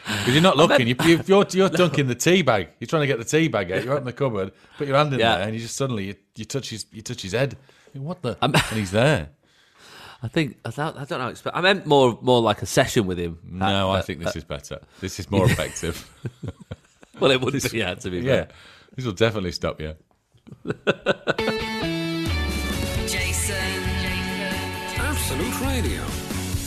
Because 0.07 0.35
you're 0.35 0.43
not 0.43 0.57
looking. 0.57 0.87
You, 0.87 0.95
you, 1.05 1.21
you're, 1.27 1.45
you're 1.51 1.69
dunking 1.69 2.07
the 2.07 2.15
tea 2.15 2.43
bag. 2.43 2.69
You're 2.79 2.87
trying 2.87 3.03
to 3.03 3.07
get 3.09 3.19
the 3.19 3.25
tea 3.25 3.49
bag 3.49 3.73
out. 3.73 3.85
You 3.85 3.91
open 3.91 4.05
the 4.05 4.13
cupboard, 4.13 4.53
put 4.79 4.87
your 4.87 4.97
hand 4.97 5.13
in 5.13 5.19
Yeah. 5.19 5.39
there, 5.39 5.47
and 5.47 5.55
you 5.55 5.61
just 5.61 5.77
suddenly 5.77 6.05
you, 6.05 6.15
you 6.37 6.45
touch 6.45 6.71
his 6.71 6.87
you 6.93 7.03
touch 7.03 7.23
his 7.23 7.33
head. 7.33 7.57
What 7.93 8.23
the? 8.23 8.37
I'm- 8.41 8.55
and 8.55 8.79
he's 8.79 8.93
there. 8.93 9.31
I 10.23 10.29
think 10.29 10.59
I 10.65 10.71
don't, 10.71 10.97
I 10.97 11.05
don't 11.05 11.11
know. 11.11 11.19
how 11.19 11.25
to 11.25 11.31
explain- 11.31 11.55
I 11.57 11.61
meant 11.61 11.87
more 11.87 12.19
more 12.23 12.41
like 12.41 12.63
a 12.63 12.67
session 12.67 13.07
with 13.07 13.19
him. 13.19 13.39
No, 13.45 13.67
uh, 13.67 13.95
I 13.95 13.99
uh, 13.99 14.03
think 14.03 14.21
this 14.21 14.37
uh, 14.37 14.39
is 14.39 14.45
better. 14.45 14.81
This 15.01 15.19
is 15.19 15.31
more 15.31 15.45
effective. 15.47 16.09
Well, 17.19 17.31
it 17.31 17.41
would 17.41 17.55
be. 17.55 17.61
Yeah. 17.73 17.95
To 17.95 18.11
be 18.11 18.19
yeah, 18.19 18.47
this 18.95 19.05
will 19.05 19.13
definitely 19.13 19.53
stop 19.53 19.81
you. 19.81 19.95
Jason. 23.07 23.57
Absolute 24.99 25.61
Radio, 25.61 26.03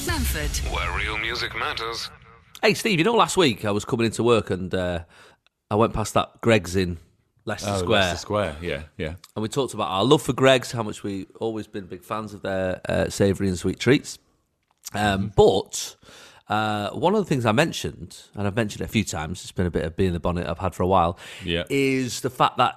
Manford. 0.05 0.73
where 0.73 0.97
real 0.97 1.17
music 1.17 1.55
matters. 1.57 2.09
Hey, 2.61 2.73
Steve, 2.73 2.99
you 2.99 3.05
know, 3.05 3.13
last 3.15 3.37
week 3.37 3.65
I 3.65 3.71
was 3.71 3.85
coming 3.85 4.05
into 4.05 4.23
work 4.23 4.49
and 4.49 4.73
uh, 4.73 5.03
I 5.71 5.75
went 5.75 5.93
past 5.93 6.13
that 6.15 6.41
Greggs 6.41 6.75
in 6.75 6.97
Leicester 7.45 7.71
Oh, 7.73 7.77
Square. 7.79 7.99
Leicester 8.01 8.17
Square. 8.17 8.55
Yeah, 8.61 8.83
yeah. 8.97 9.15
and 9.35 9.43
we 9.43 9.47
talked 9.49 9.73
about 9.73 9.89
our 9.89 10.03
love 10.03 10.21
for 10.21 10.33
Greggs, 10.33 10.71
how 10.71 10.83
much 10.83 11.03
we've 11.03 11.27
always 11.39 11.67
been 11.67 11.85
big 11.85 12.03
fans 12.03 12.33
of 12.33 12.41
their 12.41 12.81
uh, 12.87 13.09
savoury 13.09 13.47
and 13.47 13.57
sweet 13.57 13.79
treats. 13.79 14.19
Um, 14.93 15.31
But 15.35 15.95
uh, 16.47 16.89
one 16.91 17.13
of 17.15 17.19
the 17.19 17.25
things 17.29 17.45
I 17.45 17.51
mentioned, 17.51 18.17
and 18.35 18.47
I've 18.47 18.55
mentioned 18.55 18.81
it 18.81 18.85
a 18.85 18.89
few 18.91 19.03
times, 19.03 19.41
it's 19.43 19.51
been 19.51 19.65
a 19.67 19.71
bit 19.71 19.85
of 19.85 19.95
being 19.95 20.13
the 20.13 20.19
bonnet 20.19 20.47
I've 20.47 20.57
had 20.59 20.73
for 20.75 20.83
a 20.83 20.87
while, 20.87 21.17
Yeah. 21.45 21.63
is 21.69 22.21
the 22.21 22.29
fact 22.29 22.57
that 22.57 22.75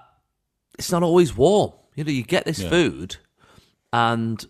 it's 0.82 0.92
not 0.92 1.02
always 1.02 1.36
warm. 1.36 1.72
You 1.94 2.04
know, 2.04 2.10
you 2.12 2.22
get 2.22 2.44
this 2.44 2.58
Yeah. 2.60 2.70
food, 2.70 3.16
and 3.92 4.44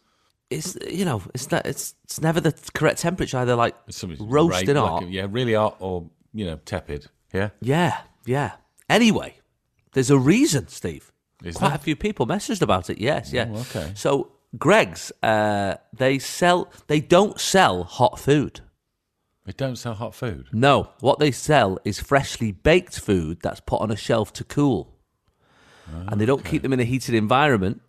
it's 0.50 0.76
you 0.88 1.04
know 1.04 1.22
it's 1.34 1.50
not, 1.50 1.66
it's 1.66 1.94
it's 2.04 2.20
never 2.20 2.40
the 2.40 2.52
correct 2.74 3.00
temperature 3.00 3.38
either. 3.38 3.54
Like 3.56 3.74
roasting 4.18 4.76
hot. 4.76 5.02
like, 5.04 5.12
yeah, 5.12 5.26
really 5.30 5.54
hot 5.54 5.76
or 5.80 6.08
you 6.32 6.44
know 6.46 6.56
tepid. 6.64 7.06
Yeah. 7.32 7.50
Yeah, 7.60 7.98
yeah. 8.26 8.52
Anyway, 8.88 9.36
there's 9.94 10.10
a 10.10 10.18
reason, 10.18 10.68
Steve. 10.68 11.10
Is 11.42 11.56
Quite 11.56 11.68
there? 11.68 11.76
a 11.76 11.80
few 11.80 11.96
people 11.96 12.26
messaged 12.26 12.62
about 12.62 12.90
it. 12.90 12.98
Yes, 12.98 13.32
yeah. 13.32 13.48
Oh, 13.52 13.60
okay. 13.60 13.92
So 13.96 14.32
Greggs, 14.58 15.10
uh, 15.22 15.74
they 15.96 16.18
sell. 16.18 16.70
They 16.86 17.00
don't 17.00 17.40
sell 17.40 17.84
hot 17.84 18.18
food. 18.18 18.60
They 19.44 19.52
don't 19.52 19.74
sell 19.76 19.94
hot 19.94 20.14
food. 20.14 20.46
No, 20.52 20.90
what 21.00 21.18
they 21.18 21.32
sell 21.32 21.78
is 21.84 21.98
freshly 21.98 22.52
baked 22.52 23.00
food 23.00 23.40
that's 23.42 23.58
put 23.60 23.80
on 23.80 23.90
a 23.90 23.96
shelf 23.96 24.32
to 24.34 24.44
cool, 24.44 24.94
and 26.08 26.20
they 26.20 26.26
don't 26.26 26.44
keep 26.44 26.62
them 26.62 26.72
in 26.72 26.80
a 26.80 26.84
heated 26.84 27.14
environment. 27.14 27.80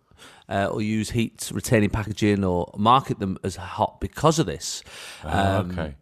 Uh, 0.46 0.66
or 0.70 0.82
use 0.82 1.10
heat 1.10 1.50
retaining 1.54 1.88
packaging 1.88 2.44
or 2.44 2.70
market 2.76 3.18
them 3.18 3.38
as 3.42 3.56
hot 3.56 3.98
because 3.98 4.38
of 4.38 4.44
this. 4.44 4.82
Oh, 5.24 5.28
Um, 5.60 5.70
okay. 5.70 5.94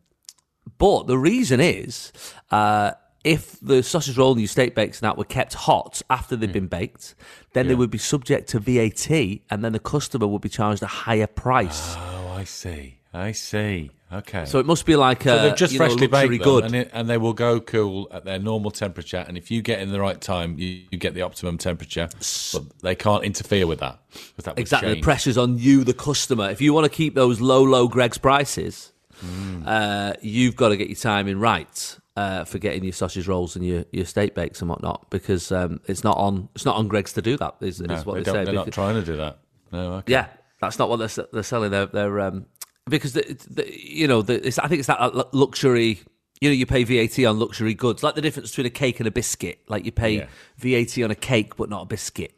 But 0.79 1.07
the 1.07 1.17
reason 1.17 1.61
is, 1.61 2.13
uh, 2.51 2.93
if 3.23 3.59
the 3.61 3.85
sausage 3.85 4.19
roll 4.19 4.33
and 4.33 4.41
your 4.41 4.49
steak 4.49 4.75
bakes 4.75 5.01
and 5.01 5.07
that 5.07 5.17
were 5.17 5.25
kept 5.25 5.55
hot 5.55 6.03
after 6.11 6.35
they've 6.35 6.53
been 6.53 6.67
baked, 6.67 7.15
then 7.53 7.69
they 7.69 7.75
would 7.77 7.91
be 7.91 7.99
subject 7.99 8.49
to 8.51 8.59
VAT, 8.59 9.11
and 9.49 9.65
then 9.65 9.73
the 9.73 9.79
customer 9.79 10.27
would 10.27 10.43
be 10.43 10.49
charged 10.49 10.83
a 10.83 10.89
higher 10.89 11.29
price. 11.29 11.95
Oh, 11.97 12.35
I 12.37 12.43
see. 12.43 12.99
I 13.15 13.33
see. 13.33 13.91
Okay. 14.13 14.45
so 14.45 14.59
it 14.59 14.67
must 14.67 14.85
be 14.85 14.95
like 14.95 15.23
So 15.23 15.39
a 15.39 15.43
they've 15.43 15.57
just 15.57 15.73
you 15.73 15.79
know, 15.79 15.87
freshly 15.87 16.07
baked 16.07 16.45
good. 16.45 16.65
and, 16.65 16.75
it, 16.75 16.91
and 16.93 17.09
they 17.09 17.17
will 17.17 17.33
go 17.33 17.61
cool 17.61 18.09
at 18.13 18.25
their 18.27 18.39
normal 18.39 18.71
temperature. 18.71 19.25
And 19.27 19.39
if 19.39 19.51
you 19.51 19.63
get 19.63 19.81
in 19.81 19.91
the 19.91 20.01
right 20.01 20.21
time, 20.21 20.59
you, 20.59 20.83
you 20.91 20.99
get 20.99 21.15
the 21.15 21.23
optimum 21.23 21.57
temperature. 21.57 22.09
But 22.53 22.63
they 22.81 22.95
can't 22.95 23.25
interfere 23.25 23.67
with 23.67 23.81
that. 23.81 23.99
that 24.43 24.59
exactly, 24.59 24.95
the 24.97 25.01
pressure's 25.01 25.39
on 25.39 25.57
you, 25.59 25.83
the 25.83 25.95
customer. 25.95 26.51
If 26.51 26.61
you 26.61 26.75
want 26.75 26.85
to 26.85 26.91
keep 26.91 27.15
those 27.15 27.41
low, 27.41 27.63
low 27.63 27.89
Greggs 27.89 28.19
prices, 28.19 28.93
Hmm. 29.21 29.63
uh, 29.67 30.15
you've 30.21 30.57
got 30.57 30.71
to 30.71 30.77
get 30.77 30.89
your 30.89 30.97
timing 30.97 31.39
right. 31.39 31.99
Uh, 32.15 32.45
for 32.45 32.59
getting 32.59 32.85
your 32.85 32.93
sausage 32.93 33.27
rolls 33.27 33.57
and 33.57 33.65
your, 33.65 33.87
your 33.91 34.05
steak 34.05 34.35
bakes 34.35 34.61
and 34.61 34.69
whatnot, 34.69 35.09
because 35.09 35.51
um, 35.51 35.81
it's 35.87 36.05
not 36.05 36.15
on 36.19 36.47
it's 36.55 36.67
not 36.67 36.77
on 36.77 36.87
Greggs 36.87 37.15
to 37.15 37.23
do 37.23 37.39
that. 37.39 37.55
Is, 37.63 37.81
No, 37.81 37.95
is 37.95 38.05
what 38.05 38.17
they 38.23 38.31
say. 38.31 38.45
they're 38.45 38.53
not 38.53 38.71
trying 38.71 38.97
to 38.97 39.03
do 39.03 39.17
that. 39.17 39.39
No. 39.73 39.95
Okay. 39.95 40.13
Yeah, 40.13 40.27
that's 40.61 40.79
not 40.79 40.91
what 40.91 40.99
they're 40.99 41.27
they're 41.33 41.43
selling. 41.43 41.71
They're, 41.71 41.87
they're 41.87 42.21
um, 42.21 42.45
because 42.89 43.13
the, 43.13 43.23
the, 43.51 43.73
you 43.81 44.07
know 44.09 44.23
the, 44.23 44.47
it's, 44.47 44.59
I 44.59 44.69
think 44.69 44.81
it's 44.81 44.89
that 44.89 45.35
luxury. 45.35 46.01
You 46.41 46.49
know, 46.49 46.55
you 46.55 46.67
pay 46.67 46.83
VAT 46.83 47.25
on 47.25 47.39
luxury 47.39 47.73
goods, 47.75 48.03
like 48.03 48.17
the 48.17 48.21
difference 48.21 48.51
between 48.51 48.67
a 48.67 48.71
cake 48.71 48.99
and 48.99 49.07
a 49.07 49.13
biscuit. 49.13 49.61
Like 49.69 49.85
you 49.85 49.93
pay 49.93 50.17
Yeah. 50.17 50.27
VAT 50.59 51.05
on 51.05 51.11
a 51.13 51.15
cake, 51.15 51.55
but 51.57 51.69
not 51.71 51.83
a 51.83 51.87
biscuit. 51.87 52.33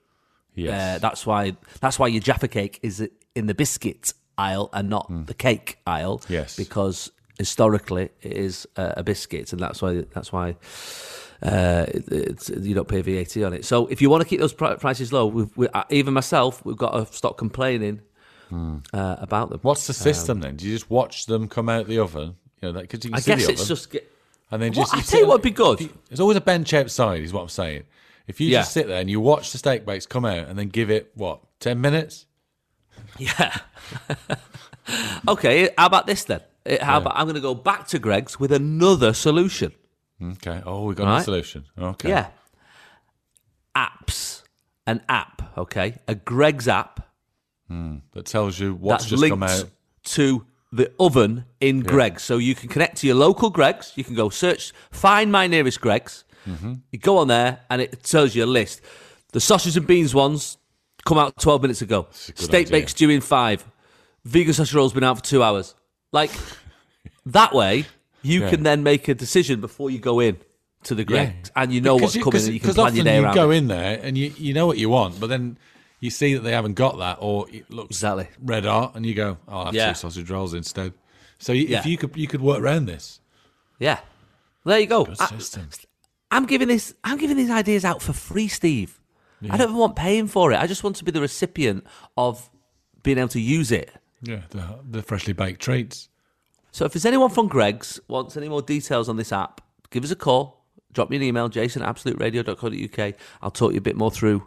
Yes. 0.54 0.96
Uh, 0.96 0.98
that's 0.98 1.24
why 1.26 1.56
that's 1.80 1.98
why 1.98 2.08
your 2.08 2.20
Jaffa 2.20 2.48
cake 2.48 2.78
is 2.82 3.08
in 3.34 3.46
the 3.46 3.54
biscuit 3.54 4.12
aisle 4.36 4.68
and 4.72 4.90
not 4.90 5.06
the 5.26 5.34
cake 5.34 5.78
aisle. 5.86 6.20
Yes. 6.28 6.56
because 6.56 7.10
historically 7.38 8.10
it 8.22 8.32
is 8.32 8.66
uh, 8.76 8.92
a 8.96 9.02
biscuit, 9.02 9.52
and 9.52 9.60
that's 9.62 9.80
why 9.80 10.04
that's 10.12 10.30
why 10.32 10.56
uh, 11.42 11.86
it, 11.88 12.48
you 12.60 12.74
don't 12.74 12.88
pay 12.88 13.00
VAT 13.00 13.36
on 13.42 13.52
it. 13.54 13.64
So 13.64 13.86
if 13.86 14.00
you 14.02 14.10
want 14.10 14.22
to 14.22 14.28
keep 14.28 14.40
those 14.40 14.52
prices 14.52 15.12
low, 15.12 15.26
we've, 15.26 15.56
we, 15.56 15.68
uh, 15.68 15.84
even 15.90 16.14
myself, 16.14 16.64
we've 16.64 16.76
got 16.76 16.92
to 16.92 17.12
stop 17.12 17.36
complaining 17.38 18.00
uh, 18.92 19.16
about 19.20 19.50
them. 19.50 19.60
What's 19.62 19.86
the 19.86 19.92
system 19.92 20.40
then? 20.40 20.56
Do 20.56 20.66
you 20.66 20.74
just 20.74 20.90
watch 20.90 21.26
them 21.26 21.48
come 21.48 21.68
out 21.68 21.86
the 21.86 21.98
oven? 21.98 22.36
You 22.62 22.72
know, 22.72 22.80
because 22.80 23.04
you 23.04 23.10
can 23.10 23.16
I 23.16 23.20
see 23.20 23.30
guess 23.32 23.46
the 23.46 23.52
it's 23.52 23.60
oven, 23.62 23.68
just 23.76 23.90
get, 23.90 24.10
and 24.50 24.62
then 24.62 24.72
Well, 24.72 24.82
just 24.86 24.94
I 24.94 25.00
tell 25.00 25.20
you 25.20 25.26
what'd 25.26 25.42
be 25.42 25.50
good. 25.50 25.80
if 25.80 25.86
you- 25.88 25.98
There's 26.08 26.20
always 26.20 26.36
a 26.36 26.40
bench 26.40 26.72
outside, 26.74 27.22
is 27.22 27.32
what 27.32 27.42
I'm 27.42 27.48
saying. 27.48 27.84
If 28.26 28.40
you 28.40 28.48
Yeah. 28.48 28.60
just 28.60 28.72
sit 28.72 28.86
there 28.88 29.00
and 29.00 29.10
you 29.10 29.20
watch 29.20 29.52
the 29.52 29.58
steak 29.58 29.84
bakes 29.84 30.06
come 30.06 30.24
out, 30.24 30.48
and 30.48 30.58
then 30.58 30.68
give 30.68 30.90
it 30.90 31.10
what 31.14 31.40
ten 31.60 31.80
minutes, 31.80 32.26
yeah. 33.18 33.58
okay, 35.28 35.70
how 35.76 35.86
about 35.86 36.06
this 36.06 36.24
then? 36.24 36.40
Uh, 36.66 36.82
How 36.82 36.98
about 36.98 37.12
I'm 37.16 37.24
going 37.26 37.34
to 37.34 37.40
go 37.42 37.54
back 37.54 37.86
to 37.88 37.98
Greggs 37.98 38.40
with 38.40 38.50
another 38.52 39.12
solution. 39.12 39.72
okay. 40.22 40.62
Oh, 40.64 40.84
we 40.86 40.94
got 40.94 41.04
Right. 41.06 41.20
a 41.20 41.24
solution. 41.24 41.66
Okay. 41.78 42.08
Yeah. 42.08 42.28
Apps. 43.76 44.42
An 44.86 45.02
app, 45.08 45.56
okay? 45.58 45.96
A 46.08 46.14
Greggs 46.14 46.68
app 46.68 47.06
that 47.68 48.26
tells 48.26 48.58
you 48.58 48.74
what's 48.74 49.04
that's 49.04 49.10
just 49.20 49.28
come 49.28 49.42
out. 49.42 49.64
to 50.04 50.44
the 50.72 50.92
oven 50.98 51.44
in 51.60 51.80
Greggs. 51.80 52.22
So 52.22 52.38
you 52.38 52.54
can 52.54 52.68
connect 52.68 52.98
to 52.98 53.06
your 53.06 53.16
local 53.16 53.50
Greggs. 53.50 53.92
You 53.96 54.04
can 54.04 54.14
go 54.14 54.28
search, 54.28 54.72
find 54.90 55.30
my 55.32 55.46
nearest 55.46 55.80
Greggs. 55.80 56.24
Mm-hmm. 56.48 56.74
You 56.92 56.98
go 56.98 57.18
on 57.18 57.28
there 57.28 57.60
and 57.70 57.80
it 57.80 58.02
tells 58.02 58.34
you 58.34 58.44
a 58.44 58.46
list. 58.46 58.80
The 59.32 59.40
sausage 59.40 59.76
and 59.76 59.86
beans 59.86 60.14
ones 60.14 60.58
come 61.04 61.18
out 61.18 61.36
12 61.38 61.62
minutes 61.62 61.82
ago. 61.82 62.06
Steak 62.10 62.66
idea. 62.66 62.70
baked 62.72 62.90
stew 62.90 63.10
in 63.10 63.20
five. 63.20 63.64
Vegan 64.24 64.52
sausage 64.52 64.74
roll's 64.74 64.92
been 64.92 65.04
out 65.04 65.18
for 65.18 65.24
two 65.24 65.42
hours. 65.42 65.74
Like, 66.12 66.30
that 67.26 67.52
way, 67.54 67.86
you 68.22 68.42
Yeah. 68.42 68.50
can 68.50 68.62
then 68.62 68.82
make 68.82 69.08
a 69.08 69.14
decision 69.14 69.60
before 69.60 69.90
you 69.90 69.98
go 69.98 70.20
in 70.20 70.38
to 70.84 70.94
the 70.94 71.04
Greggs. 71.04 71.50
And 71.56 71.72
you 71.72 71.80
know 71.80 71.96
what's 71.96 72.16
coming 72.16 72.42
and 72.42 72.52
you 72.52 72.60
can 72.60 72.68
Because 72.70 72.74
plan 72.76 72.94
your 72.94 73.04
day 73.04 73.18
you 73.18 73.24
around 73.24 73.34
go 73.34 73.50
it. 73.50 73.56
in 73.56 73.68
there 73.68 74.00
and 74.02 74.16
you, 74.18 74.32
you 74.36 74.52
know 74.54 74.66
what 74.66 74.76
you 74.78 74.88
want, 74.90 75.18
but 75.20 75.28
then 75.28 75.56
you 76.04 76.10
see 76.10 76.34
that 76.34 76.40
they 76.40 76.52
haven't 76.52 76.74
got 76.74 76.98
that, 76.98 77.16
or 77.20 77.46
it 77.50 77.70
looks 77.70 77.96
Exactly. 77.96 78.28
red 78.42 78.66
art, 78.66 78.94
and 78.94 79.06
you 79.06 79.14
go, 79.14 79.38
"Oh, 79.48 79.58
I'll 79.58 79.64
have 79.66 79.74
Yeah. 79.74 79.88
two 79.88 79.94
sausage 79.98 80.28
rolls 80.30 80.52
instead." 80.54 80.92
So 81.38 81.52
you, 81.52 81.66
Yeah. 81.66 81.78
if 81.78 81.86
you 81.86 81.96
could, 81.96 82.14
you 82.16 82.26
could 82.28 82.40
work 82.42 82.60
around 82.60 82.86
this. 82.86 83.20
Yeah. 83.78 84.00
There 84.64 84.78
you 84.78 84.86
go. 84.86 85.04
Good 85.04 85.16
I- 85.20 85.26
system. 85.26 85.68
I'm 86.30 86.46
giving 86.46 86.68
this. 86.68 86.94
I'm 87.04 87.16
giving 87.18 87.36
these 87.36 87.50
ideas 87.50 87.84
out 87.84 88.02
for 88.02 88.12
free, 88.12 88.48
Steve. 88.48 89.00
I 89.50 89.56
don't 89.58 89.68
even 89.68 89.76
want 89.76 89.94
paying 89.96 90.26
for 90.26 90.52
it. 90.52 90.58
I 90.58 90.66
just 90.66 90.82
want 90.84 90.96
to 90.96 91.04
be 91.04 91.10
the 91.10 91.20
recipient 91.20 91.84
of 92.16 92.48
being 93.02 93.18
able 93.18 93.28
to 93.28 93.40
use 93.40 93.70
it. 93.72 93.90
Yeah, 94.22 94.42
the, 94.50 94.78
the 94.90 95.02
freshly 95.02 95.34
baked 95.34 95.60
treats. 95.60 96.08
So 96.72 96.86
if 96.86 96.92
there's 96.94 97.04
anyone 97.04 97.28
from 97.30 97.48
Greggs 97.48 98.00
wants 98.08 98.36
any 98.38 98.48
more 98.48 98.62
details 98.62 99.06
on 99.08 99.16
this 99.16 99.32
app, 99.32 99.60
give 99.90 100.02
us 100.02 100.10
a 100.10 100.16
call. 100.16 100.64
Drop 100.92 101.10
me 101.10 101.16
an 101.16 101.22
email, 101.22 101.48
jason 101.50 101.82
at 101.82 101.94
absoluteradio.co.uk. 101.94 103.14
I'll 103.42 103.50
talk 103.50 103.72
you 103.72 103.78
a 103.78 103.82
bit 103.82 103.96
more 103.96 104.10
through 104.10 104.46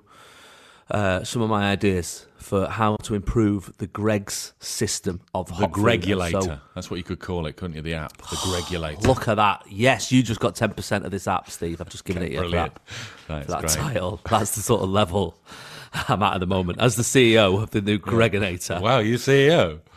uh, 0.90 1.24
some 1.24 1.42
of 1.42 1.50
my 1.50 1.72
ideas 1.72 2.26
for 2.38 2.68
how 2.68 2.96
to 3.04 3.14
improve 3.14 3.74
the 3.78 3.88
Greggs 3.88 4.54
system 4.60 5.20
of 5.34 5.48
The. 5.58 5.68
Greggulator. 5.68 6.44
So, 6.44 6.60
That's 6.76 6.90
what 6.90 6.98
you 6.98 7.04
could 7.04 7.20
call 7.20 7.46
it, 7.46 7.58
couldn't 7.58 7.76
you? 7.76 7.82
The 7.82 7.96
app, 7.96 8.16
the 8.18 8.24
Greggulator. 8.38 9.06
look 9.06 9.28
at 9.28 9.36
that. 9.36 9.64
Yes, 9.70 10.12
you 10.12 10.24
just 10.24 10.40
got 10.40 10.56
10% 10.56 11.04
of 11.04 11.12
this 11.12 11.28
app, 11.28 11.50
Steve. 11.50 11.82
I've 11.82 11.90
just 11.90 12.06
given 12.06 12.24
it 12.24 12.32
you 12.32 12.50
that. 12.52 12.80
That's 13.28 13.48
that 13.48 13.68
title. 13.68 14.22
That's 14.30 14.56
the 14.56 14.62
sort 14.62 14.82
of 14.82 14.90
level 14.90 15.38
I'm 16.08 16.24
at 16.24 16.36
at 16.36 16.40
the 16.40 16.48
moment 16.48 16.80
as 16.80 16.96
the 16.96 17.04
CEO 17.04 17.62
of 17.62 17.72
the 17.72 17.82
new 17.82 17.98
Greginator. 17.98 18.80
Wow, 18.82 19.00
you 19.00 19.16
CEO. 19.16 19.80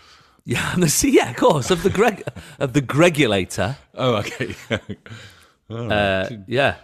Yeah, 0.46 0.70
I'm 0.72 0.80
the 0.80 0.88
C- 0.88 1.10
yeah, 1.10 1.30
of 1.30 1.36
course, 1.36 1.70
of 1.70 1.82
the 1.82 1.90
Greg 1.90 2.24
of 2.58 2.72
the 2.72 2.80
Greggulator. 2.80 3.76
Oh, 3.94 4.14
okay. 4.16 4.56
Uh, 5.68 6.28
yeah. 6.46 6.76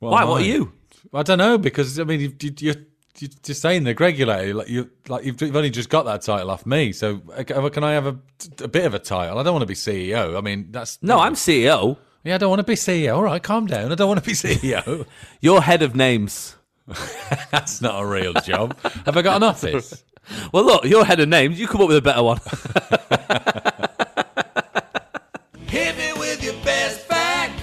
Well, 0.00 0.10
Why? 0.10 0.24
What 0.24 0.42
are 0.42 0.44
you? 0.44 0.72
I 1.14 1.22
don't 1.22 1.38
know 1.38 1.58
because 1.58 1.98
I 2.00 2.04
mean 2.04 2.20
you, 2.20 2.34
you, 2.58 2.74
you're 3.18 3.28
you're 3.30 3.38
just 3.42 3.60
saying 3.62 3.84
the 3.84 3.94
regulator 3.94 4.54
like 4.54 4.68
you 4.68 4.90
like 5.08 5.24
you've, 5.24 5.40
you've 5.40 5.56
only 5.56 5.70
just 5.70 5.88
got 5.88 6.04
that 6.06 6.22
title 6.22 6.50
off 6.50 6.64
me. 6.66 6.92
So 6.92 7.20
uh, 7.36 7.42
can 7.44 7.84
I 7.84 7.92
have 7.92 8.06
a, 8.06 8.16
a 8.62 8.68
bit 8.68 8.84
of 8.86 8.94
a 8.94 8.98
title? 8.98 9.38
I 9.38 9.42
don't 9.42 9.52
want 9.52 9.62
to 9.62 9.66
be 9.66 9.74
CEO. 9.74 10.36
I 10.36 10.40
mean 10.40 10.68
that's 10.70 10.98
No, 11.02 11.18
I'm 11.20 11.34
CEO. 11.34 11.96
yeah. 12.24 12.34
I 12.34 12.38
don't 12.38 12.50
want 12.50 12.60
to 12.60 12.64
be 12.64 12.74
CEO. 12.74 13.16
All 13.16 13.22
right, 13.22 13.42
calm 13.42 13.66
down. 13.66 13.92
I 13.92 13.94
don't 13.94 14.08
want 14.08 14.22
to 14.22 14.26
be 14.26 14.34
CEO. 14.34 15.06
You're 15.40 15.60
head 15.60 15.82
of 15.82 15.94
names. 15.94 16.56
that's 17.50 17.80
not 17.80 18.02
a 18.02 18.06
real 18.06 18.32
job. 18.34 18.76
have 19.06 19.16
I 19.16 19.22
got 19.22 19.36
an 19.36 19.42
office? 19.44 20.02
Well, 20.52 20.64
look, 20.64 20.84
you're 20.84 21.04
head 21.04 21.18
of 21.18 21.28
names. 21.28 21.58
You 21.58 21.66
come 21.66 21.80
up 21.80 21.88
with 21.88 21.96
a 21.96 22.00
better 22.00 22.22
one. 22.22 22.38
Hit 25.66 25.96
me 25.98 26.12
with 26.18 26.44
your 26.44 26.54
best 26.64 27.00
fact. 27.00 27.60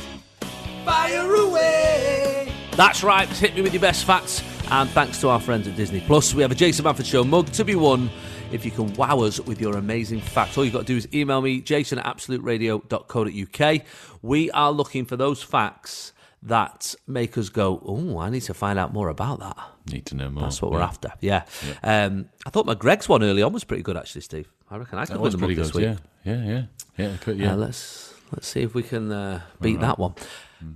Fire 0.84 1.34
away. 1.36 2.52
That's 2.76 3.02
right. 3.02 3.30
Hit 3.30 3.56
me 3.56 3.62
with 3.62 3.74
your 3.74 3.82
best 3.82 4.04
facts. 4.04 4.42
And 4.72 4.88
thanks 4.92 5.20
to 5.22 5.30
our 5.30 5.40
friends 5.40 5.68
at 5.68 5.76
Disney 5.76 6.00
Plus, 6.02 6.34
we 6.36 6.44
have 6.44 6.52
a 6.52 6.56
Jason 6.56 6.86
Manford 6.86 7.06
Show 7.06 7.24
mug 7.24 7.48
to 7.54 7.66
be 7.66 7.74
won 7.76 8.10
if 8.52 8.64
you 8.64 8.70
can 8.72 8.94
wow 8.94 9.20
us 9.22 9.40
with 9.40 9.60
your 9.60 9.78
amazing 9.78 10.22
facts. 10.22 10.58
All 10.58 10.64
you've 10.64 10.74
got 10.74 10.82
to 10.82 10.86
do 10.86 10.96
is 10.98 11.08
email 11.14 11.42
me, 11.42 11.60
jason 11.60 11.98
at 11.98 12.06
absoluteradio.co.uk. 12.06 13.82
We 14.22 14.52
are 14.52 14.72
looking 14.72 15.06
for 15.06 15.18
those 15.18 15.42
facts 15.42 16.14
that 16.44 16.94
make 17.08 17.36
us 17.38 17.50
go, 17.50 17.82
oh, 17.84 18.20
I 18.20 18.30
need 18.30 18.42
to 18.44 18.54
find 18.54 18.78
out 18.78 18.94
more 18.94 19.10
about 19.10 19.40
that. 19.40 19.58
Need 19.92 20.06
to 20.08 20.16
know 20.16 20.30
more. 20.30 20.44
That's 20.44 20.62
what 20.62 20.72
we're 20.72 20.82
after. 20.82 21.12
Yeah. 21.20 21.44
Um, 21.84 22.30
I 22.46 22.52
thought 22.52 22.66
my 22.68 22.76
Greggs 22.76 23.10
one 23.10 23.24
early 23.24 23.42
on 23.42 23.52
was 23.52 23.64
pretty 23.64 23.84
good, 23.84 23.98
actually, 23.98 24.22
Steve. 24.22 24.48
I 24.70 24.78
reckon 24.78 25.00
I 25.00 25.06
could 25.06 25.16
That 25.16 25.22
win 25.22 25.32
the 25.32 25.38
mug 25.40 25.48
pretty 25.48 25.62
this 25.62 25.72
good. 25.72 25.90
week. 25.90 25.98
Yeah, 26.24 26.36
yeah, 26.44 26.48
yeah, 26.48 26.64
yeah. 27.10 27.18
could- 27.18 27.42
Uh, 27.42 27.44
yeah. 27.44 27.54
let's 27.56 28.14
Let's 28.32 28.48
see 28.48 28.62
if 28.62 28.76
we 28.76 28.84
can 28.84 29.12
uh, 29.12 29.42
beat 29.60 29.80
that 29.80 29.98
one. 29.98 30.14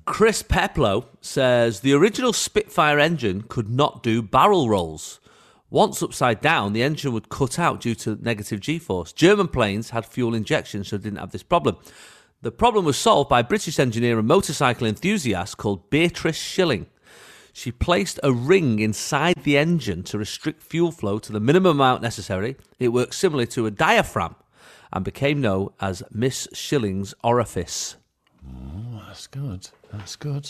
Chris 0.06 0.42
Peplow 0.44 1.08
says 1.22 1.80
the 1.80 1.94
original 1.94 2.34
Spitfire 2.34 3.00
engine 3.00 3.44
could 3.44 3.70
not 3.70 4.04
do 4.04 4.22
barrel 4.22 4.70
rolls. 4.70 5.20
Once 5.70 6.04
upside 6.04 6.40
down, 6.40 6.72
the 6.72 6.84
engine 6.84 7.12
would 7.12 7.30
cut 7.30 7.58
out 7.58 7.82
due 7.82 7.96
to 7.96 8.18
negative 8.22 8.60
G 8.60 8.78
force. 8.80 9.12
German 9.12 9.48
planes 9.48 9.90
had 9.90 10.06
fuel 10.06 10.36
injection, 10.36 10.84
so 10.84 10.98
didn't 10.98 11.20
have 11.20 11.32
this 11.32 11.44
problem. 11.44 11.78
The 12.44 12.52
problem 12.52 12.86
was 12.86 12.98
solved 12.98 13.30
by 13.30 13.40
a 13.40 13.44
British 13.44 13.80
engineer 13.80 14.20
and 14.20 14.28
motorcycle 14.28 14.86
enthusiast 14.86 15.58
called 15.58 15.90
Beatrice 15.90 16.38
Schilling. 16.38 16.86
She 17.54 17.72
placed 17.72 18.20
a 18.22 18.32
ring 18.32 18.80
inside 18.80 19.44
the 19.44 19.58
engine 19.58 20.04
to 20.04 20.18
restrict 20.18 20.62
fuel 20.62 20.92
flow 20.92 21.20
to 21.20 21.32
the 21.32 21.40
minimum 21.40 21.80
amount 21.80 22.02
necessary. 22.02 22.56
It 22.80 22.90
worked 22.90 23.16
similarly 23.16 23.48
to 23.48 23.66
a 23.66 23.72
diaphragm 23.72 24.36
and 24.92 25.06
became 25.06 25.42
known 25.42 25.70
as 25.80 26.04
Miss 26.12 26.48
Schilling's 26.54 27.14
orifice. 27.24 27.96
Oh, 28.48 29.04
that's 29.08 29.28
good. 29.28 29.68
That's 29.92 30.16
good. 30.16 30.50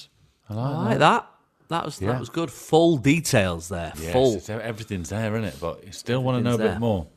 I 0.50 0.54
like, 0.54 0.66
I 0.66 0.72
that. 0.72 0.86
like 0.90 1.00
that. 1.00 1.30
That 1.70 1.86
was 1.86 2.02
Yeah. 2.02 2.08
that 2.12 2.20
was 2.20 2.30
good. 2.30 2.52
Full 2.52 2.98
details 2.98 3.70
there. 3.70 3.94
Yes, 4.00 4.14
Full. 4.14 4.42
everything's 4.62 5.10
there, 5.10 5.34
isn't 5.36 5.46
it? 5.46 5.56
But 5.60 5.86
you 5.86 5.92
still 5.92 6.22
want 6.24 6.38
to 6.38 6.44
know 6.44 6.52
a 6.52 6.54
Everything's 6.54 6.68
bit 6.68 6.72
there. 6.74 6.80
more. 6.80 7.08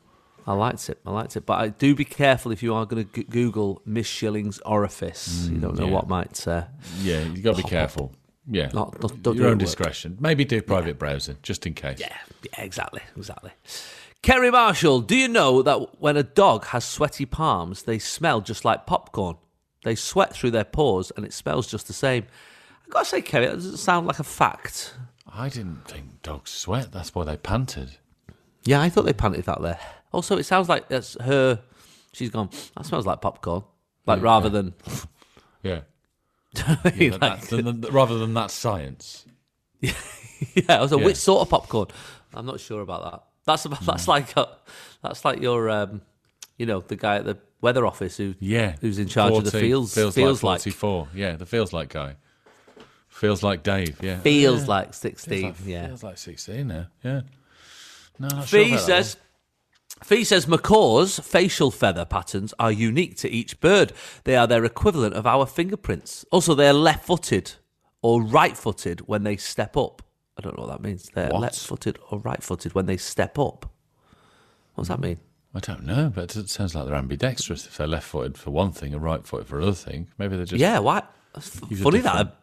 I 0.47 0.53
liked 0.53 0.89
it. 0.89 0.99
I 1.05 1.11
liked 1.11 1.35
it. 1.35 1.45
But 1.45 1.59
I 1.59 1.67
do 1.69 1.93
be 1.93 2.05
careful 2.05 2.51
if 2.53 2.63
you 2.63 2.73
are 2.73 2.85
going 2.85 3.05
to 3.07 3.23
Google 3.25 3.81
Miss 3.85 4.07
Schilling's 4.07 4.59
orifice. 4.59 5.49
you 5.51 5.57
don't 5.57 5.75
know 5.75 5.83
Mm, 5.83 5.87
yeah. 5.89 5.93
what 5.93 6.07
might. 6.07 6.47
Uh, 6.47 6.63
Yeah, 7.01 7.19
you 7.23 7.41
got 7.41 7.57
to 7.57 7.63
be 7.63 7.67
careful. 7.69 8.13
Yeah, 8.49 8.69
Not- 8.73 8.99
don't- 9.01 9.21
don't 9.21 9.35
your 9.35 9.49
own 9.49 9.57
discretion. 9.57 10.15
Maybe 10.21 10.45
do 10.45 10.61
private 10.61 10.97
browsing 10.97 11.35
just 11.43 11.65
in 11.67 11.73
case. 11.73 11.99
Yeah, 11.99 12.15
yeah, 12.43 12.61
exactly, 12.63 13.01
exactly. 13.17 13.51
Kerry 14.21 14.49
Marshall, 14.49 15.01
do 15.01 15.17
you 15.17 15.27
know 15.27 15.61
that 15.61 15.99
when 16.01 16.15
a 16.15 16.23
dog 16.23 16.65
has 16.67 16.85
sweaty 16.85 17.25
palms, 17.25 17.83
they 17.83 17.99
smell 17.99 18.39
just 18.39 18.63
like 18.63 18.85
popcorn? 18.85 19.35
They 19.87 19.95
sweat 19.95 20.33
through 20.35 20.51
their 20.51 20.65
pores 20.65 21.11
and 21.15 21.25
it 21.25 21.31
smells 21.31 21.65
just 21.67 21.87
the 21.87 21.93
same. 21.93 22.25
I've 22.83 22.89
got 22.91 22.99
to 22.99 23.05
say, 23.05 23.21
Kerry, 23.21 23.45
that 23.45 23.53
doesn't 23.55 23.77
sound 23.77 24.05
like 24.05 24.19
a 24.19 24.23
fact. 24.23 24.93
I 25.33 25.47
didn't 25.47 25.85
think 25.87 26.21
dogs 26.23 26.51
sweat. 26.51 26.91
That's 26.91 27.15
why 27.15 27.23
they 27.23 27.37
panted. 27.37 27.91
Yeah, 28.65 28.81
I 28.81 28.89
thought 28.89 29.05
they 29.05 29.13
panted 29.13 29.45
that 29.45 29.61
there. 29.61 29.79
Also, 30.11 30.37
it 30.37 30.43
sounds 30.43 30.67
like 30.67 30.89
that's 30.89 31.15
her. 31.21 31.61
She's 32.11 32.29
gone, 32.29 32.49
that 32.75 32.85
smells 32.85 33.05
like 33.05 33.21
popcorn. 33.21 33.63
Like, 34.05 34.21
rather 34.21 34.49
than. 34.49 34.73
Yeah. 35.63 35.81
like- 36.83 36.83
But 36.83 37.19
that- 37.21 37.41
than- 37.49 37.81
than- 37.81 37.93
rather 37.93 38.17
than 38.17 38.33
that 38.35 38.51
science. 38.51 39.25
yeah, 39.81 39.93
I 40.69 40.81
was 40.81 40.91
like, 40.91 40.99
Yeah. 41.01 41.05
which 41.07 41.17
sort 41.17 41.41
of 41.41 41.49
popcorn? 41.49 41.87
I'm 42.33 42.45
not 42.45 42.59
sure 42.59 42.81
about 42.81 43.09
that. 43.11 43.23
That's 43.45 43.63
about, 43.65 43.81
that's 43.85 44.07
like 44.09 44.35
uh 44.37 44.47
that's 45.01 45.23
like 45.23 45.41
your 45.41 45.69
um, 45.69 46.01
you 46.57 46.65
know 46.65 46.81
the 46.81 46.95
guy 46.95 47.15
at 47.17 47.25
the 47.25 47.37
weather 47.61 47.85
office 47.85 48.17
who 48.17 48.35
Yeah. 48.39 48.75
who's 48.81 48.99
in 48.99 49.07
charge 49.07 49.33
of 49.33 49.45
the 49.45 49.51
fields 49.51 49.93
Feels, 49.93 50.15
feels 50.15 50.43
like 50.43 50.55
like, 50.65 50.73
44. 50.73 51.07
Yeah, 51.15 51.35
the 51.37 51.45
feels 51.45 51.73
like 51.73 51.89
guy. 51.89 52.15
Feels 53.07 53.41
like 53.41 53.63
Dave. 53.63 53.97
Yeah. 54.01 54.19
feels 54.19 54.61
Yeah. 54.61 54.67
like 54.67 54.85
Feels 54.87 54.97
16 54.97 55.43
like, 55.43 55.55
yeah 55.65 55.87
Feels 55.87 56.03
like 56.03 56.17
16 56.17 56.67
now. 56.67 56.87
Yeah. 57.03 57.21
No, 58.19 58.27
not 58.29 58.47
sure 58.47 58.63
Fee 58.63 58.69
about 58.73 58.79
that 58.87 59.05
says 59.05 59.17
Fee 60.03 60.23
says 60.23 60.47
macaw's 60.47 61.19
facial 61.19 61.71
feather 61.71 62.05
patterns 62.05 62.53
are 62.59 62.71
unique 62.71 63.15
to 63.17 63.29
each 63.29 63.59
bird. 63.59 63.93
They 64.25 64.35
are 64.35 64.45
their 64.45 64.63
equivalent 64.63 65.15
of 65.15 65.25
our 65.25 65.47
fingerprints. 65.47 66.23
Also, 66.31 66.53
they 66.53 66.67
are 66.67 66.73
left-footed 66.73 67.53
or 68.03 68.21
right-footed 68.21 69.07
when 69.07 69.23
they 69.23 69.37
step 69.37 69.75
up. 69.75 70.03
I 70.37 70.41
don't 70.41 70.55
know 70.55 70.65
what 70.65 70.71
that 70.73 70.87
means. 70.87 71.09
They're 71.15 71.29
What? 71.31 71.41
left-footed 71.41 71.97
or 72.11 72.19
right-footed 72.19 72.75
when 72.75 72.85
they 72.85 72.97
step 72.97 73.39
up. 73.39 73.71
What 74.75 74.83
does 74.83 74.89
that 74.89 74.99
mean? 74.99 75.17
I 75.57 75.59
don't 75.59 75.85
know, 75.85 76.11
but 76.13 76.35
it 76.35 76.49
sounds 76.49 76.75
like 76.75 76.85
they're 76.85 76.93
ambidextrous 76.93 77.65
if 77.65 77.77
they're 77.77 77.87
left 77.87 78.05
footed 78.05 78.37
for 78.37 78.51
one 78.51 78.71
thing 78.71 78.93
and 78.93 79.01
right 79.01 79.25
footed 79.25 79.47
for 79.47 79.57
another 79.57 79.73
thing. 79.73 80.07
Maybe 80.19 80.35
they're 80.35 80.45
just. 80.45 80.61
Yeah, 80.61 80.77
why? 80.77 81.01
F- 81.35 81.61
Use 81.67 81.81
a 81.81 81.83
funny 81.83 81.99
that 82.01 82.27
a, 82.27 82.33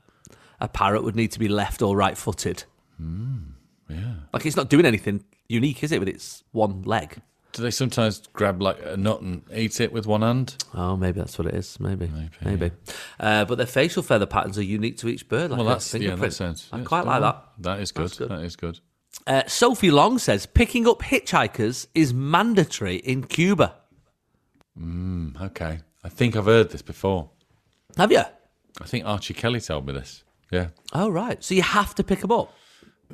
a 0.62 0.66
parrot 0.66 1.04
would 1.04 1.14
need 1.14 1.30
to 1.30 1.38
be 1.38 1.46
left 1.46 1.80
or 1.80 1.96
right 1.96 2.18
footed. 2.18 2.64
Yeah. 2.98 4.14
Like 4.32 4.44
it's 4.44 4.56
not 4.56 4.68
doing 4.68 4.84
anything 4.84 5.22
unique, 5.48 5.84
is 5.84 5.92
it, 5.92 6.00
with 6.00 6.08
its 6.08 6.42
one 6.50 6.82
leg? 6.82 7.20
Do 7.52 7.62
they 7.62 7.70
sometimes 7.70 8.20
grab 8.32 8.60
like 8.60 8.78
a 8.84 8.96
nut 8.96 9.20
and 9.20 9.42
eat 9.54 9.80
it 9.80 9.92
with 9.92 10.08
one 10.08 10.22
hand? 10.22 10.56
Oh, 10.74 10.96
maybe 10.96 11.20
that's 11.20 11.38
what 11.38 11.46
it 11.46 11.54
is. 11.54 11.78
Maybe, 11.78 12.08
Maybe, 12.08 12.30
maybe. 12.42 12.70
Uh, 13.20 13.44
but 13.44 13.58
their 13.58 13.66
facial 13.68 14.02
feather 14.02 14.26
patterns 14.26 14.58
are 14.58 14.64
unique 14.64 14.96
to 14.98 15.08
each 15.08 15.28
bird. 15.28 15.52
Like 15.52 15.58
well, 15.58 15.68
a 15.68 15.74
that's 15.74 15.94
yeah, 15.94 16.16
that 16.16 16.32
sounds. 16.32 16.68
I 16.72 16.78
yeah, 16.78 16.84
quite 16.84 17.06
like 17.06 17.20
that. 17.20 17.44
That 17.60 17.78
is 17.78 17.92
good. 17.92 18.16
Good. 18.18 18.30
That 18.30 18.40
is 18.40 18.56
good. 18.56 18.80
Uh, 19.26 19.42
Sophie 19.46 19.90
Long 19.90 20.18
says 20.18 20.46
picking 20.46 20.86
up 20.86 21.00
hitchhikers 21.00 21.86
is 21.94 22.12
mandatory 22.12 22.96
in 22.96 23.24
Cuba. 23.24 23.74
Okay, 25.40 25.78
I 26.02 26.08
think 26.08 26.36
I've 26.36 26.44
heard 26.46 26.70
this 26.70 26.82
before. 26.82 27.30
Have 27.96 28.12
you? 28.12 28.22
I 28.80 28.84
think 28.84 29.06
Archie 29.06 29.34
Kelly 29.34 29.60
told 29.60 29.86
me 29.86 29.92
this. 29.92 30.24
Yeah. 30.50 30.68
Oh, 30.92 31.08
right. 31.08 31.42
So 31.42 31.54
you 31.54 31.62
have 31.62 31.94
to 31.96 32.04
pick 32.04 32.20
them 32.20 32.32
up. 32.32 32.52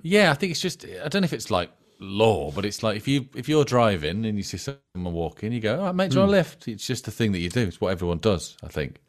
Yeah, 0.03 0.31
I 0.31 0.35
think 0.35 0.51
it's 0.53 0.61
just 0.61 0.85
I 0.85 1.09
don't 1.09 1.23
know 1.23 1.27
if 1.27 1.33
it's 1.33 1.51
like 1.51 1.71
law, 1.99 2.51
but 2.51 2.65
it's 2.65 2.83
like 2.83 2.97
if 2.97 3.07
you 3.07 3.29
if 3.35 3.49
you're 3.49 3.65
driving 3.65 4.25
and 4.25 4.37
you 4.37 4.43
see 4.43 4.57
someone 4.57 5.15
walking, 5.15 5.53
you 5.53 5.61
go, 5.61 5.79
"All 5.79 5.87
right, 5.87 5.95
mate, 5.95 6.11
do 6.11 6.15
you 6.17 6.21
want 6.21 6.31
a 6.31 6.33
lift?" 6.33 6.67
It's 6.69 6.87
just 6.87 7.07
a 7.09 7.11
thing 7.11 7.33
that 7.33 7.41
you 7.41 7.51
do. 7.51 7.61
It's 7.61 7.81
what 7.81 7.93
everyone 7.93 8.19
does. 8.19 8.57
I 8.63 8.69
think. 8.69 9.01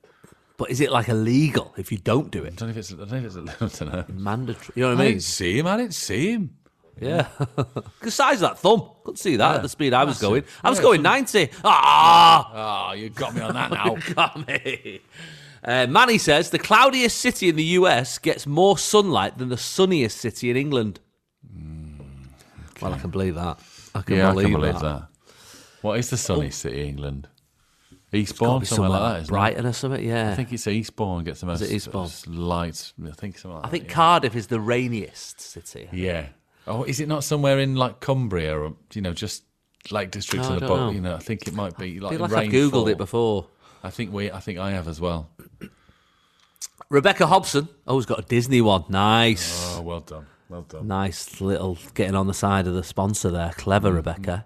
But 0.58 0.70
is 0.70 0.82
it 0.82 0.92
like 0.92 1.08
illegal 1.10 1.74
if 1.78 1.92
you 1.92 1.98
don't 1.98 2.30
do 2.30 2.44
it? 2.44 2.54
I 2.54 2.56
don't 2.56 2.70
know 2.70 2.72
if 2.72 2.78
it's. 2.78 2.94
I 2.94 2.96
don't 2.98 3.12
know 3.12 3.18
if 3.18 3.26
it's. 3.26 3.36
I 3.82 3.86
don't 3.86 3.94
know. 3.94 4.06
Mandatory. 4.14 4.74
You 4.76 4.84
know 4.84 4.90
what 4.90 5.00
I 5.00 5.04
mean? 5.04 5.12
didn't 5.14 5.24
see 5.24 5.58
him. 5.58 5.68
I 5.68 5.78
didn't 5.78 5.94
see 5.94 6.32
him. 6.34 6.58
Yeah. 7.00 7.28
the 8.02 8.12
size 8.12 8.36
of 8.42 8.50
that 8.50 8.60
thumb. 8.60 8.90
Couldn't 9.04 9.18
see 9.18 9.36
that 9.38 9.56
at 9.58 9.62
the 9.64 9.70
speed 9.70 9.94
I 9.94 10.04
was 10.04 10.16
massive. 10.16 10.30
going. 10.30 10.44
I 10.64 10.70
was 10.70 10.80
Yeah, 10.80 10.84
going 10.84 11.02
90. 11.02 11.50
Ah! 11.64 12.90
Oh, 12.90 12.94
you 12.94 13.10
got 13.10 13.34
me 13.34 13.42
on 13.42 13.54
that 13.54 13.72
now. 13.72 13.96
Got 14.14 14.48
me. 14.48 15.02
Uh, 15.64 15.88
Manny 15.88 16.18
says 16.18 16.50
the 16.50 16.60
cloudiest 16.60 17.18
city 17.20 17.50
in 17.50 17.56
the 17.56 17.64
US 17.80 18.18
gets 18.18 18.46
more 18.48 18.78
sunlight 18.78 19.38
than 19.38 19.50
the 19.50 19.58
sunniest 19.58 20.18
city 20.18 20.50
in 20.50 20.58
England. 20.58 21.00
Well, 22.82 22.94
I 22.94 22.98
can 22.98 23.10
believe 23.12 23.36
that. 23.36 23.60
I 23.94 24.02
can 24.02 24.18
yeah, 24.18 24.30
I 24.30 24.32
believe, 24.32 24.46
can 24.48 24.54
believe 24.60 24.74
that. 24.74 24.82
that. 24.82 25.08
What 25.82 26.00
is 26.00 26.10
the 26.10 26.18
sunny 26.18 26.50
city, 26.50 26.82
in 26.82 26.88
England? 26.88 27.28
Eastbourne, 28.14 28.60
be 28.60 28.66
somewhere 28.66 28.90
like 28.90 28.98
somewhere 29.00 29.14
that, 29.14 29.16
isn't 29.22 29.26
it? 29.26 29.30
Brighton 29.30 29.66
or 29.68 29.74
something. 29.74 30.04
Yeah. 30.08 30.32
I 30.32 30.36
think 30.36 30.52
it's 30.52 30.68
Eastbourne 30.68 31.24
gets 31.24 31.40
the 31.42 31.46
most 31.46 31.62
Eastbourne? 31.62 32.10
light. 32.28 32.92
I 33.08 33.12
think 33.12 33.38
something 33.38 33.56
like 33.58 33.66
I 33.66 33.70
think 33.70 33.88
that, 33.88 33.94
Cardiff 33.94 34.36
is 34.36 34.48
the 34.48 34.60
rainiest 34.60 35.40
city. 35.40 35.90
yeah. 35.94 36.28
Oh, 36.68 36.84
is 36.84 37.00
it 37.00 37.08
not 37.08 37.24
somewhere 37.24 37.60
in 37.60 37.76
like 37.76 38.00
Cumbria 38.00 38.58
or 38.58 38.74
you 38.94 39.02
know 39.02 39.14
just 39.14 39.44
like 39.90 40.12
districts 40.12 40.48
Oh, 40.48 40.54
of 40.54 40.60
the 40.60 40.68
don't 40.68 40.78
know. 40.78 40.92
You 40.92 41.02
know, 41.02 41.16
I 41.16 41.20
think 41.20 41.48
it 41.48 41.54
might 41.54 41.78
be 41.78 41.98
I 41.98 42.02
like 42.04 42.12
feel 42.12 42.20
like. 42.28 42.32
I've 42.34 42.52
googled 42.52 42.92
it 42.92 42.98
before. 42.98 43.48
I 43.84 43.90
think 43.90 44.14
we. 44.14 44.32
I 44.32 44.40
think 44.40 44.60
I 44.60 44.72
have 44.72 44.88
as 44.88 45.02
well. 45.02 45.30
Rebecca 46.90 47.26
Hobson. 47.28 47.70
Oh, 47.88 47.96
he's 47.98 48.06
got 48.06 48.20
a 48.20 48.24
Disney 48.24 48.62
one. 48.62 48.84
Nice. 48.90 49.76
Oh, 49.78 49.82
well 49.82 50.02
done, 50.02 50.28
well 50.50 50.64
done. 50.64 50.88
Nice 50.88 51.40
little 51.42 51.78
getting 51.94 52.16
on 52.16 52.28
the 52.28 52.34
side 52.34 52.68
of 52.68 52.74
the 52.74 52.84
sponsor 52.84 53.32
there. 53.32 53.52
Clever, 53.58 53.88
Mm-hmm. 53.90 53.96
Rebecca. 53.98 54.46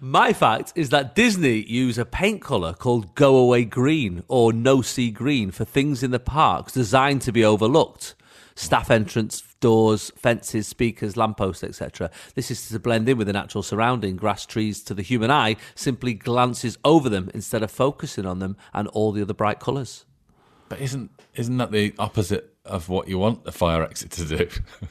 My 0.00 0.32
fact 0.32 0.72
is 0.76 0.90
that 0.90 1.16
Disney 1.16 1.56
use 1.64 1.98
a 1.98 2.04
paint 2.04 2.40
colour 2.40 2.72
called 2.72 3.16
Go 3.16 3.36
Away 3.36 3.64
Green 3.64 4.22
or 4.28 4.52
No 4.52 4.80
See 4.80 5.10
Green 5.10 5.50
for 5.50 5.64
things 5.64 6.04
in 6.04 6.12
the 6.12 6.20
parks 6.20 6.72
designed 6.72 7.22
to 7.22 7.32
be 7.32 7.44
overlooked. 7.44 8.14
Staff 8.58 8.90
entrance, 8.90 9.44
doors, 9.60 10.10
fences, 10.16 10.66
speakers, 10.66 11.16
lampposts, 11.16 11.62
etc. 11.62 12.10
This 12.34 12.50
is 12.50 12.68
to 12.70 12.78
blend 12.80 13.08
in 13.08 13.16
with 13.16 13.28
the 13.28 13.32
natural 13.32 13.62
surrounding. 13.62 14.16
Grass, 14.16 14.44
trees, 14.44 14.82
to 14.82 14.94
the 14.94 15.02
human 15.02 15.30
eye, 15.30 15.54
simply 15.76 16.12
glances 16.12 16.76
over 16.84 17.08
them 17.08 17.30
instead 17.32 17.62
of 17.62 17.70
focusing 17.70 18.26
on 18.26 18.40
them 18.40 18.56
and 18.74 18.88
all 18.88 19.12
the 19.12 19.22
other 19.22 19.32
bright 19.32 19.60
colours. 19.60 20.04
But 20.68 20.80
isn't 20.80 21.08
isn't 21.36 21.56
that 21.58 21.70
the 21.70 21.94
opposite 22.00 22.52
of 22.64 22.88
what 22.88 23.06
you 23.06 23.16
want 23.16 23.44
the 23.44 23.52
fire 23.52 23.84
exit 23.84 24.10
to 24.10 24.24
do? 24.24 24.48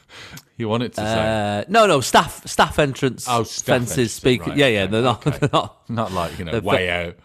you 0.58 0.70
want 0.70 0.84
it 0.84 0.94
to 0.94 1.02
say 1.02 1.60
Uh, 1.60 1.66
no, 1.68 1.88
no, 1.88 2.00
staff 2.00 2.48
staff 2.48 2.80
entrance, 2.80 3.28
Oh, 3.30 3.44
staff 3.44 3.66
fences, 3.66 3.92
entrance, 3.92 4.12
speakers. 4.14 4.48
right, 4.48 4.58
yeah, 4.58 4.68
yeah, 4.68 4.84
okay, 4.84 4.92
they're 4.92 5.02
not. 5.02 5.28
okay. 5.28 5.38
They're 5.40 5.50
not 5.52 5.90
not 5.90 6.12
like 6.14 6.40
you 6.40 6.46
know 6.46 6.58
way 6.62 6.90
out 6.90 7.18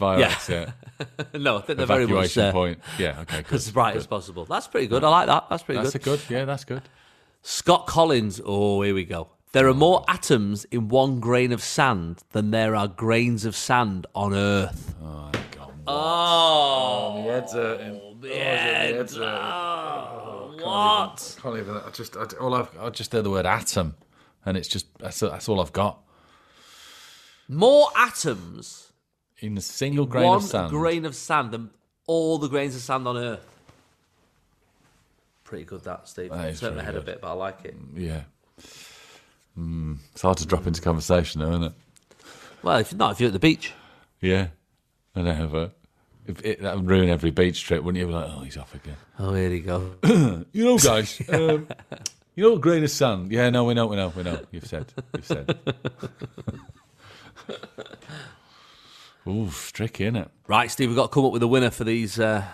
fire 0.00 0.18
Yeah. 0.18 0.32
exit 0.32 0.68
no, 1.34 1.58
I 1.58 1.60
think 1.60 1.76
they're 1.78 1.86
very 1.86 2.06
much 2.06 2.36
evacuation 2.36 2.42
uh, 2.44 2.52
point. 2.52 2.78
Yeah, 2.98 3.20
okay, 3.20 3.42
good. 3.42 3.52
as 3.66 3.70
bright 3.70 3.92
good. 3.92 4.00
as 4.00 4.06
possible. 4.06 4.44
That's 4.44 4.66
pretty 4.66 4.86
good. 4.86 5.04
I 5.04 5.08
like 5.08 5.26
that. 5.28 5.46
That's 5.48 5.62
pretty 5.62 5.78
good. 5.78 5.92
That's 5.92 6.04
good. 6.04 6.20
a 6.20 6.22
good. 6.22 6.34
Yeah, 6.34 6.44
that's 6.46 6.64
good. 6.64 6.82
Scott 7.42 7.86
Collins. 7.86 8.40
Oh, 8.44 8.82
here 8.82 8.94
we 8.94 9.04
go. 9.04 9.28
There 9.52 9.66
are 9.66 9.74
more 9.74 10.04
atoms 10.08 10.64
in 10.66 10.88
one 10.88 11.18
grain 11.20 11.52
of 11.52 11.62
sand 11.62 12.22
than 12.32 12.50
there 12.50 12.74
are 12.76 12.86
grains 12.86 13.44
of 13.44 13.56
sand 13.56 14.06
on 14.14 14.34
Earth. 14.34 14.94
Oh, 15.02 15.30
God. 15.56 15.72
Oh, 15.86 17.22
head's 17.26 17.52
hurting. 17.52 18.00
what? 20.62 21.38
can't 21.42 21.56
even. 21.58 21.76
I 21.76 21.90
just 21.90 22.16
I, 22.16 22.24
all 22.40 22.54
I've 22.54 22.70
I 22.78 22.90
just 22.90 23.12
heard 23.12 23.24
the 23.24 23.30
word 23.30 23.46
atom, 23.46 23.96
and 24.44 24.56
it's 24.56 24.68
just 24.68 24.86
that's 24.98 25.20
that's 25.20 25.48
all 25.48 25.60
I've 25.60 25.72
got 25.72 26.00
More 27.48 27.88
atoms 27.96 28.89
in 29.40 29.56
a 29.56 29.60
single 29.60 30.06
grain 30.06 30.26
one 30.26 30.36
of 30.36 30.42
sand. 30.44 30.70
grain 30.70 31.04
of 31.04 31.14
sand 31.14 31.50
than 31.52 31.70
all 32.06 32.38
the 32.38 32.48
grains 32.48 32.74
of 32.76 32.82
sand 32.82 33.06
on 33.06 33.16
Earth. 33.16 33.46
Pretty 35.44 35.64
good, 35.64 35.82
that 35.84 36.08
Steve. 36.08 36.30
That 36.30 36.56
Turned 36.56 36.76
my 36.76 36.82
head 36.82 36.96
a 36.96 37.00
bit, 37.00 37.20
but 37.20 37.28
I 37.28 37.32
like 37.32 37.64
it. 37.64 37.74
Yeah. 37.96 38.22
Mm, 39.58 39.98
it's 40.12 40.22
hard 40.22 40.38
to 40.38 40.46
drop 40.46 40.66
into 40.66 40.80
conversation, 40.80 41.40
though, 41.40 41.50
isn't 41.50 41.64
it? 41.64 41.72
Well, 42.62 42.78
if 42.78 42.94
not, 42.94 43.12
if 43.12 43.20
you're 43.20 43.28
at 43.28 43.32
the 43.32 43.38
beach. 43.40 43.72
Yeah. 44.20 44.48
I 45.16 45.22
know, 45.22 45.48
but 45.50 45.72
If 46.26 46.44
it, 46.44 46.62
that 46.62 46.76
would 46.76 46.88
ruin 46.88 47.08
every 47.08 47.30
beach 47.32 47.64
trip, 47.64 47.82
wouldn't 47.82 47.98
you? 48.00 48.06
Be 48.06 48.12
like, 48.12 48.30
oh, 48.30 48.40
he's 48.40 48.56
off 48.56 48.74
again. 48.74 48.96
Oh, 49.18 49.34
here 49.34 49.50
you 49.50 49.60
go. 49.60 49.92
You 50.52 50.64
know, 50.64 50.78
guys. 50.78 51.20
um, 51.32 51.66
you 52.36 52.44
know, 52.44 52.56
grain 52.58 52.84
of 52.84 52.90
sand. 52.90 53.32
Yeah, 53.32 53.50
no, 53.50 53.64
we 53.64 53.74
know, 53.74 53.86
we 53.86 53.96
know, 53.96 54.12
we 54.14 54.22
know. 54.22 54.40
You've 54.52 54.66
said. 54.66 54.92
You've 55.14 55.26
said. 55.26 55.58
Oof, 59.26 59.72
tricky, 59.72 60.04
isn't 60.04 60.16
it? 60.16 60.30
Right, 60.48 60.70
Steve, 60.70 60.88
we've 60.88 60.96
got 60.96 61.10
to 61.10 61.14
come 61.14 61.24
up 61.24 61.32
with 61.32 61.42
a 61.42 61.48
winner 61.48 61.70
for 61.70 61.84
these 61.84 62.18
uh, 62.18 62.44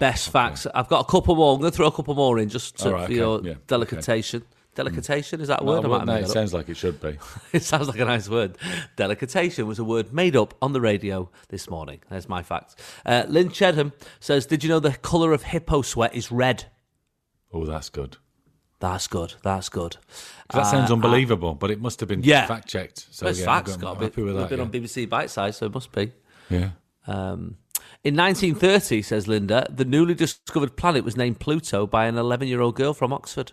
best 0.00 0.30
facts. 0.30 0.66
I've 0.74 0.88
got 0.88 1.00
a 1.06 1.10
couple 1.10 1.36
more. 1.36 1.54
I'm 1.54 1.60
going 1.60 1.70
to 1.70 1.76
throw 1.76 1.86
a 1.86 1.92
couple 1.92 2.14
more 2.14 2.38
in 2.38 2.48
just 2.48 2.78
to, 2.78 2.90
right, 2.90 3.00
for 3.00 3.04
okay, 3.04 3.14
your 3.14 3.40
yeah, 3.42 3.54
delicatation. 3.66 4.42
Delicatation, 4.74 5.40
is 5.40 5.48
that 5.48 5.62
a 5.62 5.64
word? 5.64 5.84
I 5.84 5.88
No, 5.88 6.04
no, 6.04 6.14
it 6.14 6.28
sounds 6.28 6.54
like 6.54 6.68
it 6.68 6.76
should 6.76 7.00
be. 7.00 7.18
It 7.52 7.64
sounds 7.64 7.88
like 7.88 7.98
a 7.98 8.04
nice 8.04 8.28
word. 8.28 8.56
Delicatation 8.96 9.66
was 9.66 9.80
a 9.80 9.84
word 9.84 10.12
made 10.12 10.36
up 10.36 10.54
on 10.62 10.72
the 10.72 10.80
radio 10.80 11.30
this 11.48 11.68
morning. 11.68 12.00
There's 12.08 12.28
my 12.28 12.42
fact. 12.44 12.80
Uh, 13.04 13.24
Lynn 13.28 13.48
Chedham 13.48 13.92
says, 14.20 14.46
Did 14.46 14.62
you 14.62 14.70
know 14.70 14.78
the 14.78 14.92
colour 14.92 15.32
of 15.32 15.42
hippo 15.42 15.82
sweat 15.82 16.14
is 16.14 16.30
red? 16.30 16.66
Oh, 17.52 17.64
that's 17.64 17.88
good. 17.88 18.18
That's 18.80 19.08
good. 19.08 19.34
That's 19.42 19.68
good. 19.68 19.96
That 20.52 20.62
sounds 20.64 20.90
unbelievable, 20.92 21.54
but 21.54 21.70
it 21.70 21.80
must 21.80 21.98
have 22.00 22.08
been 22.08 22.20
Uh, 22.20 22.24
yeah. 22.26 22.46
fact 22.46 22.68
checked. 22.68 23.06
So 23.10 23.26
it's 23.26 23.40
yeah, 23.40 23.44
facts. 23.46 23.76
Got 23.76 23.94
to 23.94 23.98
be, 24.00 24.04
happy 24.06 24.22
with 24.22 24.34
we've 24.34 24.42
that. 24.42 24.48
been 24.50 24.58
yeah. 24.58 24.64
on 24.64 24.70
BBC 24.70 25.08
Bitesize, 25.08 25.54
so 25.54 25.66
it 25.66 25.74
must 25.74 25.90
be. 25.92 26.12
yeah. 26.48 26.70
Um, 27.06 27.56
in 28.04 28.14
1930, 28.14 29.02
says 29.02 29.26
Linda, 29.26 29.66
the 29.70 29.84
newly 29.84 30.14
discovered 30.14 30.76
planet 30.76 31.04
was 31.04 31.16
named 31.16 31.40
Pluto 31.40 31.86
by 31.86 32.06
an 32.06 32.16
11 32.16 32.46
year 32.46 32.60
old 32.60 32.76
girl 32.76 32.94
from 32.94 33.12
Oxford. 33.12 33.52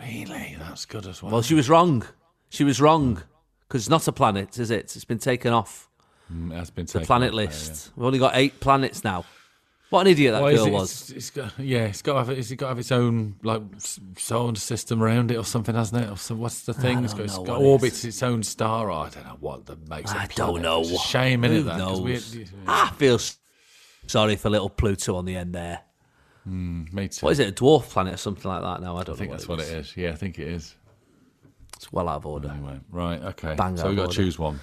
Really, 0.00 0.56
that's 0.58 0.84
good 0.86 1.06
as 1.06 1.22
well. 1.22 1.32
Well, 1.32 1.42
she 1.42 1.54
was 1.54 1.68
wrong. 1.68 2.04
She 2.48 2.64
was 2.64 2.80
wrong 2.80 3.22
because 3.66 3.82
it's 3.82 3.90
not 3.90 4.06
a 4.08 4.12
planet, 4.12 4.58
is 4.58 4.70
it? 4.70 4.94
It's 4.96 5.04
been 5.04 5.18
taken 5.18 5.52
off 5.52 5.88
Mm, 6.32 6.52
has 6.52 6.70
been 6.70 6.86
the 6.86 7.00
planet 7.00 7.28
off 7.30 7.34
list. 7.36 7.90
We've 7.94 8.04
only 8.06 8.18
got 8.18 8.32
eight 8.34 8.58
planets 8.58 9.04
now. 9.04 9.24
What 9.90 10.00
an 10.00 10.06
idiot 10.08 10.32
that 10.32 10.40
girl 10.40 10.66
it- 10.66 10.72
was. 10.72 10.90
It's, 10.90 11.10
it's 11.10 11.30
got, 11.30 11.58
yeah, 11.60 11.84
it's 11.84 12.02
got 12.02 12.14
to 12.14 12.18
have 12.18 12.30
it's 12.30 12.50
got 12.52 12.66
to 12.66 12.68
have 12.68 12.78
its 12.78 12.90
own 12.90 13.36
like 13.44 13.62
solar 14.18 14.56
system 14.56 15.02
around 15.02 15.30
it 15.30 15.36
or 15.36 15.44
something, 15.44 15.74
hasn't 15.74 16.04
it? 16.04 16.10
Or 16.10 16.16
so, 16.16 16.34
what's 16.34 16.62
the 16.62 16.74
thing? 16.74 17.04
It's 17.04 17.14
got, 17.14 17.22
it's 17.24 17.38
got 17.38 17.60
orbits 17.60 18.04
its 18.04 18.22
own 18.22 18.42
star. 18.42 18.90
Oh, 18.90 19.02
I 19.02 19.10
don't 19.10 19.24
know 19.24 19.36
what 19.38 19.66
that 19.66 19.88
makes. 19.88 20.10
it 20.10 20.16
I 20.16 20.26
don't 20.26 20.60
know. 20.60 20.80
It's 20.80 20.90
a 20.92 20.98
shame, 20.98 21.44
is 21.44 21.60
it? 21.60 21.66
That 21.66 21.98
we- 21.98 22.46
I 22.66 22.90
feel 22.96 23.20
sorry 24.06 24.36
for 24.36 24.50
little 24.50 24.70
Pluto 24.70 25.14
on 25.16 25.24
the 25.24 25.36
end 25.36 25.54
there. 25.54 25.80
Hmm, 26.44 26.84
me 26.92 27.08
too. 27.08 27.24
What 27.26 27.32
is 27.32 27.38
it, 27.40 27.48
a 27.48 27.52
dwarf 27.52 27.88
planet 27.88 28.14
or 28.14 28.18
something 28.18 28.48
like 28.48 28.62
that 28.62 28.80
now? 28.80 28.96
I 28.96 29.02
don't 29.02 29.16
I 29.16 29.18
think 29.18 29.30
know 29.30 29.36
that's 29.36 29.48
what 29.48 29.60
it 29.60 29.68
is. 29.68 29.96
Yeah, 29.96 30.10
I 30.10 30.14
think 30.14 30.38
it 30.38 30.48
is. 30.48 30.74
It's 31.76 31.92
well 31.92 32.08
out 32.08 32.16
of 32.16 32.26
order. 32.26 32.48
Anyway, 32.50 32.78
right, 32.90 33.20
okay. 33.22 33.54
Bang 33.54 33.76
so 33.76 33.88
we've 33.88 33.96
got 33.96 34.10
to 34.10 34.16
choose 34.16 34.38
one. 34.38 34.60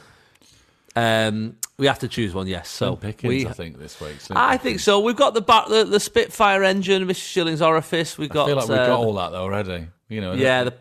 Um, 0.95 1.57
we 1.77 1.87
have 1.87 1.99
to 1.99 2.07
choose 2.07 2.33
one, 2.33 2.47
yes. 2.47 2.69
So 2.69 2.95
Pickens, 2.95 3.29
we, 3.29 3.47
I 3.47 3.51
think 3.53 3.79
this 3.79 3.99
week. 3.99 4.17
I 4.31 4.57
think 4.57 4.79
so. 4.79 4.99
We've 4.99 5.15
got 5.15 5.33
the, 5.33 5.41
the 5.41 5.85
the 5.85 5.99
Spitfire 5.99 6.63
engine, 6.63 7.05
Mr. 7.05 7.15
Schilling's 7.15 7.61
orifice. 7.61 8.17
We've 8.17 8.29
got 8.29 8.43
I 8.43 8.47
feel 8.47 8.55
like 8.57 8.69
we've 8.69 8.77
uh, 8.77 8.87
got 8.87 8.99
all 8.99 9.13
that 9.15 9.31
though 9.31 9.41
already. 9.41 9.87
You 10.07 10.21
know. 10.21 10.33
Yeah, 10.33 10.65
the 10.65 10.73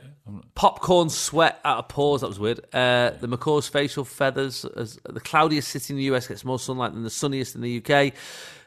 popcorn 0.55 1.09
sweat 1.09 1.61
out 1.65 1.79
of 1.79 1.89
pores. 1.89 2.21
That 2.21 2.29
was 2.29 2.39
weird. 2.39 2.61
Uh, 2.75 3.13
the 3.21 3.27
macaw's 3.27 3.69
facial 3.69 4.05
feathers. 4.05 4.65
As 4.77 4.99
the 5.05 5.21
cloudiest 5.21 5.69
city 5.69 5.95
in 5.95 5.97
the 5.99 6.05
US 6.15 6.29
gets 6.29 6.45
more 6.45 6.59
sunlight 6.59 6.93
than 6.93 7.03
the 7.05 7.11
sunniest 7.11 7.55
in 7.55 7.63
the 7.63 7.83
UK. 7.85 8.13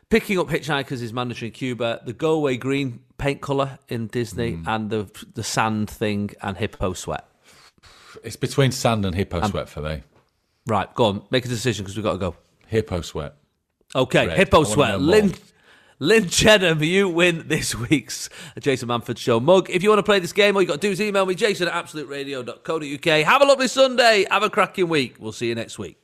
Picking 0.09 0.37
up 0.39 0.47
hitchhikers 0.47 1.01
is 1.01 1.13
mandatory 1.13 1.47
in 1.47 1.53
Cuba. 1.53 2.01
The 2.05 2.13
go 2.13 2.33
away 2.33 2.57
green 2.57 2.99
paint 3.17 3.41
color 3.41 3.79
in 3.87 4.07
Disney, 4.07 4.53
Mm. 4.53 4.67
and 4.67 4.89
the 4.89 5.25
the 5.35 5.43
sand 5.43 5.89
thing 5.89 6.31
and 6.41 6.57
hippo 6.57 6.93
sweat. 6.93 7.27
It's 8.23 8.35
between 8.35 8.71
sand 8.71 9.05
and 9.05 9.15
hippo 9.15 9.47
sweat 9.47 9.69
for 9.69 9.81
me. 9.81 10.03
Right, 10.67 10.93
go 10.95 11.05
on, 11.05 11.23
make 11.29 11.45
a 11.45 11.47
decision 11.47 11.83
because 11.83 11.95
we've 11.95 12.03
got 12.03 12.13
to 12.13 12.17
go. 12.17 12.35
Hippo 12.67 13.01
sweat. 13.01 13.35
Okay, 13.93 14.27
Red. 14.27 14.37
hippo 14.37 14.63
sweat. 14.63 14.99
Lynn, 14.99 15.33
Lynn 15.99 16.25
Chedham, 16.25 16.81
you 16.81 17.07
win 17.07 17.47
this 17.47 17.75
week's 17.89 18.29
Jason 18.59 18.89
Manford 18.89 19.17
Show 19.17 19.39
mug. 19.39 19.69
If 19.69 19.83
you 19.83 19.89
want 19.89 19.99
to 19.99 20.03
play 20.03 20.19
this 20.19 20.33
game, 20.33 20.55
all 20.55 20.61
you've 20.61 20.69
got 20.69 20.81
to 20.81 20.87
do 20.87 20.91
is 20.91 20.99
email 20.99 21.25
me, 21.25 21.35
jason 21.35 21.67
at 21.67 21.85
absoluteradio.co.uk. 21.85 23.25
Have 23.25 23.41
a 23.41 23.45
lovely 23.45 23.67
Sunday. 23.67 24.25
Have 24.29 24.43
a 24.43 24.49
cracking 24.49 24.89
week. 24.89 25.15
We'll 25.19 25.31
see 25.31 25.47
you 25.47 25.55
next 25.55 25.77
week. 25.79 25.97